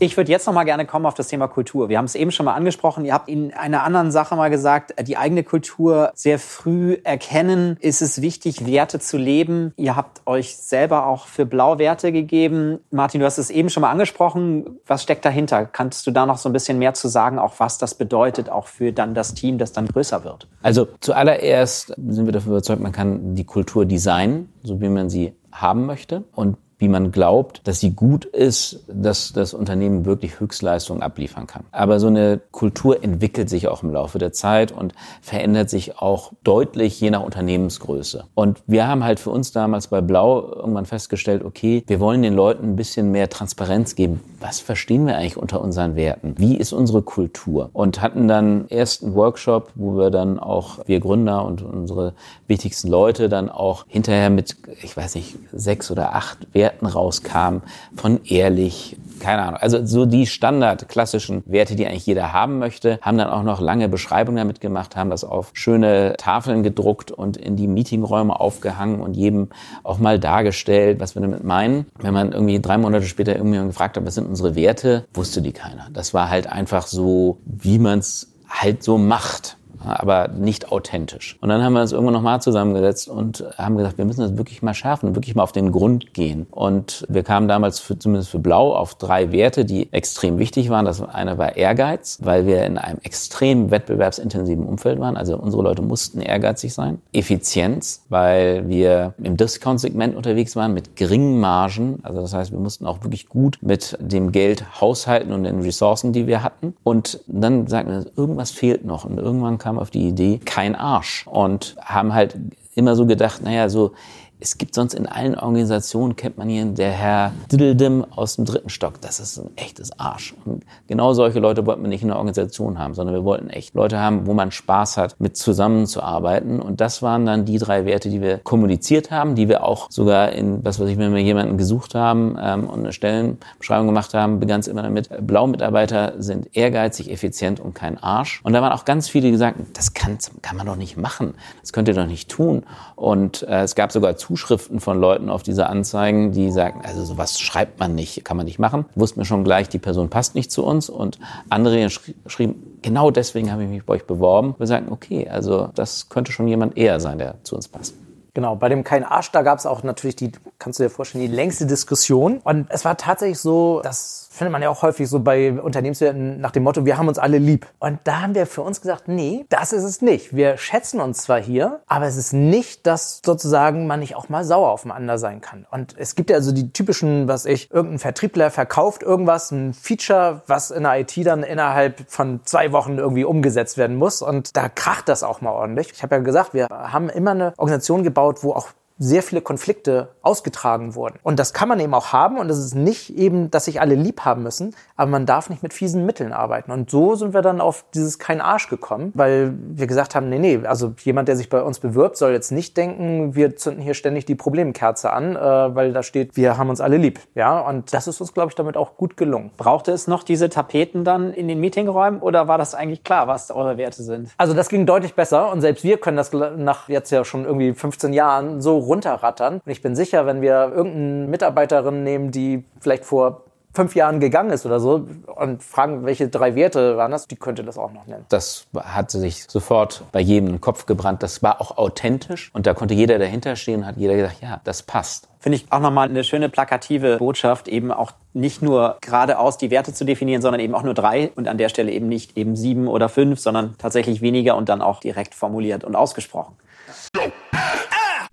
Ich 0.00 0.16
würde 0.16 0.30
jetzt 0.30 0.46
noch 0.46 0.54
mal 0.54 0.62
gerne 0.62 0.86
kommen 0.86 1.06
auf 1.06 1.14
das 1.14 1.26
Thema 1.26 1.48
Kultur. 1.48 1.88
Wir 1.88 1.98
haben 1.98 2.04
es 2.04 2.14
eben 2.14 2.30
schon 2.30 2.46
mal 2.46 2.54
angesprochen. 2.54 3.04
Ihr 3.04 3.12
habt 3.12 3.28
in 3.28 3.52
einer 3.52 3.82
anderen 3.82 4.12
Sache 4.12 4.36
mal 4.36 4.48
gesagt, 4.48 4.94
die 5.06 5.16
eigene 5.16 5.42
Kultur 5.42 6.12
sehr 6.14 6.38
früh 6.38 6.98
erkennen. 7.02 7.76
Ist 7.80 8.00
es 8.00 8.22
wichtig, 8.22 8.64
Werte 8.64 9.00
zu 9.00 9.16
leben? 9.16 9.72
Ihr 9.76 9.96
habt 9.96 10.22
euch 10.24 10.56
selber 10.56 11.06
auch 11.06 11.26
für 11.26 11.46
Blauwerte 11.46 12.12
gegeben. 12.12 12.78
Martin, 12.92 13.18
du 13.18 13.26
hast 13.26 13.38
es 13.38 13.50
eben 13.50 13.70
schon 13.70 13.80
mal 13.80 13.90
angesprochen. 13.90 14.78
Was 14.86 15.02
steckt 15.02 15.24
dahinter? 15.24 15.66
Kannst 15.66 16.06
du 16.06 16.12
da 16.12 16.26
noch 16.26 16.38
so 16.38 16.48
ein 16.48 16.52
bisschen 16.52 16.78
mehr 16.78 16.94
zu 16.94 17.08
sagen, 17.08 17.40
auch 17.40 17.54
was 17.58 17.78
das 17.78 17.94
bedeutet, 17.94 18.50
auch 18.50 18.68
für 18.68 18.92
dann 18.92 19.14
das 19.14 19.34
Team, 19.34 19.58
das 19.58 19.72
dann 19.72 19.88
größer 19.88 20.22
wird? 20.22 20.46
Also 20.62 20.86
zuallererst 21.00 21.88
sind 21.96 22.24
wir 22.24 22.32
davon 22.32 22.52
überzeugt, 22.52 22.80
man 22.80 22.92
kann 22.92 23.34
die 23.34 23.44
Kultur 23.44 23.84
designen, 23.84 24.52
so 24.62 24.80
wie 24.80 24.90
man 24.90 25.10
sie 25.10 25.34
haben 25.50 25.86
möchte. 25.86 26.22
Und 26.36 26.56
wie 26.78 26.88
man 26.88 27.10
glaubt, 27.10 27.66
dass 27.66 27.80
sie 27.80 27.92
gut 27.92 28.24
ist, 28.24 28.84
dass 28.86 29.32
das 29.32 29.52
Unternehmen 29.52 30.04
wirklich 30.04 30.38
Höchstleistungen 30.38 31.02
abliefern 31.02 31.46
kann. 31.46 31.64
Aber 31.72 31.98
so 31.98 32.06
eine 32.06 32.40
Kultur 32.52 33.02
entwickelt 33.02 33.50
sich 33.50 33.68
auch 33.68 33.82
im 33.82 33.90
Laufe 33.90 34.18
der 34.18 34.32
Zeit 34.32 34.70
und 34.70 34.94
verändert 35.20 35.70
sich 35.70 35.98
auch 35.98 36.32
deutlich 36.44 37.00
je 37.00 37.10
nach 37.10 37.22
Unternehmensgröße. 37.22 38.24
Und 38.34 38.62
wir 38.66 38.86
haben 38.86 39.02
halt 39.02 39.18
für 39.18 39.30
uns 39.30 39.50
damals 39.50 39.88
bei 39.88 40.00
Blau 40.00 40.52
irgendwann 40.54 40.86
festgestellt, 40.86 41.44
okay, 41.44 41.82
wir 41.86 41.98
wollen 41.98 42.22
den 42.22 42.34
Leuten 42.34 42.64
ein 42.64 42.76
bisschen 42.76 43.10
mehr 43.10 43.28
Transparenz 43.28 43.96
geben. 43.96 44.20
Was 44.40 44.60
verstehen 44.60 45.06
wir 45.06 45.16
eigentlich 45.16 45.36
unter 45.36 45.60
unseren 45.60 45.96
Werten? 45.96 46.34
Wie 46.38 46.56
ist 46.56 46.72
unsere 46.72 47.02
Kultur? 47.02 47.70
Und 47.72 48.00
hatten 48.00 48.28
dann 48.28 48.66
erst 48.68 49.02
einen 49.02 49.14
Workshop, 49.14 49.72
wo 49.74 49.96
wir 49.96 50.10
dann 50.10 50.38
auch, 50.38 50.78
wir 50.86 51.00
Gründer 51.00 51.44
und 51.44 51.62
unsere 51.62 52.14
wichtigsten 52.46 52.88
Leute 52.88 53.28
dann 53.28 53.50
auch 53.50 53.84
hinterher 53.88 54.30
mit, 54.30 54.56
ich 54.82 54.96
weiß 54.96 55.16
nicht, 55.16 55.36
sechs 55.52 55.90
oder 55.90 56.14
acht 56.14 56.54
Werten 56.54 56.67
Werten 56.68 56.86
rauskam, 56.86 57.62
von 57.96 58.20
ehrlich, 58.24 58.96
keine 59.20 59.42
Ahnung. 59.42 59.60
Also 59.60 59.84
so 59.86 60.04
die 60.04 60.26
Standard 60.26 60.88
klassischen 60.88 61.42
Werte, 61.46 61.76
die 61.76 61.86
eigentlich 61.86 62.04
jeder 62.04 62.34
haben 62.34 62.58
möchte, 62.58 62.98
haben 63.00 63.16
dann 63.16 63.28
auch 63.30 63.42
noch 63.42 63.60
lange 63.60 63.88
Beschreibungen 63.88 64.36
damit 64.36 64.60
gemacht, 64.60 64.94
haben 64.94 65.08
das 65.08 65.24
auf 65.24 65.50
schöne 65.54 66.14
Tafeln 66.18 66.62
gedruckt 66.62 67.10
und 67.10 67.38
in 67.38 67.56
die 67.56 67.66
Meetingräume 67.66 68.38
aufgehangen 68.38 69.00
und 69.00 69.14
jedem 69.14 69.48
auch 69.82 69.98
mal 69.98 70.18
dargestellt, 70.18 71.00
was 71.00 71.14
wir 71.14 71.22
damit 71.22 71.42
meinen. 71.42 71.86
Wenn 72.00 72.12
man 72.12 72.32
irgendwie 72.32 72.60
drei 72.60 72.76
Monate 72.76 73.06
später 73.06 73.34
irgendwie 73.34 73.58
gefragt 73.58 73.96
hat, 73.96 74.04
was 74.04 74.14
sind 74.14 74.28
unsere 74.28 74.54
Werte, 74.54 75.06
wusste 75.14 75.40
die 75.40 75.52
keiner. 75.52 75.88
Das 75.92 76.12
war 76.12 76.28
halt 76.28 76.46
einfach 76.46 76.86
so, 76.86 77.38
wie 77.46 77.78
man 77.78 78.00
es 78.00 78.34
halt 78.46 78.82
so 78.82 78.98
macht 78.98 79.56
aber 79.84 80.28
nicht 80.28 80.72
authentisch. 80.72 81.36
Und 81.40 81.48
dann 81.48 81.62
haben 81.62 81.74
wir 81.74 81.82
uns 81.82 81.92
irgendwann 81.92 82.14
nochmal 82.14 82.40
zusammengesetzt 82.40 83.08
und 83.08 83.44
haben 83.56 83.76
gesagt, 83.76 83.98
wir 83.98 84.04
müssen 84.04 84.20
das 84.20 84.36
wirklich 84.36 84.62
mal 84.62 84.74
schärfen 84.74 85.18
wirklich 85.18 85.34
mal 85.34 85.42
auf 85.42 85.52
den 85.52 85.72
Grund 85.72 86.14
gehen. 86.14 86.46
Und 86.50 87.04
wir 87.08 87.24
kamen 87.24 87.48
damals 87.48 87.80
für, 87.80 87.98
zumindest 87.98 88.30
für 88.30 88.38
Blau 88.38 88.74
auf 88.74 88.94
drei 88.94 89.32
Werte, 89.32 89.64
die 89.64 89.92
extrem 89.92 90.38
wichtig 90.38 90.70
waren. 90.70 90.84
Das 90.84 91.02
eine 91.02 91.38
war 91.38 91.56
Ehrgeiz, 91.56 92.18
weil 92.22 92.46
wir 92.46 92.64
in 92.64 92.78
einem 92.78 92.98
extrem 93.02 93.70
wettbewerbsintensiven 93.70 94.64
Umfeld 94.64 95.00
waren. 95.00 95.16
Also 95.16 95.36
unsere 95.36 95.62
Leute 95.62 95.82
mussten 95.82 96.20
ehrgeizig 96.20 96.72
sein. 96.72 97.00
Effizienz, 97.12 98.04
weil 98.08 98.68
wir 98.68 99.14
im 99.22 99.36
Discount-Segment 99.36 100.16
unterwegs 100.16 100.54
waren 100.54 100.72
mit 100.72 100.96
geringen 100.96 101.40
Margen. 101.40 101.98
Also 102.02 102.20
das 102.20 102.32
heißt, 102.32 102.52
wir 102.52 102.60
mussten 102.60 102.86
auch 102.86 103.02
wirklich 103.02 103.28
gut 103.28 103.58
mit 103.60 103.96
dem 104.00 104.32
Geld 104.32 104.80
haushalten 104.80 105.32
und 105.32 105.44
den 105.44 105.60
Ressourcen, 105.62 106.12
die 106.12 106.26
wir 106.26 106.42
hatten. 106.42 106.74
Und 106.84 107.20
dann 107.26 107.66
sagten 107.66 107.90
wir, 107.90 108.06
irgendwas 108.16 108.50
fehlt 108.52 108.84
noch. 108.84 109.04
Und 109.04 109.18
irgendwann 109.18 109.58
kam 109.58 109.67
kam 109.68 109.78
auf 109.78 109.90
die 109.90 110.08
Idee, 110.08 110.40
kein 110.42 110.74
Arsch. 110.74 111.26
Und 111.26 111.76
haben 111.84 112.14
halt 112.14 112.34
immer 112.74 112.96
so 112.96 113.04
gedacht, 113.04 113.42
naja, 113.42 113.68
so 113.68 113.92
es 114.40 114.56
gibt 114.56 114.74
sonst 114.74 114.94
in 114.94 115.06
allen 115.06 115.34
Organisationen, 115.34 116.14
kennt 116.14 116.38
man 116.38 116.48
hier 116.48 116.64
der 116.64 116.92
Herr 116.92 117.32
Diddledim 117.50 118.04
aus 118.10 118.36
dem 118.36 118.44
dritten 118.44 118.68
Stock. 118.68 119.00
Das 119.00 119.18
ist 119.18 119.38
ein 119.38 119.50
echtes 119.56 119.98
Arsch. 119.98 120.34
Und 120.44 120.64
genau 120.86 121.12
solche 121.12 121.40
Leute 121.40 121.66
wollten 121.66 121.82
wir 121.82 121.88
nicht 121.88 122.02
in 122.02 122.08
der 122.08 122.18
Organisation 122.18 122.78
haben, 122.78 122.94
sondern 122.94 123.14
wir 123.14 123.24
wollten 123.24 123.50
echt 123.50 123.74
Leute 123.74 123.98
haben, 123.98 124.26
wo 124.26 124.34
man 124.34 124.52
Spaß 124.52 124.96
hat, 124.96 125.16
mit 125.18 125.36
zusammenzuarbeiten. 125.36 126.60
Und 126.60 126.80
das 126.80 127.02
waren 127.02 127.26
dann 127.26 127.44
die 127.46 127.58
drei 127.58 127.84
Werte, 127.84 128.10
die 128.10 128.20
wir 128.20 128.38
kommuniziert 128.38 129.10
haben, 129.10 129.34
die 129.34 129.48
wir 129.48 129.64
auch 129.64 129.90
sogar 129.90 130.32
in, 130.32 130.64
was 130.64 130.78
weiß 130.78 130.88
ich, 130.88 130.98
wenn 130.98 131.14
wir 131.14 131.22
jemanden 131.22 131.58
gesucht 131.58 131.96
haben 131.96 132.36
ähm, 132.40 132.68
und 132.68 132.80
eine 132.80 132.92
Stellenbeschreibung 132.92 133.88
gemacht 133.88 134.14
haben, 134.14 134.38
begann 134.38 134.60
es 134.60 134.68
immer 134.68 134.82
damit, 134.82 135.08
Blau-Mitarbeiter 135.26 136.14
sind 136.18 136.56
ehrgeizig, 136.56 137.10
effizient 137.10 137.58
und 137.58 137.74
kein 137.74 137.98
Arsch. 137.98 138.40
Und 138.44 138.52
da 138.52 138.62
waren 138.62 138.72
auch 138.72 138.84
ganz 138.84 139.08
viele, 139.08 139.26
die 139.26 139.32
gesagt 139.32 139.58
das 139.74 139.94
kann, 139.94 140.18
kann 140.42 140.56
man 140.56 140.66
doch 140.66 140.76
nicht 140.76 140.96
machen. 140.96 141.34
Das 141.60 141.72
könnt 141.72 141.88
ihr 141.88 141.94
doch 141.94 142.06
nicht 142.06 142.28
tun. 142.28 142.62
Und 142.94 143.42
äh, 143.42 143.62
es 143.62 143.74
gab 143.74 143.90
sogar 143.90 144.16
Zuschriften 144.28 144.78
von 144.78 145.00
Leuten 145.00 145.30
auf 145.30 145.42
diese 145.42 145.68
Anzeigen, 145.68 146.32
die 146.32 146.50
sagen, 146.50 146.82
also 146.84 147.02
sowas 147.02 147.40
schreibt 147.40 147.80
man 147.80 147.94
nicht, 147.94 148.26
kann 148.26 148.36
man 148.36 148.44
nicht 148.44 148.58
machen. 148.58 148.84
Wussten 148.94 149.20
wir 149.20 149.24
schon 149.24 149.42
gleich, 149.42 149.70
die 149.70 149.78
Person 149.78 150.10
passt 150.10 150.34
nicht 150.34 150.52
zu 150.52 150.66
uns. 150.66 150.90
Und 150.90 151.18
andere 151.48 151.88
schri 151.88 152.14
schrieben, 152.26 152.78
genau 152.82 153.10
deswegen 153.10 153.50
habe 153.50 153.64
ich 153.64 153.70
mich 153.70 153.86
bei 153.86 153.94
euch 153.94 154.06
beworben. 154.06 154.54
Wir 154.58 154.66
sagen, 154.66 154.88
okay, 154.90 155.30
also 155.30 155.70
das 155.74 156.10
könnte 156.10 156.30
schon 156.30 156.46
jemand 156.46 156.76
eher 156.76 157.00
sein, 157.00 157.16
der 157.16 157.36
zu 157.42 157.56
uns 157.56 157.68
passt. 157.68 157.94
Genau, 158.34 158.54
bei 158.54 158.68
dem 158.68 158.84
Kein 158.84 159.02
Arsch, 159.02 159.32
da 159.32 159.40
gab 159.40 159.58
es 159.58 159.64
auch 159.64 159.82
natürlich 159.82 160.16
die, 160.16 160.30
kannst 160.58 160.78
du 160.78 160.82
dir 160.82 160.90
vorstellen, 160.90 161.24
die 161.24 161.34
längste 161.34 161.64
Diskussion. 161.64 162.38
Und 162.44 162.66
es 162.68 162.84
war 162.84 162.98
tatsächlich 162.98 163.38
so, 163.38 163.80
dass 163.82 164.27
findet 164.38 164.52
man 164.52 164.62
ja 164.62 164.70
auch 164.70 164.82
häufig 164.82 165.08
so 165.08 165.20
bei 165.20 165.52
Unternehmenswerten 165.52 166.40
nach 166.40 166.52
dem 166.52 166.62
Motto, 166.62 166.86
wir 166.86 166.96
haben 166.96 167.08
uns 167.08 167.18
alle 167.18 167.38
lieb. 167.38 167.66
Und 167.78 167.98
da 168.04 168.22
haben 168.22 168.34
wir 168.34 168.46
für 168.46 168.62
uns 168.62 168.80
gesagt, 168.80 169.08
nee, 169.08 169.44
das 169.48 169.72
ist 169.72 169.84
es 169.84 170.00
nicht. 170.00 170.34
Wir 170.34 170.56
schätzen 170.56 171.00
uns 171.00 171.22
zwar 171.22 171.40
hier, 171.40 171.80
aber 171.86 172.06
es 172.06 172.16
ist 172.16 172.32
nicht, 172.32 172.86
dass 172.86 173.20
sozusagen 173.24 173.86
man 173.86 174.00
nicht 174.00 174.16
auch 174.16 174.28
mal 174.28 174.44
sauer 174.44 174.70
aufeinander 174.70 175.18
sein 175.18 175.40
kann. 175.40 175.66
Und 175.70 175.94
es 175.98 176.14
gibt 176.14 176.30
ja 176.30 176.36
also 176.36 176.52
die 176.52 176.72
typischen, 176.72 177.28
was 177.28 177.44
ich, 177.44 177.70
irgendein 177.70 177.98
Vertriebler 177.98 178.50
verkauft 178.50 179.02
irgendwas, 179.02 179.50
ein 179.50 179.74
Feature, 179.74 180.42
was 180.46 180.70
in 180.70 180.84
der 180.84 181.00
IT 181.00 181.14
dann 181.26 181.42
innerhalb 181.42 182.10
von 182.10 182.40
zwei 182.44 182.72
Wochen 182.72 182.98
irgendwie 182.98 183.24
umgesetzt 183.24 183.76
werden 183.76 183.96
muss. 183.96 184.22
Und 184.22 184.56
da 184.56 184.68
kracht 184.68 185.08
das 185.08 185.22
auch 185.22 185.40
mal 185.40 185.52
ordentlich. 185.52 185.90
Ich 185.92 186.02
habe 186.02 186.14
ja 186.14 186.20
gesagt, 186.22 186.54
wir 186.54 186.68
haben 186.70 187.08
immer 187.08 187.32
eine 187.32 187.52
Organisation 187.56 188.04
gebaut, 188.04 188.42
wo 188.42 188.52
auch 188.52 188.68
sehr 188.98 189.22
viele 189.22 189.40
Konflikte 189.40 190.08
ausgetragen 190.22 190.94
wurden. 190.94 191.18
Und 191.22 191.38
das 191.38 191.52
kann 191.52 191.68
man 191.68 191.78
eben 191.80 191.94
auch 191.94 192.12
haben 192.12 192.38
und 192.38 192.50
es 192.50 192.58
ist 192.58 192.74
nicht 192.74 193.16
eben, 193.16 193.50
dass 193.50 193.66
sich 193.66 193.80
alle 193.80 193.94
lieb 193.94 194.24
haben 194.24 194.42
müssen, 194.42 194.74
aber 194.96 195.10
man 195.10 195.26
darf 195.26 195.50
nicht 195.50 195.62
mit 195.62 195.72
fiesen 195.72 196.04
Mitteln 196.04 196.32
arbeiten. 196.32 196.72
Und 196.72 196.90
so 196.90 197.14
sind 197.14 197.32
wir 197.32 197.42
dann 197.42 197.60
auf 197.60 197.84
dieses 197.94 198.18
kein 198.18 198.40
Arsch 198.40 198.68
gekommen, 198.68 199.12
weil 199.14 199.54
wir 199.56 199.86
gesagt 199.86 200.14
haben, 200.14 200.28
nee, 200.28 200.38
nee, 200.38 200.60
also 200.64 200.94
jemand, 201.04 201.28
der 201.28 201.36
sich 201.36 201.48
bei 201.48 201.62
uns 201.62 201.78
bewirbt, 201.78 202.16
soll 202.16 202.32
jetzt 202.32 202.50
nicht 202.50 202.76
denken, 202.76 203.34
wir 203.34 203.56
zünden 203.56 203.82
hier 203.82 203.94
ständig 203.94 204.26
die 204.26 204.34
Problemkerze 204.34 205.12
an, 205.12 205.36
äh, 205.36 205.40
weil 205.40 205.92
da 205.92 206.02
steht, 206.02 206.36
wir 206.36 206.58
haben 206.58 206.68
uns 206.68 206.80
alle 206.80 206.96
lieb. 206.96 207.20
Ja, 207.34 207.60
und 207.60 207.92
das 207.94 208.08
ist 208.08 208.20
uns, 208.20 208.34
glaube 208.34 208.48
ich, 208.48 208.56
damit 208.56 208.76
auch 208.76 208.96
gut 208.96 209.16
gelungen. 209.16 209.50
Brauchte 209.56 209.92
es 209.92 210.08
noch 210.08 210.24
diese 210.24 210.48
Tapeten 210.48 211.04
dann 211.04 211.32
in 211.32 211.46
den 211.46 211.60
Meetingräumen 211.60 212.20
oder 212.20 212.48
war 212.48 212.58
das 212.58 212.74
eigentlich 212.74 213.04
klar, 213.04 213.28
was 213.28 213.50
eure 213.50 213.76
Werte 213.76 214.02
sind? 214.02 214.30
Also 214.36 214.54
das 214.54 214.68
ging 214.68 214.86
deutlich 214.86 215.14
besser 215.14 215.52
und 215.52 215.60
selbst 215.60 215.84
wir 215.84 215.98
können 215.98 216.16
das 216.16 216.32
nach 216.32 216.88
jetzt 216.88 217.10
ja 217.10 217.24
schon 217.24 217.44
irgendwie 217.44 217.72
15 217.72 218.12
Jahren 218.12 218.60
so 218.60 218.87
runterrattern. 218.88 219.60
Und 219.64 219.70
ich 219.70 219.82
bin 219.82 219.94
sicher, 219.94 220.26
wenn 220.26 220.40
wir 220.40 220.72
irgendeine 220.74 221.28
Mitarbeiterin 221.28 222.02
nehmen, 222.02 222.30
die 222.30 222.64
vielleicht 222.80 223.04
vor 223.04 223.44
fünf 223.78 223.94
Jahren 223.94 224.18
gegangen 224.18 224.50
ist 224.50 224.66
oder 224.66 224.80
so 224.80 225.06
und 225.26 225.62
fragen, 225.62 226.04
welche 226.04 226.28
drei 226.28 226.54
Werte 226.54 226.96
waren 226.96 227.12
das, 227.12 227.28
die 227.28 227.36
könnte 227.36 227.62
das 227.62 227.78
auch 227.78 227.92
noch 227.92 228.06
nennen. 228.06 228.24
Das 228.28 228.66
hat 228.76 229.10
sich 229.10 229.44
sofort 229.44 230.02
bei 230.10 230.20
jedem 230.20 230.48
in 230.48 230.54
den 230.54 230.60
Kopf 230.60 230.86
gebrannt. 230.86 231.22
Das 231.22 231.42
war 231.44 231.60
auch 231.60 231.78
authentisch 231.78 232.50
und 232.54 232.66
da 232.66 232.74
konnte 232.74 232.94
jeder 232.94 233.18
dahinter 233.20 233.54
stehen 233.54 233.80
und 233.80 233.86
hat 233.86 233.96
jeder 233.96 234.16
gesagt, 234.16 234.40
ja, 234.42 234.60
das 234.64 234.82
passt. 234.82 235.28
Finde 235.38 235.56
ich 235.56 235.66
auch 235.70 235.78
nochmal 235.78 236.08
eine 236.08 236.24
schöne 236.24 236.48
plakative 236.48 237.18
Botschaft, 237.18 237.68
eben 237.68 237.92
auch 237.92 238.10
nicht 238.32 238.62
nur 238.62 238.96
geradeaus 239.00 239.58
die 239.58 239.70
Werte 239.70 239.92
zu 239.92 240.04
definieren, 240.04 240.42
sondern 240.42 240.60
eben 240.60 240.74
auch 240.74 240.82
nur 240.82 240.94
drei 240.94 241.30
und 241.36 241.46
an 241.46 241.58
der 241.58 241.68
Stelle 241.68 241.92
eben 241.92 242.08
nicht 242.08 242.36
eben 242.36 242.56
sieben 242.56 242.88
oder 242.88 243.08
fünf, 243.08 243.38
sondern 243.38 243.76
tatsächlich 243.78 244.22
weniger 244.22 244.56
und 244.56 244.68
dann 244.68 244.82
auch 244.82 244.98
direkt 244.98 245.36
formuliert 245.36 245.84
und 245.84 245.94
ausgesprochen. 245.94 246.56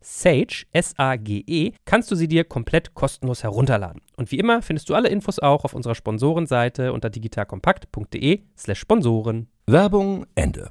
Sage, 0.00 0.64
S-A-G-E, 0.72 1.72
kannst 1.84 2.10
du 2.10 2.14
sie 2.14 2.28
dir 2.28 2.44
komplett 2.44 2.94
kostenlos 2.94 3.42
herunterladen. 3.42 4.00
Und 4.16 4.30
wie 4.30 4.38
immer 4.38 4.62
findest 4.62 4.88
du 4.88 4.94
alle 4.94 5.08
Infos 5.08 5.38
auch 5.38 5.64
auf 5.64 5.74
unserer 5.74 5.94
Sponsorenseite 5.94 6.92
unter 6.92 7.10
digitalkompakt.de 7.10 8.42
slash 8.56 8.80
Sponsoren. 8.80 9.48
Werbung 9.66 10.26
Ende. 10.34 10.68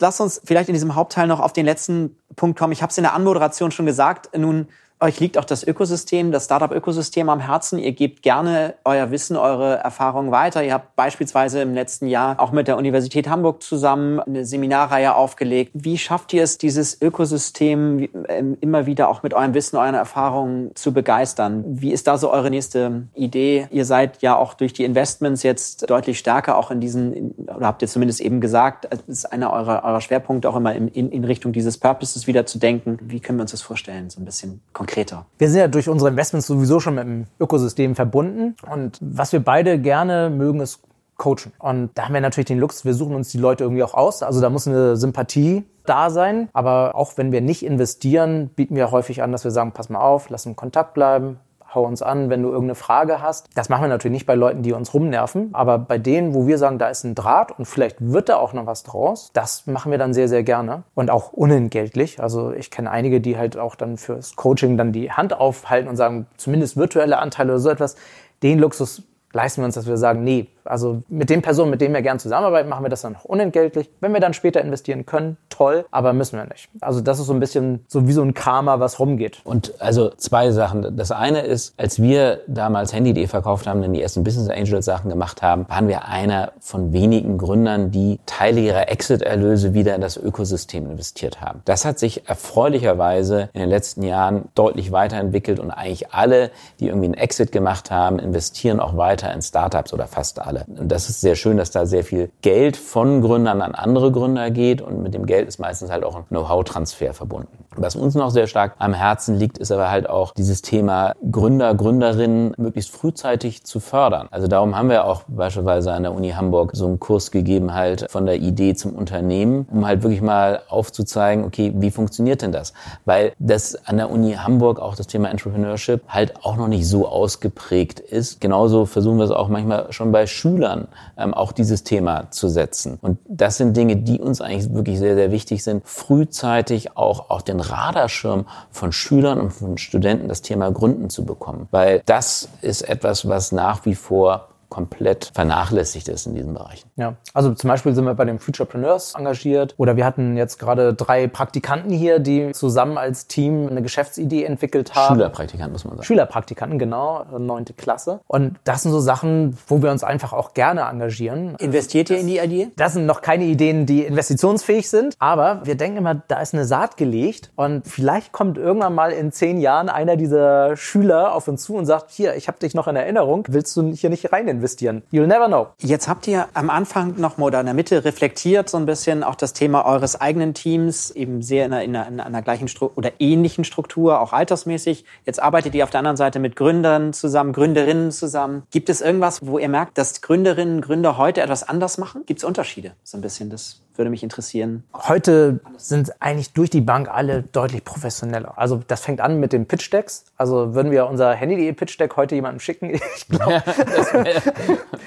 Lass 0.00 0.20
uns 0.20 0.40
vielleicht 0.44 0.68
in 0.68 0.74
diesem 0.74 0.94
Hauptteil 0.94 1.26
noch 1.26 1.40
auf 1.40 1.52
den 1.52 1.66
letzten 1.66 2.16
Punkt 2.36 2.58
kommen. 2.58 2.72
Ich 2.72 2.82
habe 2.82 2.90
es 2.90 2.98
in 2.98 3.02
der 3.02 3.14
Anmoderation 3.14 3.70
schon 3.70 3.86
gesagt. 3.86 4.36
Nun 4.36 4.68
euch 5.00 5.20
liegt 5.20 5.38
auch 5.38 5.44
das 5.44 5.64
Ökosystem, 5.66 6.32
das 6.32 6.46
Startup-Ökosystem 6.46 7.28
am 7.28 7.40
Herzen. 7.40 7.78
Ihr 7.78 7.92
gebt 7.92 8.22
gerne 8.22 8.74
euer 8.84 9.10
Wissen, 9.10 9.36
eure 9.36 9.76
Erfahrungen 9.76 10.32
weiter. 10.32 10.64
Ihr 10.64 10.74
habt 10.74 10.96
beispielsweise 10.96 11.62
im 11.62 11.72
letzten 11.72 12.08
Jahr 12.08 12.40
auch 12.40 12.50
mit 12.50 12.66
der 12.66 12.76
Universität 12.76 13.28
Hamburg 13.28 13.62
zusammen 13.62 14.18
eine 14.20 14.44
Seminarreihe 14.44 15.14
aufgelegt. 15.14 15.70
Wie 15.74 15.98
schafft 15.98 16.32
ihr 16.32 16.42
es, 16.42 16.58
dieses 16.58 17.00
Ökosystem 17.00 18.08
ähm, 18.28 18.58
immer 18.60 18.86
wieder 18.86 19.08
auch 19.08 19.22
mit 19.22 19.34
eurem 19.34 19.54
Wissen, 19.54 19.76
euren 19.76 19.94
Erfahrungen 19.94 20.74
zu 20.74 20.92
begeistern? 20.92 21.64
Wie 21.66 21.92
ist 21.92 22.08
da 22.08 22.18
so 22.18 22.32
eure 22.32 22.50
nächste 22.50 23.06
Idee? 23.14 23.68
Ihr 23.70 23.84
seid 23.84 24.20
ja 24.22 24.36
auch 24.36 24.54
durch 24.54 24.72
die 24.72 24.84
Investments 24.84 25.44
jetzt 25.44 25.88
deutlich 25.88 26.18
stärker 26.18 26.56
auch 26.56 26.72
in 26.72 26.80
diesen, 26.80 27.32
oder 27.54 27.66
habt 27.66 27.82
ihr 27.82 27.88
zumindest 27.88 28.20
eben 28.20 28.40
gesagt, 28.40 28.88
es 28.90 29.00
ist 29.06 29.32
einer 29.32 29.52
eurer, 29.52 29.84
eurer 29.84 30.00
Schwerpunkte 30.00 30.48
auch 30.50 30.56
immer 30.56 30.74
in, 30.74 30.88
in 30.88 31.24
Richtung 31.24 31.52
dieses 31.52 31.78
Purposes 31.78 32.26
wieder 32.26 32.46
zu 32.46 32.58
denken. 32.58 32.98
Wie 33.00 33.20
können 33.20 33.38
wir 33.38 33.42
uns 33.42 33.52
das 33.52 33.62
vorstellen? 33.62 34.10
So 34.10 34.20
ein 34.20 34.24
bisschen 34.24 34.60
konkret 34.72 34.87
konkreter? 34.88 35.26
Wir 35.36 35.50
sind 35.50 35.60
ja 35.60 35.68
durch 35.68 35.88
unsere 35.88 36.10
Investments 36.10 36.46
sowieso 36.46 36.80
schon 36.80 36.94
mit 36.94 37.04
dem 37.04 37.26
Ökosystem 37.38 37.94
verbunden. 37.94 38.56
Und 38.70 38.98
was 39.00 39.32
wir 39.32 39.40
beide 39.40 39.78
gerne 39.78 40.30
mögen, 40.30 40.60
ist 40.60 40.80
coachen. 41.16 41.52
Und 41.58 41.90
da 41.94 42.04
haben 42.04 42.14
wir 42.14 42.20
natürlich 42.20 42.46
den 42.46 42.58
Luxus, 42.58 42.84
wir 42.84 42.94
suchen 42.94 43.14
uns 43.14 43.28
die 43.30 43.38
Leute 43.38 43.64
irgendwie 43.64 43.82
auch 43.82 43.94
aus. 43.94 44.22
Also 44.22 44.40
da 44.40 44.50
muss 44.50 44.66
eine 44.66 44.96
Sympathie 44.96 45.64
da 45.84 46.10
sein. 46.10 46.48
Aber 46.52 46.94
auch 46.94 47.12
wenn 47.16 47.32
wir 47.32 47.40
nicht 47.40 47.64
investieren, 47.64 48.48
bieten 48.48 48.76
wir 48.76 48.90
häufig 48.90 49.22
an, 49.22 49.32
dass 49.32 49.44
wir 49.44 49.50
sagen, 49.50 49.72
pass 49.72 49.90
mal 49.90 50.00
auf, 50.00 50.30
lass 50.30 50.46
in 50.46 50.56
Kontakt 50.56 50.94
bleiben, 50.94 51.38
hau 51.78 51.86
uns 51.86 52.02
an, 52.02 52.28
wenn 52.28 52.42
du 52.42 52.48
irgendeine 52.48 52.74
Frage 52.74 53.22
hast. 53.22 53.48
Das 53.54 53.68
machen 53.68 53.82
wir 53.82 53.88
natürlich 53.88 54.12
nicht 54.12 54.26
bei 54.26 54.34
Leuten, 54.34 54.62
die 54.62 54.72
uns 54.72 54.92
rumnerven, 54.92 55.50
aber 55.52 55.78
bei 55.78 55.98
denen, 55.98 56.34
wo 56.34 56.46
wir 56.46 56.58
sagen, 56.58 56.78
da 56.78 56.88
ist 56.88 57.04
ein 57.04 57.14
Draht 57.14 57.56
und 57.56 57.66
vielleicht 57.66 57.96
wird 58.00 58.28
da 58.28 58.36
auch 58.36 58.52
noch 58.52 58.66
was 58.66 58.82
draus, 58.82 59.30
das 59.32 59.66
machen 59.66 59.90
wir 59.90 59.98
dann 59.98 60.12
sehr, 60.12 60.28
sehr 60.28 60.42
gerne 60.42 60.82
und 60.94 61.10
auch 61.10 61.32
unentgeltlich. 61.32 62.20
Also 62.20 62.52
ich 62.52 62.70
kenne 62.70 62.90
einige, 62.90 63.20
die 63.20 63.38
halt 63.38 63.56
auch 63.56 63.76
dann 63.76 63.96
fürs 63.96 64.36
Coaching 64.36 64.76
dann 64.76 64.92
die 64.92 65.12
Hand 65.12 65.32
aufhalten 65.32 65.88
und 65.88 65.96
sagen, 65.96 66.26
zumindest 66.36 66.76
virtuelle 66.76 67.18
Anteile 67.18 67.52
oder 67.52 67.60
so 67.60 67.70
etwas. 67.70 67.96
Den 68.42 68.58
Luxus 68.58 69.02
leisten 69.32 69.60
wir 69.60 69.66
uns, 69.66 69.74
dass 69.74 69.86
wir 69.86 69.96
sagen, 69.96 70.24
nee, 70.24 70.48
also 70.68 71.02
mit 71.08 71.30
den 71.30 71.42
Personen, 71.42 71.70
mit 71.70 71.80
denen 71.80 71.94
wir 71.94 72.02
gerne 72.02 72.20
zusammenarbeiten, 72.20 72.68
machen 72.68 72.84
wir 72.84 72.90
das 72.90 73.02
dann 73.02 73.16
auch 73.16 73.24
unentgeltlich. 73.24 73.90
Wenn 74.00 74.12
wir 74.12 74.20
dann 74.20 74.34
später 74.34 74.60
investieren 74.60 75.06
können, 75.06 75.36
toll, 75.48 75.84
aber 75.90 76.12
müssen 76.12 76.38
wir 76.38 76.44
nicht. 76.44 76.68
Also 76.80 77.00
das 77.00 77.18
ist 77.18 77.26
so 77.26 77.32
ein 77.32 77.40
bisschen 77.40 77.84
so 77.88 78.06
wie 78.06 78.12
so 78.12 78.22
ein 78.22 78.34
Karma, 78.34 78.80
was 78.80 79.00
rumgeht. 79.00 79.40
Und 79.44 79.74
also 79.80 80.10
zwei 80.10 80.50
Sachen. 80.50 80.96
Das 80.96 81.10
eine 81.10 81.40
ist, 81.40 81.74
als 81.78 82.00
wir 82.00 82.40
damals 82.46 82.92
Handy.de 82.92 83.26
verkauft 83.26 83.66
haben, 83.66 83.82
dann 83.82 83.92
die 83.92 84.02
ersten 84.02 84.24
Business 84.24 84.48
Angel 84.48 84.82
Sachen 84.82 85.10
gemacht 85.10 85.42
haben, 85.42 85.68
waren 85.68 85.88
wir 85.88 86.06
einer 86.06 86.52
von 86.60 86.92
wenigen 86.92 87.38
Gründern, 87.38 87.90
die 87.90 88.20
Teile 88.26 88.60
ihrer 88.60 88.88
Exit-Erlöse 88.88 89.74
wieder 89.74 89.94
in 89.94 90.00
das 90.00 90.16
Ökosystem 90.16 90.90
investiert 90.90 91.40
haben. 91.40 91.62
Das 91.64 91.84
hat 91.84 91.98
sich 91.98 92.28
erfreulicherweise 92.28 93.50
in 93.52 93.60
den 93.60 93.70
letzten 93.70 94.02
Jahren 94.02 94.48
deutlich 94.54 94.92
weiterentwickelt 94.92 95.58
und 95.58 95.70
eigentlich 95.70 96.12
alle, 96.12 96.50
die 96.80 96.88
irgendwie 96.88 97.06
einen 97.06 97.14
Exit 97.14 97.52
gemacht 97.52 97.90
haben, 97.90 98.18
investieren 98.18 98.80
auch 98.80 98.96
weiter 98.96 99.32
in 99.32 99.42
Startups 99.42 99.92
oder 99.92 100.06
fast 100.06 100.40
alle. 100.40 100.57
Gründer. 100.64 100.80
Und 100.80 100.88
das 100.88 101.08
ist 101.08 101.20
sehr 101.20 101.36
schön, 101.36 101.56
dass 101.56 101.70
da 101.70 101.86
sehr 101.86 102.04
viel 102.04 102.30
Geld 102.42 102.76
von 102.76 103.20
Gründern 103.20 103.62
an 103.62 103.74
andere 103.74 104.12
Gründer 104.12 104.50
geht 104.50 104.80
und 104.80 105.02
mit 105.02 105.14
dem 105.14 105.26
Geld 105.26 105.48
ist 105.48 105.58
meistens 105.58 105.90
halt 105.90 106.04
auch 106.04 106.16
ein 106.16 106.26
Know-how-Transfer 106.28 107.14
verbunden. 107.14 107.64
Was 107.80 107.94
uns 107.94 108.14
noch 108.14 108.30
sehr 108.30 108.48
stark 108.48 108.74
am 108.78 108.92
Herzen 108.92 109.36
liegt, 109.36 109.58
ist 109.58 109.70
aber 109.70 109.90
halt 109.90 110.08
auch 110.08 110.34
dieses 110.34 110.62
Thema 110.62 111.14
Gründer, 111.30 111.74
Gründerinnen 111.74 112.54
möglichst 112.56 112.90
frühzeitig 112.90 113.64
zu 113.64 113.78
fördern. 113.78 114.26
Also 114.30 114.48
darum 114.48 114.76
haben 114.76 114.88
wir 114.88 115.04
auch 115.04 115.22
beispielsweise 115.28 115.92
an 115.92 116.02
der 116.02 116.12
Uni 116.12 116.30
Hamburg 116.30 116.72
so 116.74 116.86
einen 116.86 116.98
Kurs 116.98 117.30
gegeben 117.30 117.74
halt 117.74 118.10
von 118.10 118.26
der 118.26 118.36
Idee 118.36 118.74
zum 118.74 118.94
Unternehmen, 118.94 119.66
um 119.70 119.86
halt 119.86 120.02
wirklich 120.02 120.22
mal 120.22 120.62
aufzuzeigen, 120.68 121.44
okay, 121.44 121.72
wie 121.76 121.90
funktioniert 121.90 122.42
denn 122.42 122.52
das? 122.52 122.72
Weil 123.04 123.32
das 123.38 123.86
an 123.86 123.96
der 123.96 124.10
Uni 124.10 124.32
Hamburg 124.32 124.80
auch 124.80 124.96
das 124.96 125.06
Thema 125.06 125.30
Entrepreneurship 125.30 126.02
halt 126.08 126.34
auch 126.44 126.56
noch 126.56 126.68
nicht 126.68 126.88
so 126.88 127.06
ausgeprägt 127.08 128.00
ist. 128.00 128.40
Genauso 128.40 128.86
versuchen 128.86 129.18
wir 129.18 129.24
es 129.24 129.30
auch 129.30 129.48
manchmal 129.48 129.92
schon 129.92 130.10
bei 130.10 130.26
Schülern 130.26 130.88
ähm, 131.16 131.32
auch 131.32 131.52
dieses 131.52 131.84
Thema 131.84 132.30
zu 132.30 132.48
setzen. 132.48 132.98
Und 133.00 133.18
das 133.28 133.56
sind 133.56 133.76
Dinge, 133.76 133.96
die 133.96 134.20
uns 134.20 134.40
eigentlich 134.40 134.72
wirklich 134.74 134.98
sehr, 134.98 135.14
sehr 135.14 135.30
wichtig 135.30 135.62
sind, 135.62 135.86
frühzeitig 135.86 136.96
auch 136.96 137.30
auf 137.30 137.42
den 137.42 137.60
Radarschirm 137.70 138.46
von 138.70 138.92
Schülern 138.92 139.40
und 139.40 139.50
von 139.50 139.78
Studenten 139.78 140.28
das 140.28 140.42
Thema 140.42 140.70
Gründen 140.70 141.10
zu 141.10 141.24
bekommen. 141.24 141.68
Weil 141.70 142.02
das 142.06 142.48
ist 142.60 142.82
etwas, 142.82 143.28
was 143.28 143.52
nach 143.52 143.84
wie 143.84 143.94
vor 143.94 144.48
komplett 144.68 145.30
vernachlässigt 145.34 146.08
ist 146.08 146.26
in 146.26 146.34
diesen 146.34 146.54
Bereichen. 146.54 146.90
Ja, 146.96 147.14
also 147.34 147.52
zum 147.54 147.68
Beispiel 147.68 147.94
sind 147.94 148.04
wir 148.04 148.14
bei 148.14 148.24
den 148.24 148.38
Futurepreneurs 148.38 149.14
engagiert 149.16 149.74
oder 149.76 149.96
wir 149.96 150.04
hatten 150.04 150.36
jetzt 150.36 150.58
gerade 150.58 150.94
drei 150.94 151.26
Praktikanten 151.26 151.90
hier, 151.90 152.18
die 152.18 152.52
zusammen 152.52 152.98
als 152.98 153.26
Team 153.26 153.68
eine 153.68 153.82
Geschäftsidee 153.82 154.44
entwickelt 154.44 154.94
haben. 154.94 155.14
Schülerpraktikanten 155.14 155.72
muss 155.72 155.84
man 155.84 155.94
sagen. 155.94 156.04
Schülerpraktikanten, 156.04 156.78
genau, 156.78 157.24
neunte 157.38 157.72
Klasse. 157.72 158.20
Und 158.26 158.58
das 158.64 158.82
sind 158.82 158.92
so 158.92 159.00
Sachen, 159.00 159.56
wo 159.66 159.82
wir 159.82 159.90
uns 159.90 160.04
einfach 160.04 160.32
auch 160.32 160.54
gerne 160.54 160.82
engagieren. 160.82 161.56
Investiert 161.58 162.10
ihr 162.10 162.18
in 162.18 162.26
die 162.26 162.38
Idee? 162.38 162.68
Das 162.76 162.92
sind 162.92 163.06
noch 163.06 163.22
keine 163.22 163.44
Ideen, 163.44 163.86
die 163.86 164.04
investitionsfähig 164.04 164.88
sind, 164.88 165.14
aber 165.18 165.60
wir 165.64 165.76
denken 165.76 165.98
immer, 165.98 166.14
da 166.14 166.40
ist 166.40 166.54
eine 166.54 166.64
Saat 166.64 166.96
gelegt 166.96 167.50
und 167.56 167.86
vielleicht 167.86 168.32
kommt 168.32 168.58
irgendwann 168.58 168.94
mal 168.94 169.12
in 169.12 169.32
zehn 169.32 169.60
Jahren 169.60 169.88
einer 169.88 170.16
dieser 170.16 170.76
Schüler 170.76 171.34
auf 171.34 171.48
uns 171.48 171.62
zu 171.62 171.74
und 171.74 171.86
sagt, 171.86 172.10
hier, 172.10 172.36
ich 172.36 172.48
habe 172.48 172.58
dich 172.58 172.74
noch 172.74 172.88
in 172.88 172.96
Erinnerung, 172.96 173.44
willst 173.48 173.76
du 173.76 173.92
hier 173.92 174.10
nicht 174.10 174.32
rein 174.32 174.48
investieren. 174.58 175.02
You'll 175.12 175.26
never 175.26 175.46
know. 175.46 175.68
Jetzt 175.78 176.08
habt 176.08 176.26
ihr 176.26 176.48
am 176.54 176.70
Anfang 176.70 177.14
noch 177.16 177.38
mal 177.38 177.46
oder 177.46 177.60
in 177.60 177.66
der 177.66 177.74
Mitte 177.74 178.04
reflektiert 178.04 178.68
so 178.68 178.76
ein 178.76 178.86
bisschen 178.86 179.24
auch 179.24 179.34
das 179.34 179.52
Thema 179.52 179.86
eures 179.86 180.20
eigenen 180.20 180.52
Teams, 180.52 181.10
eben 181.10 181.42
sehr 181.42 181.64
in 181.66 181.72
einer, 181.72 181.84
in 181.84 181.96
einer, 181.96 182.08
in 182.08 182.20
einer 182.20 182.42
gleichen 182.42 182.68
Stru 182.68 182.90
oder 182.94 183.12
ähnlichen 183.18 183.64
Struktur, 183.64 184.20
auch 184.20 184.32
altersmäßig. 184.32 185.04
Jetzt 185.24 185.40
arbeitet 185.40 185.74
ihr 185.74 185.84
auf 185.84 185.90
der 185.90 186.00
anderen 186.00 186.16
Seite 186.16 186.38
mit 186.40 186.56
Gründern 186.56 187.12
zusammen, 187.12 187.52
Gründerinnen 187.52 188.10
zusammen. 188.10 188.64
Gibt 188.70 188.90
es 188.90 189.00
irgendwas, 189.00 189.46
wo 189.46 189.58
ihr 189.58 189.68
merkt, 189.68 189.98
dass 189.98 190.20
Gründerinnen, 190.20 190.80
Gründer 190.80 191.16
heute 191.16 191.40
etwas 191.40 191.66
anders 191.66 191.98
machen? 191.98 192.24
Gibt 192.26 192.40
es 192.40 192.44
Unterschiede? 192.44 192.92
So 193.04 193.16
ein 193.16 193.20
bisschen 193.20 193.50
das 193.50 193.80
würde 193.98 194.10
mich 194.10 194.22
interessieren. 194.22 194.84
Heute 194.94 195.60
sind 195.76 196.12
eigentlich 196.20 196.52
durch 196.52 196.70
die 196.70 196.80
Bank 196.80 197.08
alle 197.08 197.42
deutlich 197.42 197.84
professioneller. 197.84 198.56
Also 198.56 198.80
das 198.86 199.00
fängt 199.00 199.20
an 199.20 199.40
mit 199.40 199.52
den 199.52 199.66
Pitch-Decks. 199.66 200.26
Also 200.36 200.74
würden 200.74 200.92
wir 200.92 201.08
unser 201.08 201.34
Handy.de 201.34 201.72
Pitch-Deck 201.72 202.16
heute 202.16 202.36
jemandem 202.36 202.60
schicken, 202.60 202.90
ich 203.16 203.28
glaube, 203.28 203.62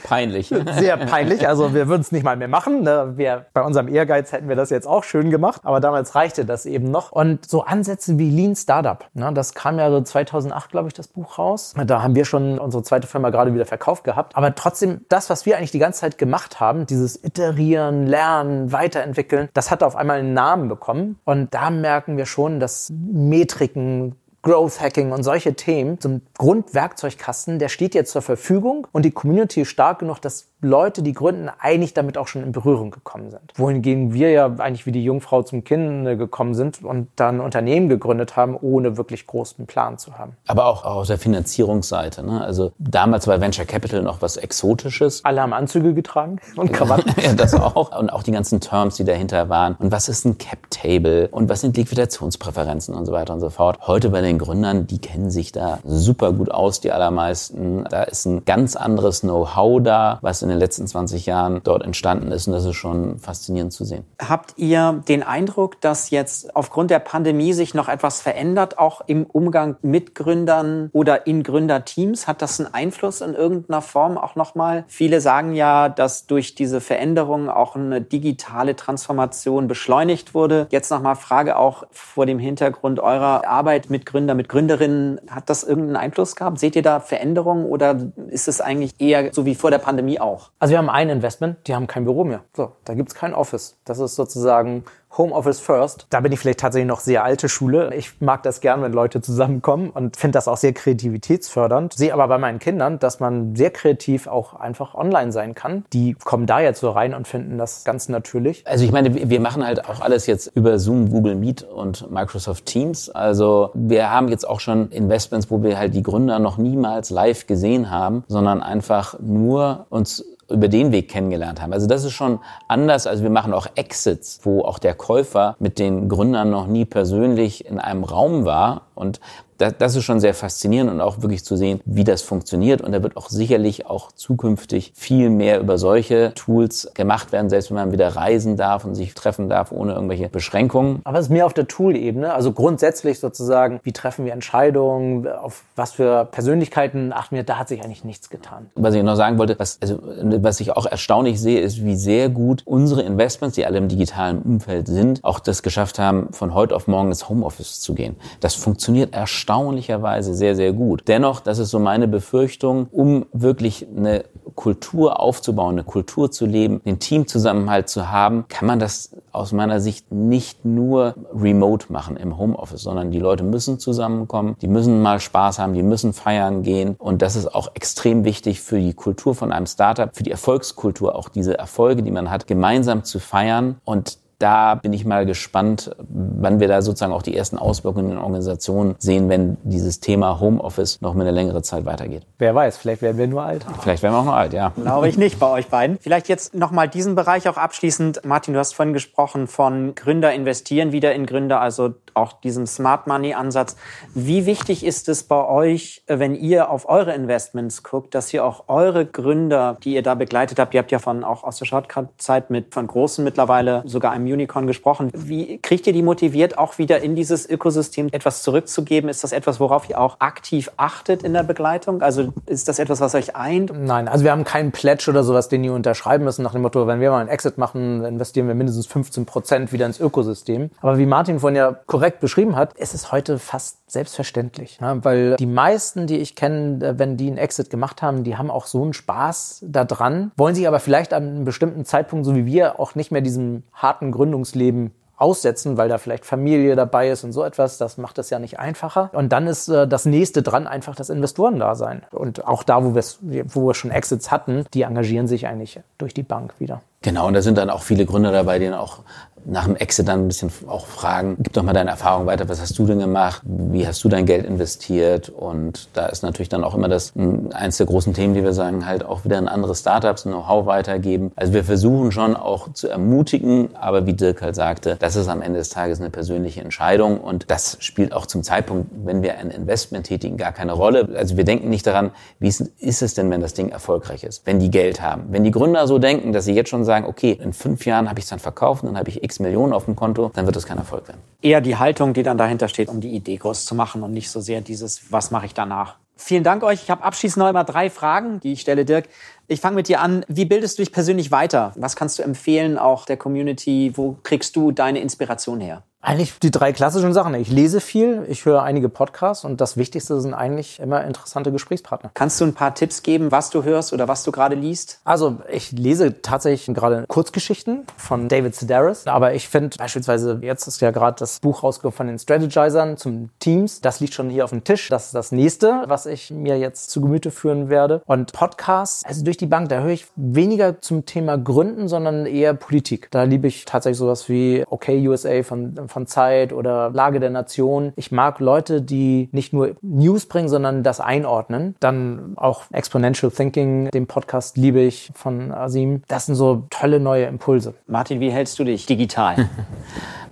peinlich. 0.04 0.48
Sehr 0.78 0.98
peinlich. 0.98 1.48
Also 1.48 1.74
wir 1.74 1.88
würden 1.88 2.02
es 2.02 2.12
nicht 2.12 2.24
mal 2.24 2.36
mehr 2.36 2.48
machen. 2.48 2.84
Ne? 2.84 3.14
Wir, 3.16 3.46
bei 3.54 3.62
unserem 3.62 3.88
Ehrgeiz 3.88 4.32
hätten 4.32 4.50
wir 4.50 4.56
das 4.56 4.70
jetzt 4.70 4.88
auch 4.88 5.04
schön 5.04 5.30
gemacht. 5.30 5.62
Aber 5.64 5.80
damals 5.80 6.16
reichte 6.16 6.44
das 6.46 6.66
eben 6.66 6.92
noch. 6.92 7.12
Und 7.12 7.50
so 7.50 7.64
Ansätze 7.64 8.20
wie 8.20 8.30
Lean 8.30 8.56
Startup. 8.56 9.06
Ne? 9.14 9.32
Das 9.34 9.54
kam 9.54 9.80
ja 9.80 9.90
so 9.90 10.02
2008, 10.02 10.70
glaube 10.72 10.90
ich, 10.90 10.94
das 10.94 11.08
Buch 11.08 11.38
raus. 11.38 11.74
Da 11.86 12.02
haben 12.02 12.16
wir 12.16 12.26
schon 12.26 12.60
unsere 12.60 12.84
zweite 12.84 13.08
Firma 13.08 13.30
gerade 13.30 13.54
wieder 13.54 13.66
verkauft 13.66 14.04
gehabt. 14.04 14.36
Aber 14.36 14.54
trotzdem, 14.54 15.06
das, 15.08 15.30
was 15.30 15.46
wir 15.46 15.58
eigentlich 15.58 15.72
die 15.72 15.80
ganze 15.80 16.02
Zeit 16.02 16.18
gemacht 16.18 16.60
haben, 16.60 16.86
dieses 16.86 17.24
Iterieren, 17.24 18.06
Lernen, 18.06 18.72
weiterentwickeln, 18.82 19.50
das 19.54 19.70
hat 19.72 19.84
auf 19.84 19.96
einmal 19.96 20.20
einen 20.20 20.34
Namen 20.34 20.68
bekommen. 20.68 21.20
Und 21.24 21.54
da 21.54 21.70
merken 21.70 22.18
wir 22.18 22.26
schon, 22.26 22.60
dass 22.60 22.92
Metriken, 22.92 24.16
Growth 24.44 24.82
Hacking 24.82 25.12
und 25.12 25.24
solche 25.24 25.54
Themen, 25.54 26.00
ein 26.04 26.22
Grundwerkzeugkasten, 26.38 27.60
der 27.60 27.70
steht 27.70 27.94
jetzt 27.94 28.12
zur 28.12 28.24
Verfügung 28.24 28.88
und 28.92 29.04
die 29.04 29.12
Community 29.12 29.62
ist 29.62 29.70
stark 29.70 30.00
genug, 30.00 30.20
dass 30.20 30.48
Leute, 30.62 31.02
die 31.02 31.14
gründen, 31.14 31.50
eigentlich 31.60 31.94
damit 31.94 32.18
auch 32.18 32.28
schon 32.28 32.44
in 32.44 32.52
Berührung 32.52 32.92
gekommen 32.92 33.32
sind. 33.32 33.42
Wohingegen 33.56 34.14
wir 34.14 34.32
ja 34.32 34.46
eigentlich 34.46 34.86
wie 34.86 34.92
die 34.92 35.04
Jungfrau 35.04 35.42
zum 35.44 35.64
Kind 35.64 36.06
gekommen 36.18 36.54
sind 36.54 36.84
und 36.84 37.08
dann 37.16 37.40
Unternehmen 37.40 37.90
gegründet 37.90 38.36
haben, 38.36 38.56
ohne 38.56 38.98
wirklich 38.98 39.26
großen 39.26 39.66
Plan 39.66 39.98
zu 39.98 40.18
haben. 40.18 40.36
Aber 40.48 40.68
auch 40.68 40.86
aus 40.86 41.08
der 41.08 41.18
Finanzierungsseite. 41.18 42.24
Ne? 42.24 42.42
Also 42.42 42.72
damals 42.78 43.28
war 43.28 43.42
Venture 43.42 43.66
Capital 43.66 44.04
noch 44.04 44.22
was 44.22 44.38
Exotisches. 44.38 45.26
Alle 45.26 45.42
haben 45.42 45.54
Anzüge 45.54 45.94
getragen 45.94 46.40
und 46.56 46.72
Krawatten. 46.72 47.14
ja, 47.24 47.34
das 47.34 47.54
auch. 47.56 47.98
Und 48.00 48.12
auch 48.12 48.24
die 48.24 48.32
ganzen 48.32 48.60
Terms, 48.60 48.96
die 48.96 49.04
dahinter 49.04 49.50
waren. 49.50 49.76
Und 49.80 49.92
was 49.92 50.10
ist 50.10 50.26
ein 50.26 50.38
Cap 50.38 50.70
Table? 50.70 51.28
Und 51.30 51.50
was 51.50 51.62
sind 51.62 51.76
Liquidationspräferenzen 51.76 52.94
und 52.94 53.06
so 53.06 53.12
weiter 53.12 53.34
und 53.34 53.40
so 53.40 53.50
fort. 53.50 53.80
Heute 53.88 54.10
bei 54.10 54.22
den 54.22 54.38
Gründern, 54.38 54.86
die 54.86 55.00
kennen 55.00 55.32
sich 55.32 55.52
da 55.52 55.80
super 55.84 56.34
gut 56.34 56.52
aus, 56.52 56.82
die 56.82 56.92
allermeisten. 56.92 57.86
Da 57.90 58.04
ist 58.04 58.26
ein 58.26 58.46
ganz 58.46 58.76
anderes 58.76 59.22
Know-how 59.22 59.82
da, 59.82 60.20
was 60.22 60.42
in 60.42 60.51
den 60.52 60.60
letzten 60.60 60.88
20 60.88 61.26
Jahren 61.26 61.62
dort 61.64 61.84
entstanden 61.84 62.32
ist. 62.32 62.48
Und 62.48 62.54
das 62.54 62.66
ist 62.66 62.76
schon 62.76 63.20
faszinierend 63.20 63.74
zu 63.74 63.86
sehen. 63.86 64.06
Habt 64.22 64.54
ihr 64.58 65.04
den 65.08 65.24
Eindruck, 65.24 65.82
dass 65.82 66.10
jetzt 66.10 66.56
aufgrund 66.56 66.92
der 66.92 67.00
Pandemie 67.00 67.54
sich 67.54 67.74
noch 67.74 67.90
etwas 67.90 68.22
verändert, 68.22 68.78
auch 68.78 69.02
im 69.08 69.26
Umgang 69.26 69.78
mit 69.82 70.16
Gründern 70.16 70.90
oder 70.94 71.28
in 71.28 71.44
Gründerteams? 71.44 72.28
Hat 72.28 72.42
das 72.42 72.60
einen 72.60 72.74
Einfluss 72.74 73.22
in 73.22 73.34
irgendeiner 73.34 73.82
Form 73.82 74.18
auch 74.18 74.36
nochmal? 74.36 74.86
Viele 74.88 75.22
sagen 75.22 75.54
ja, 75.54 75.90
dass 75.90 76.28
durch 76.28 76.56
diese 76.56 76.82
Veränderung 76.82 77.50
auch 77.50 77.76
eine 77.76 78.02
digitale 78.02 78.76
Transformation 78.76 79.68
beschleunigt 79.68 80.34
wurde. 80.34 80.68
Jetzt 80.70 80.92
nochmal 80.92 81.16
Frage 81.16 81.58
auch 81.58 81.84
vor 81.92 82.26
dem 82.26 82.40
Hintergrund 82.40 83.00
eurer 83.00 83.48
Arbeit 83.48 83.90
mit 83.90 84.06
Gründern, 84.06 84.38
mit 84.38 84.50
Gründerinnen. 84.50 85.22
Hat 85.30 85.50
das 85.50 85.64
irgendeinen 85.64 85.98
Einfluss 85.98 86.36
gehabt? 86.36 86.60
Seht 86.60 86.76
ihr 86.76 86.82
da 86.82 87.00
Veränderungen 87.00 87.66
oder 87.66 87.96
ist 88.28 88.48
es 88.48 88.62
eigentlich 88.62 88.94
eher 89.00 89.34
so 89.34 89.46
wie 89.46 89.56
vor 89.56 89.72
der 89.72 89.78
Pandemie 89.78 90.20
auch? 90.20 90.41
Also 90.60 90.72
wir 90.72 90.78
haben 90.78 90.90
ein 90.90 91.10
Investment, 91.10 91.58
die 91.68 91.76
haben 91.76 91.88
kein 91.88 92.06
Büro 92.06 92.24
mehr. 92.24 92.42
So, 92.56 92.72
da 92.86 92.94
gibt's 92.94 93.16
kein 93.16 93.34
Office. 93.34 93.78
Das 93.86 94.00
ist 94.00 94.16
sozusagen 94.16 94.84
Homeoffice 95.18 95.60
First. 95.60 96.08
Da 96.10 96.22
bin 96.22 96.32
ich 96.32 96.40
vielleicht 96.40 96.62
tatsächlich 96.62 96.88
noch 96.88 97.02
sehr 97.02 97.24
alte 97.24 97.50
Schule. 97.50 97.94
Ich 97.96 98.22
mag 98.22 98.44
das 98.44 98.62
gern, 98.62 98.82
wenn 98.82 98.94
Leute 98.94 99.22
zusammenkommen 99.22 99.90
und 99.90 100.16
finde 100.16 100.38
das 100.38 100.48
auch 100.48 100.58
sehr 100.58 100.74
kreativitätsfördernd. 100.74 101.94
Sehe 101.94 102.14
aber 102.14 102.28
bei 102.28 102.38
meinen 102.38 102.60
Kindern, 102.60 102.98
dass 103.00 103.20
man 103.20 103.56
sehr 103.56 103.72
kreativ 103.72 104.28
auch 104.28 104.54
einfach 104.54 104.96
online 104.96 105.32
sein 105.32 105.54
kann. 105.54 105.84
Die 105.92 106.14
kommen 106.14 106.46
da 106.46 106.62
jetzt 106.62 106.80
so 106.80 106.92
rein 106.92 107.14
und 107.14 107.28
finden 107.28 107.58
das 107.58 107.84
ganz 107.84 108.08
natürlich. 108.08 108.66
Also 108.66 108.86
ich 108.86 108.92
meine, 108.92 109.30
wir 109.30 109.40
machen 109.42 109.66
halt 109.66 109.90
auch 109.90 110.00
alles 110.00 110.28
jetzt 110.28 110.52
über 110.56 110.80
Zoom, 110.80 111.10
Google 111.10 111.36
Meet 111.36 111.64
und 111.64 112.10
Microsoft 112.10 112.66
Teams. 112.66 113.10
Also 113.10 113.72
wir 113.74 114.10
haben 114.12 114.30
jetzt 114.30 114.48
auch 114.48 114.62
schon 114.62 114.92
Investments, 114.92 115.52
wo 115.52 115.62
wir 115.62 115.78
halt 115.78 115.94
die 115.94 116.04
Gründer 116.04 116.40
noch 116.40 116.58
niemals 116.58 117.10
live 117.10 117.48
gesehen 117.48 117.92
haben, 117.92 118.24
sondern 118.28 118.64
einfach 118.64 119.20
nur 119.20 119.88
uns 119.90 120.24
über 120.52 120.68
den 120.68 120.92
Weg 120.92 121.10
kennengelernt 121.10 121.62
haben. 121.62 121.74
Also 121.74 121.88
das 121.88 122.04
ist 122.04 122.14
schon 122.14 122.40
anders. 122.68 123.08
Also 123.08 123.24
wir 123.24 123.30
machen 123.30 123.54
auch 123.54 123.68
Exits, 123.76 124.42
wo 124.44 124.62
auch 124.62 124.80
der 124.80 124.94
Käufer 124.94 125.56
mit 125.60 125.80
den 125.80 126.10
Gründern 126.10 126.50
noch 126.50 126.68
nie 126.68 126.86
persönlich 126.86 127.66
in 127.66 127.80
einem 127.80 128.04
Raum 128.04 128.46
war 128.46 128.88
und 128.96 129.20
das, 129.62 129.74
das 129.78 129.96
ist 129.96 130.04
schon 130.04 130.20
sehr 130.20 130.34
faszinierend 130.34 130.92
und 130.92 131.02
auch 131.02 131.22
wirklich 131.22 131.46
zu 131.46 131.56
sehen, 131.56 131.82
wie 131.86 132.04
das 132.04 132.22
funktioniert. 132.22 132.82
Und 132.82 132.92
da 132.92 133.04
wird 133.04 133.16
auch 133.16 133.30
sicherlich 133.30 133.86
auch 133.86 134.12
zukünftig 134.12 134.94
viel 134.96 135.30
mehr 135.30 135.60
über 135.60 135.78
solche 135.78 136.34
Tools 136.34 136.92
gemacht 136.94 137.32
werden, 137.32 137.50
selbst 137.50 137.70
wenn 137.70 137.76
man 137.76 137.92
wieder 137.92 138.10
reisen 138.10 138.58
darf 138.58 138.86
und 138.86 138.96
sich 138.96 139.14
treffen 139.14 139.50
darf 139.50 139.72
ohne 139.72 139.94
irgendwelche 139.94 140.30
Beschränkungen. 140.30 141.02
Aber 141.04 141.20
es 141.20 141.26
ist 141.26 141.32
mehr 141.32 141.46
auf 141.46 141.54
der 141.54 141.68
Tool-Ebene. 141.68 142.34
Also 142.34 142.52
grundsätzlich 142.52 143.20
sozusagen, 143.20 143.80
wie 143.84 143.92
treffen 143.92 144.26
wir 144.26 144.34
Entscheidungen, 144.34 145.28
auf 145.28 145.64
was 145.76 145.92
für 145.92 146.26
Persönlichkeiten 146.26 147.14
achten 147.14 147.36
wir, 147.36 147.44
da 147.44 147.58
hat 147.60 147.68
sich 147.68 147.84
eigentlich 147.84 148.04
nichts 148.04 148.30
getan. 148.30 148.72
Was 148.76 148.96
ich 148.96 149.04
noch 149.04 149.16
sagen 149.16 149.38
wollte, 149.38 149.60
was, 149.60 149.78
also, 149.82 150.00
was 150.02 150.60
ich 150.60 150.76
auch 150.76 150.86
erstaunlich 150.86 151.40
sehe, 151.40 151.60
ist, 151.60 151.84
wie 151.86 151.96
sehr 151.96 152.30
gut 152.30 152.64
unsere 152.66 153.02
Investments, 153.04 153.56
die 153.56 153.66
alle 153.66 153.78
im 153.78 153.88
digitalen 153.88 154.42
Umfeld 154.42 154.88
sind, 154.88 155.24
auch 155.24 155.40
das 155.40 155.62
geschafft 155.62 156.00
haben, 156.00 156.34
von 156.34 156.54
heute 156.54 156.76
auf 156.76 156.88
morgen 156.88 157.10
ins 157.10 157.30
Homeoffice 157.30 157.80
zu 157.80 157.94
gehen. 157.94 158.16
Das 158.40 158.56
funktioniert 158.56 159.14
erstaunlich 159.14 159.51
erstaunlicherweise 159.52 160.34
sehr, 160.34 160.56
sehr 160.56 160.72
gut. 160.72 161.04
Dennoch, 161.08 161.42
das 161.42 161.60
ist 161.60 161.72
so 161.72 161.80
meine 161.80 162.08
Befürchtung, 162.08 162.88
um 162.92 163.26
wirklich 163.34 163.86
eine 163.96 164.24
Kultur 164.56 165.20
aufzubauen, 165.20 165.76
eine 165.76 165.84
Kultur 165.84 166.32
zu 166.32 166.46
leben, 166.46 166.82
den 166.86 167.00
Teamzusammenhalt 167.00 167.90
zu 167.90 168.10
haben, 168.10 168.46
kann 168.48 168.68
man 168.68 168.80
das 168.80 169.12
aus 169.34 169.52
meiner 169.52 169.80
Sicht 169.80 170.12
nicht 170.12 170.64
nur 170.64 171.16
remote 171.34 171.92
machen 171.92 172.16
im 172.16 172.38
Homeoffice, 172.38 172.82
sondern 172.82 173.12
die 173.12 173.20
Leute 173.20 173.44
müssen 173.44 173.80
zusammenkommen, 173.80 174.56
die 174.62 174.68
müssen 174.68 175.02
mal 175.02 175.20
Spaß 175.20 175.60
haben, 175.60 175.74
die 175.74 175.84
müssen 175.84 176.14
feiern 176.14 176.64
gehen 176.64 176.96
und 176.98 177.22
das 177.22 177.36
ist 177.36 177.54
auch 177.54 177.72
extrem 177.74 178.24
wichtig 178.24 178.62
für 178.62 178.80
die 178.80 178.94
Kultur 178.94 179.36
von 179.36 179.52
einem 179.52 179.68
Startup, 179.68 180.16
für 180.16 180.24
die 180.24 180.32
Erfolgskultur, 180.32 181.16
auch 181.16 181.30
diese 181.30 181.58
Erfolge, 181.58 182.04
die 182.04 182.12
man 182.12 182.30
hat, 182.30 182.48
gemeinsam 182.48 183.04
zu 183.04 183.20
feiern 183.20 183.82
und 183.84 184.18
da 184.42 184.76
bin 184.76 184.94
ich 184.94 185.06
mal 185.06 185.26
gespannt, 185.26 185.96
wann 186.10 186.60
wir 186.60 186.68
da 186.68 186.82
sozusagen 186.82 187.14
auch 187.14 187.22
die 187.22 187.36
ersten 187.36 187.58
Auswirkungen 187.58 188.06
in 188.06 188.12
den 188.16 188.20
Organisationen 188.20 188.96
sehen, 188.98 189.30
wenn 189.30 189.58
dieses 189.64 190.00
Thema 190.00 190.40
Homeoffice 190.40 191.02
noch 191.02 191.14
mal 191.14 191.22
eine 191.22 191.32
längere 191.32 191.62
Zeit 191.62 191.86
weitergeht. 191.86 192.26
Wer 192.38 192.56
weiß, 192.56 192.78
vielleicht 192.78 193.02
werden 193.02 193.18
wir 193.18 193.28
nur 193.28 193.44
alt. 193.44 193.66
Vielleicht 193.82 194.04
werden 194.04 194.14
wir 194.14 194.20
auch 194.20 194.26
nur 194.26 194.36
alt, 194.36 194.54
ja. 194.54 194.72
Glaube 194.76 195.08
ich 195.10 195.18
nicht 195.18 195.40
bei 195.40 195.50
euch 195.50 195.68
beiden. 195.68 195.98
Vielleicht 196.00 196.28
jetzt 196.30 196.56
nochmal 196.56 196.88
diesen 196.88 197.16
Bereich 197.16 197.48
auch 197.48 197.58
abschließend. 197.58 198.26
Martin, 198.26 198.54
du 198.54 198.60
hast 198.60 198.74
vorhin 198.74 198.94
gesprochen 198.94 199.48
von 199.48 199.96
Gründer 199.96 200.34
investieren 200.34 200.92
wieder 200.92 201.14
in 201.14 201.26
Gründer, 201.26 201.62
also 201.62 201.94
auch 202.14 202.34
diesem 202.34 202.66
Smart 202.68 203.08
Money 203.08 203.34
Ansatz. 203.34 203.76
Wie 204.14 204.46
wichtig 204.46 204.86
ist 204.86 205.10
es 205.10 205.24
bei 205.24 205.48
euch, 205.48 206.04
wenn 206.08 206.36
ihr 206.36 206.70
auf 206.70 206.88
eure 206.90 207.14
Investments 207.14 207.84
guckt, 207.84 208.16
dass 208.16 208.34
ihr 208.34 208.46
auch 208.46 208.66
eure 208.68 209.06
Gründer, 209.06 209.78
die 209.84 209.96
ihr 209.96 210.04
da 210.04 210.16
begleitet 210.16 210.60
habt, 210.60 210.74
ihr 210.74 210.80
habt 210.80 210.92
ja 210.92 211.00
von 211.00 211.24
auch 211.24 211.44
aus 211.44 211.58
der 211.58 211.66
Shortcut-Zeit 211.66 212.50
mit 212.50 212.74
von 212.74 212.88
großen 212.88 213.24
mittlerweile 213.24 213.84
sogar 213.86 214.12
einem 214.12 214.26
Unicorn 214.26 214.68
gesprochen. 214.68 215.12
Wie 215.14 215.60
kriegt 215.60 215.88
ihr 215.88 215.94
die 215.94 216.02
motiviert, 216.02 216.58
auch 216.58 216.78
wieder 216.78 217.02
in 217.02 217.16
dieses 217.16 217.50
Ökosystem 217.50 218.10
etwas 218.12 218.44
zurückzugeben? 218.44 219.10
Ist 219.10 219.24
das 219.24 219.32
etwas, 219.32 219.60
worauf 219.60 219.90
ihr 219.90 220.00
auch 220.00 220.18
aktiv 220.20 220.72
achtet 220.78 221.24
in 221.24 221.34
der 221.34 221.44
Begleitung? 221.44 222.02
Also 222.02 222.34
ist 222.46 222.68
das 222.68 222.80
etwas, 222.80 223.02
was 223.02 223.16
euch 223.16 223.36
eint? 223.36 223.72
Nein, 223.74 224.08
also 224.08 224.24
wir 224.24 224.32
haben 224.32 224.44
keinen 224.44 224.72
Pledge 224.72 225.10
oder 225.10 225.24
sowas, 225.24 225.50
den 225.50 225.64
ihr 225.64 225.74
unterschreiben 225.74 226.24
müssen 226.24 226.44
nach 226.44 226.54
dem 226.54 226.62
Motto, 226.62 226.88
wenn 226.88 227.00
wir 227.00 227.12
mal 227.12 227.20
einen 227.20 227.30
Exit 227.30 227.58
machen, 227.58 228.04
investieren 228.04 228.48
wir 228.48 228.56
mindestens 228.56 228.88
15 228.88 229.26
Prozent 229.26 229.72
wieder 229.72 229.86
ins 229.86 230.00
Ökosystem. 230.00 230.70
Aber 230.82 230.98
wie 230.98 231.06
Martin 231.06 231.40
vorhin 231.40 231.58
ja 231.58 231.72
korrekt 231.86 232.01
beschrieben 232.20 232.56
hat, 232.56 232.74
ist 232.74 232.94
es 232.94 233.12
heute 233.12 233.40
fast 233.40 233.90
selbstverständlich. 233.90 234.80
Ja, 234.82 235.04
weil 235.04 235.36
die 235.36 235.46
meisten, 235.46 236.08
die 236.08 236.18
ich 236.18 236.36
kenne, 236.36 237.00
wenn 237.00 237.18
die 237.18 237.28
einen 237.28 237.38
Exit 237.38 237.70
gemacht 237.70 238.02
haben, 238.02 238.24
die 238.24 238.38
haben 238.38 238.52
auch 238.52 238.66
so 238.66 238.84
einen 238.84 238.94
Spaß 238.94 239.66
daran, 239.68 240.32
wollen 240.36 240.56
sich 240.56 240.68
aber 240.68 240.80
vielleicht 240.80 241.14
an 241.14 241.24
einem 241.24 241.46
bestimmten 241.46 241.86
Zeitpunkt, 241.86 242.26
so 242.26 242.36
wie 242.36 242.46
wir, 242.46 242.80
auch 242.80 242.96
nicht 242.96 243.12
mehr 243.12 243.22
diesem 243.22 243.64
harten 243.74 244.12
Gründungsleben 244.12 244.92
aussetzen, 245.22 245.78
weil 245.78 245.88
da 245.88 246.00
vielleicht 246.00 246.26
Familie 246.26 246.76
dabei 246.76 247.12
ist 247.12 247.24
und 247.24 247.32
so 247.32 247.44
etwas. 247.44 247.78
Das 247.78 247.98
macht 247.98 248.18
es 248.18 248.32
ja 248.32 248.40
nicht 248.40 248.60
einfacher. 248.60 249.12
Und 249.14 249.32
dann 249.32 249.46
ist 249.46 249.70
äh, 249.70 249.88
das 249.88 250.06
nächste 250.06 250.42
dran 250.42 250.66
einfach 250.66 250.96
das 250.96 251.12
Investorendasein. 251.12 252.02
Und 252.12 252.48
auch 252.48 252.64
da, 252.64 252.84
wo, 252.84 252.96
wo 252.96 253.68
wir 253.68 253.74
schon 253.76 253.92
Exits 253.92 254.32
hatten, 254.32 254.66
die 254.74 254.82
engagieren 254.82 255.28
sich 255.28 255.46
eigentlich 255.46 255.80
durch 256.00 256.16
die 256.16 256.24
Bank 256.24 256.56
wieder. 256.58 256.82
Genau, 257.04 257.28
und 257.28 257.34
da 257.34 257.44
sind 257.44 257.58
dann 257.60 257.70
auch 257.70 257.84
viele 257.84 258.06
Gründer 258.08 258.32
dabei, 258.32 258.58
die 258.58 258.66
dann 258.66 258.74
auch 258.74 259.00
nach 259.46 259.66
dem 259.66 259.76
Exit 259.76 260.08
dann 260.08 260.22
ein 260.22 260.28
bisschen 260.28 260.52
auch 260.68 260.86
fragen, 260.86 261.38
gib 261.40 261.54
doch 261.54 261.64
mal 261.64 261.74
deine 261.74 261.92
Erfahrung 261.92 262.26
weiter, 262.26 262.48
was 262.50 262.62
hast 262.62 262.78
du 262.78 262.86
denn 262.86 263.00
gemacht, 263.00 263.42
wie 263.44 263.88
hast 263.88 264.04
du 264.04 264.10
dein 264.10 264.26
Geld 264.26 264.46
investiert 264.46 265.30
und 265.30 265.90
da 265.94 266.08
ist 266.08 266.24
natürlich 266.24 266.50
dann 266.50 266.64
auch 266.64 266.76
immer 266.76 266.88
das 266.88 267.14
eins 267.54 267.78
der 267.78 267.86
großen 267.86 268.14
Themen, 268.14 268.34
die 268.34 268.44
wir 268.44 268.54
sagen, 268.54 268.86
halt 268.86 269.06
auch 269.06 269.26
wieder 269.26 269.38
an 269.38 269.48
andere 269.48 269.76
Startups 269.76 270.24
Know-how 270.24 270.66
weitergeben. 270.66 271.32
Also 271.36 271.54
wir 271.54 271.64
versuchen 271.64 272.12
schon 272.12 272.36
auch 272.36 272.74
zu 272.74 272.88
ermutigen, 272.88 273.70
aber 273.76 274.06
wie 274.06 274.14
Dirk 274.14 274.42
halt 274.42 274.56
sagte, 274.56 274.98
das 275.00 275.16
ist 275.16 275.28
am 275.28 275.42
Ende 275.42 275.60
des 275.60 275.70
Tages 275.70 276.00
eine 276.00 276.10
persönliche 276.10 276.62
Entscheidung 276.62 277.20
und 277.20 277.50
das 277.50 277.78
spielt 277.80 278.14
auch 278.14 278.26
zum 278.26 278.44
Zeitpunkt, 278.44 278.90
wenn 279.04 279.22
wir 279.22 279.38
ein 279.38 279.52
Investment 279.52 280.08
tätigen, 280.08 280.38
gar 280.38 280.52
keine 280.52 280.74
Rolle. 280.74 281.10
Also 281.16 281.38
wir 281.38 281.44
denken 281.44 281.70
nicht 281.70 281.88
daran, 281.88 282.12
wie 282.40 282.48
ist, 282.48 282.62
ist 282.80 283.02
es 283.02 283.14
denn, 283.14 283.30
wenn 283.30 283.42
das 283.42 283.54
Ding 283.54 283.70
erfolgreich 283.70 284.24
ist, 284.24 284.46
wenn 284.46 284.60
die 284.60 284.72
Geld 284.72 285.02
haben. 285.02 285.26
Wenn 285.30 285.44
die 285.44 285.52
Gründer 285.52 285.88
so 285.88 286.00
denken, 286.00 286.34
dass 286.34 286.46
sie 286.46 286.54
jetzt 286.54 286.70
schon 286.70 286.84
sagen, 286.84 287.06
okay, 287.06 287.32
in 287.32 287.54
fünf 287.54 287.86
Jahren 287.86 288.10
habe 288.10 288.20
ich 288.20 288.26
es 288.26 288.30
dann 288.30 288.40
verkauft, 288.40 288.84
dann 288.84 288.98
habe 288.98 289.10
ich 289.10 289.24
x 289.32 289.40
Millionen 289.40 289.74
auf 289.74 289.86
dem 289.86 289.96
Konto, 289.96 290.32
dann 290.34 290.46
wird 290.46 290.56
das 290.56 290.66
kein 290.66 290.78
Erfolg 290.78 291.08
werden. 291.08 291.22
Eher 291.42 291.62
die 291.62 291.78
Haltung, 291.78 292.14
die 292.14 292.24
dann 292.24 292.38
dahinter 292.38 292.68
steht, 292.68 292.90
um 292.90 293.00
die 293.00 293.16
Idee 293.16 293.38
groß 293.38 293.66
zu 293.66 293.76
machen 293.76 294.04
und 294.04 294.12
nicht 294.12 294.30
so 294.30 294.42
sehr 294.42 294.62
dieses, 294.62 295.12
was 295.12 295.32
mache 295.32 295.46
ich 295.46 295.54
danach. 295.54 295.96
Vielen 296.18 296.44
Dank 296.44 296.62
euch. 296.64 296.84
Ich 296.84 296.92
habe 296.92 297.04
abschließend 297.04 297.38
noch 297.38 297.50
immer 297.50 297.64
drei 297.64 297.90
Fragen, 297.90 298.40
die 298.42 298.52
ich 298.52 298.62
stelle, 298.62 298.86
Dirk. 298.86 299.10
Ich 299.48 299.60
fange 299.60 299.76
mit 299.76 299.88
dir 299.88 300.02
an. 300.02 300.24
Wie 300.28 300.46
bildest 300.46 300.78
du 300.78 300.84
dich 300.84 300.92
persönlich 300.92 301.32
weiter? 301.32 301.72
Was 301.76 301.96
kannst 301.96 302.20
du 302.20 302.24
empfehlen, 302.24 302.78
auch 302.78 303.06
der 303.06 303.18
Community? 303.18 303.94
Wo 303.96 304.18
kriegst 304.22 304.56
du 304.56 304.72
deine 304.72 305.00
Inspiration 305.00 305.60
her? 305.60 305.84
Eigentlich 306.04 306.40
die 306.40 306.50
drei 306.50 306.74
klassischen 306.74 307.14
Sachen. 307.14 307.36
Ich 307.36 307.52
lese 307.52 307.80
viel, 307.80 308.26
ich 308.28 308.46
höre 308.46 308.64
einige 308.64 308.90
Podcasts 308.90 309.46
und 309.46 309.62
das 309.62 309.78
Wichtigste 309.78 310.20
sind 310.20 310.34
eigentlich 310.34 310.80
immer 310.80 311.04
interessante 311.04 311.52
Gesprächspartner. 311.52 312.10
Kannst 312.16 312.42
du 312.42 312.46
ein 312.46 312.56
paar 312.56 312.74
Tipps 312.74 313.04
geben, 313.04 313.32
was 313.32 313.52
du 313.52 313.64
hörst 313.64 313.94
oder 313.94 314.08
was 314.08 314.24
du 314.24 314.32
gerade 314.32 314.56
liest? 314.56 315.00
Also 315.04 315.38
ich 315.52 315.72
lese 315.72 316.24
tatsächlich 316.24 316.76
gerade 316.76 317.06
Kurzgeschichten 317.08 317.86
von 317.98 318.30
David 318.30 318.56
Sedaris, 318.56 319.06
aber 319.06 319.36
ich 319.36 319.48
finde 319.48 319.78
beispielsweise, 319.78 320.40
jetzt 320.42 320.66
ist 320.66 320.82
ja 320.82 320.90
gerade 320.90 321.18
das 321.20 321.40
Buch 321.40 321.62
rausgekommen 321.62 321.96
von 321.96 322.08
den 322.08 322.18
Strategizern 322.18 322.98
zum 322.98 323.30
Teams. 323.38 323.82
Das 323.82 324.00
liegt 324.00 324.16
schon 324.16 324.32
hier 324.32 324.44
auf 324.44 324.50
dem 324.50 324.64
Tisch. 324.64 324.90
Das 324.90 325.06
ist 325.06 325.16
das 325.16 325.32
nächste, 325.32 325.84
was 325.86 326.08
ich 326.08 326.32
mir 326.32 326.58
jetzt 326.58 326.90
zu 326.90 327.02
Gemüte 327.02 327.30
führen 327.30 327.70
werde. 327.70 328.02
Und 328.08 328.34
Podcasts, 328.34 329.06
also 329.06 329.24
durch 329.24 329.38
die 329.38 329.46
Bank, 329.46 329.70
da 329.70 329.82
höre 329.82 329.92
ich 329.92 330.08
weniger 330.16 330.82
zum 330.82 331.06
Thema 331.06 331.38
Gründen, 331.38 331.88
sondern 331.88 332.26
eher 332.26 332.56
Politik. 332.56 333.08
Da 333.12 333.22
liebe 333.22 333.48
ich 333.48 333.66
tatsächlich 333.66 334.00
sowas 334.00 334.30
wie 334.30 334.64
Okay 334.68 335.08
USA 335.08 335.44
von 335.44 335.91
von 335.92 336.08
Zeit 336.08 336.54
oder 336.54 336.90
Lage 336.90 337.20
der 337.20 337.30
Nation. 337.30 337.94
Ich 337.96 338.12
mag 338.12 338.40
Leute, 338.40 338.82
die 338.82 339.30
nicht 339.32 339.54
nur 339.54 339.76
News 339.82 340.26
bringen, 340.26 340.50
sondern 340.50 340.84
das 340.84 341.00
einordnen. 341.00 341.76
Dann 341.80 342.34
auch 342.38 342.64
Exponential 342.72 343.32
Thinking, 343.32 343.90
den 343.92 344.08
Podcast 344.08 344.58
liebe 344.58 344.80
ich 344.80 345.12
von 345.14 345.52
Asim. 345.52 346.04
Das 346.08 346.26
sind 346.26 346.36
so 346.36 346.64
tolle 346.70 347.00
neue 347.00 347.26
Impulse. 347.26 347.74
Martin, 347.88 348.20
wie 348.20 348.32
hältst 348.32 348.58
du 348.60 348.64
dich 348.64 348.86
digital? 348.86 349.50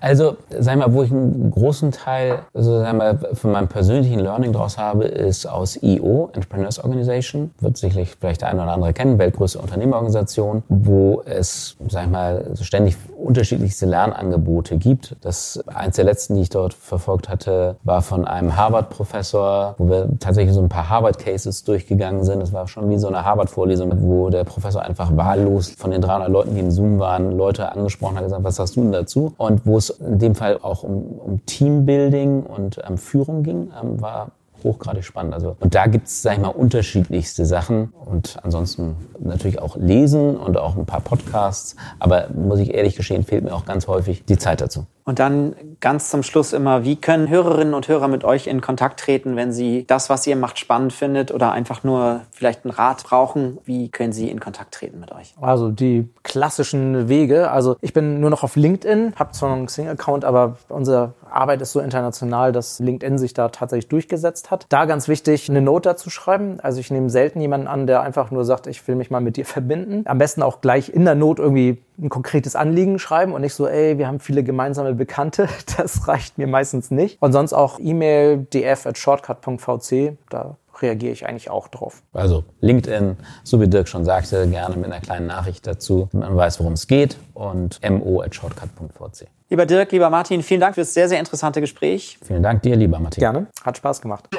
Also, 0.01 0.37
sag 0.57 0.77
mal, 0.77 0.93
wo 0.93 1.03
ich 1.03 1.11
einen 1.11 1.51
großen 1.51 1.91
Teil, 1.91 2.39
also 2.53 2.79
sag 2.79 2.95
mal, 2.95 3.17
von 3.33 3.51
meinem 3.51 3.67
persönlichen 3.67 4.19
Learning 4.19 4.53
draus 4.53 4.77
habe, 4.77 5.05
ist 5.05 5.45
aus 5.45 5.81
EO, 5.81 6.29
Entrepreneurs 6.33 6.83
Organization. 6.83 7.51
Wird 7.59 7.77
sicherlich 7.77 8.15
vielleicht 8.19 8.41
der 8.41 8.49
eine 8.49 8.63
oder 8.63 8.73
andere 8.73 8.93
kennen, 8.93 9.19
weltgrößte 9.19 9.59
Unternehmerorganisation, 9.59 10.63
wo 10.69 11.21
es, 11.25 11.75
sag 11.89 12.05
ich 12.05 12.11
mal, 12.11 12.45
ständig 12.61 12.97
unterschiedlichste 13.17 13.85
Lernangebote 13.85 14.77
gibt. 14.77 15.15
Das 15.21 15.59
eins 15.67 15.97
der 15.97 16.05
letzten, 16.05 16.35
die 16.35 16.41
ich 16.41 16.49
dort 16.49 16.73
verfolgt 16.73 17.29
hatte, 17.29 17.75
war 17.83 18.01
von 18.01 18.25
einem 18.25 18.55
Harvard-Professor, 18.55 19.75
wo 19.77 19.89
wir 19.89 20.09
tatsächlich 20.19 20.53
so 20.53 20.61
ein 20.61 20.69
paar 20.69 20.89
Harvard-Cases 20.89 21.63
durchgegangen 21.63 22.23
sind. 22.23 22.41
Das 22.41 22.53
war 22.53 22.67
schon 22.67 22.89
wie 22.89 22.97
so 22.97 23.07
eine 23.07 23.25
Harvard-Vorlesung, 23.25 23.91
wo 24.01 24.29
der 24.29 24.45
Professor 24.45 24.81
einfach 24.81 25.15
wahllos 25.15 25.71
von 25.77 25.91
den 25.91 26.01
300 26.01 26.29
Leuten, 26.29 26.53
die 26.55 26.61
in 26.61 26.71
Zoom 26.71 26.99
waren, 26.99 27.31
Leute 27.31 27.71
angesprochen 27.71 28.17
hat, 28.17 28.23
gesagt, 28.23 28.43
was 28.43 28.59
hast 28.59 28.75
du 28.75 28.81
denn 28.81 28.91
dazu? 28.91 29.33
Und 29.37 29.65
wo 29.65 29.77
es 29.77 29.88
in 29.89 30.19
dem 30.19 30.35
Fall 30.35 30.59
auch 30.61 30.83
um, 30.83 31.19
um 31.19 31.45
Teambuilding 31.45 32.43
und 32.43 32.79
ähm, 32.87 32.97
Führung 32.97 33.43
ging, 33.43 33.71
ähm, 33.81 34.01
war 34.01 34.31
hochgradig 34.63 35.03
spannend. 35.03 35.33
Also, 35.33 35.55
und 35.59 35.75
da 35.75 35.87
gibt's 35.87 36.21
sag 36.21 36.33
ich 36.33 36.39
mal, 36.39 36.49
unterschiedlichste 36.49 37.45
Sachen 37.45 37.93
und 38.05 38.37
ansonsten 38.43 38.95
natürlich 39.19 39.59
auch 39.59 39.75
lesen 39.77 40.37
und 40.37 40.57
auch 40.57 40.77
ein 40.77 40.85
paar 40.85 41.01
Podcasts. 41.01 41.75
Aber 41.99 42.27
muss 42.33 42.59
ich 42.59 42.73
ehrlich 42.73 42.95
gestehen, 42.95 43.23
fehlt 43.23 43.43
mir 43.43 43.53
auch 43.53 43.65
ganz 43.65 43.87
häufig 43.87 44.23
die 44.25 44.37
Zeit 44.37 44.61
dazu. 44.61 44.85
Und 45.09 45.17
dann 45.17 45.55
ganz 45.79 46.11
zum 46.11 46.21
Schluss 46.21 46.53
immer, 46.53 46.83
wie 46.83 46.95
können 46.95 47.29
Hörerinnen 47.29 47.73
und 47.73 47.87
Hörer 47.87 48.07
mit 48.07 48.23
euch 48.23 48.45
in 48.45 48.61
Kontakt 48.61 48.99
treten, 48.99 49.35
wenn 49.35 49.51
sie 49.51 49.85
das, 49.87 50.07
was 50.07 50.27
ihr 50.27 50.35
macht, 50.35 50.59
spannend 50.59 50.93
findet 50.93 51.31
oder 51.31 51.51
einfach 51.51 51.83
nur 51.83 52.21
vielleicht 52.29 52.63
einen 52.63 52.75
Rat 52.75 53.05
brauchen? 53.05 53.57
Wie 53.65 53.89
können 53.89 54.13
sie 54.13 54.29
in 54.29 54.39
Kontakt 54.39 54.75
treten 54.75 54.99
mit 54.99 55.11
euch? 55.11 55.33
Also 55.41 55.71
die 55.71 56.07
klassischen 56.21 57.09
Wege. 57.09 57.49
Also 57.49 57.75
ich 57.81 57.93
bin 57.93 58.19
nur 58.19 58.29
noch 58.29 58.43
auf 58.43 58.55
LinkedIn, 58.55 59.13
habe 59.15 59.31
zwar 59.31 59.51
einen 59.51 59.65
Xing-Account, 59.65 60.25
aber 60.25 60.57
unsere 60.67 61.13
Arbeit 61.31 61.61
ist 61.61 61.71
so 61.71 61.79
international, 61.79 62.51
dass 62.51 62.79
LinkedIn 62.79 63.17
sich 63.17 63.33
da 63.33 63.49
tatsächlich 63.49 63.87
durchgesetzt 63.89 64.51
hat. 64.51 64.65
Da 64.69 64.85
ganz 64.85 65.07
wichtig, 65.07 65.49
eine 65.49 65.61
Note 65.61 65.89
dazu 65.89 66.09
schreiben. 66.09 66.59
Also 66.59 66.79
ich 66.79 66.91
nehme 66.91 67.09
selten 67.09 67.41
jemanden 67.41 67.67
an, 67.67 67.87
der 67.87 68.01
einfach 68.01 68.31
nur 68.31 68.45
sagt, 68.45 68.67
ich 68.67 68.87
will 68.87 68.95
mich 68.95 69.11
mal 69.11 69.21
mit 69.21 69.37
dir 69.37 69.45
verbinden. 69.45 70.03
Am 70.05 70.17
besten 70.17 70.43
auch 70.43 70.61
gleich 70.61 70.89
in 70.89 71.05
der 71.05 71.15
Not 71.15 71.39
irgendwie 71.39 71.81
ein 71.97 72.09
konkretes 72.09 72.55
Anliegen 72.55 72.99
schreiben 72.99 73.33
und 73.33 73.41
nicht 73.41 73.53
so, 73.53 73.67
ey, 73.67 73.97
wir 73.97 74.07
haben 74.07 74.19
viele 74.19 74.43
gemeinsame 74.43 74.93
Bekannte. 74.93 75.47
Das 75.77 76.07
reicht 76.07 76.37
mir 76.37 76.47
meistens 76.47 76.91
nicht. 76.91 77.21
Und 77.21 77.31
sonst 77.31 77.53
auch 77.53 77.79
E-Mail 77.79 78.45
df 78.53 78.85
at 78.85 78.97
shortcut.vc. 78.97 80.17
Da 80.29 80.57
reagiere 80.81 81.13
ich 81.13 81.25
eigentlich 81.25 81.49
auch 81.49 81.67
drauf. 81.67 82.01
Also 82.13 82.43
LinkedIn, 82.61 83.17
so 83.43 83.61
wie 83.61 83.67
Dirk 83.67 83.87
schon 83.87 84.05
sagte, 84.05 84.47
gerne 84.47 84.75
mit 84.75 84.85
einer 84.85 85.01
kleinen 85.01 85.27
Nachricht 85.27 85.67
dazu, 85.67 86.09
man 86.11 86.35
weiß, 86.35 86.59
worum 86.59 86.73
es 86.73 86.87
geht 86.87 87.17
und 87.33 87.79
mo 87.89 88.21
at 88.21 88.35
shortcut.vc. 88.35 89.27
Lieber 89.51 89.65
Dirk, 89.65 89.91
lieber 89.91 90.11
Martin, 90.11 90.43
vielen 90.43 90.61
Dank 90.61 90.75
für 90.75 90.81
das 90.81 90.93
sehr, 90.93 91.09
sehr 91.09 91.17
interessante 91.17 91.59
Gespräch. 91.59 92.19
Vielen 92.23 92.43
Dank 92.43 92.61
dir, 92.61 92.75
lieber 92.75 92.99
Martin. 92.99 93.19
Gerne, 93.19 93.47
hat 93.63 93.77
Spaß 93.77 93.99
gemacht. 93.99 94.29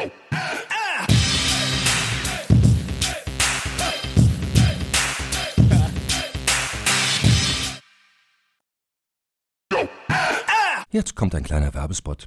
Jetzt 10.93 11.17
kommt 11.17 11.35
ein 11.35 11.43
kleiner 11.43 11.75
Werbespot. 11.75 12.27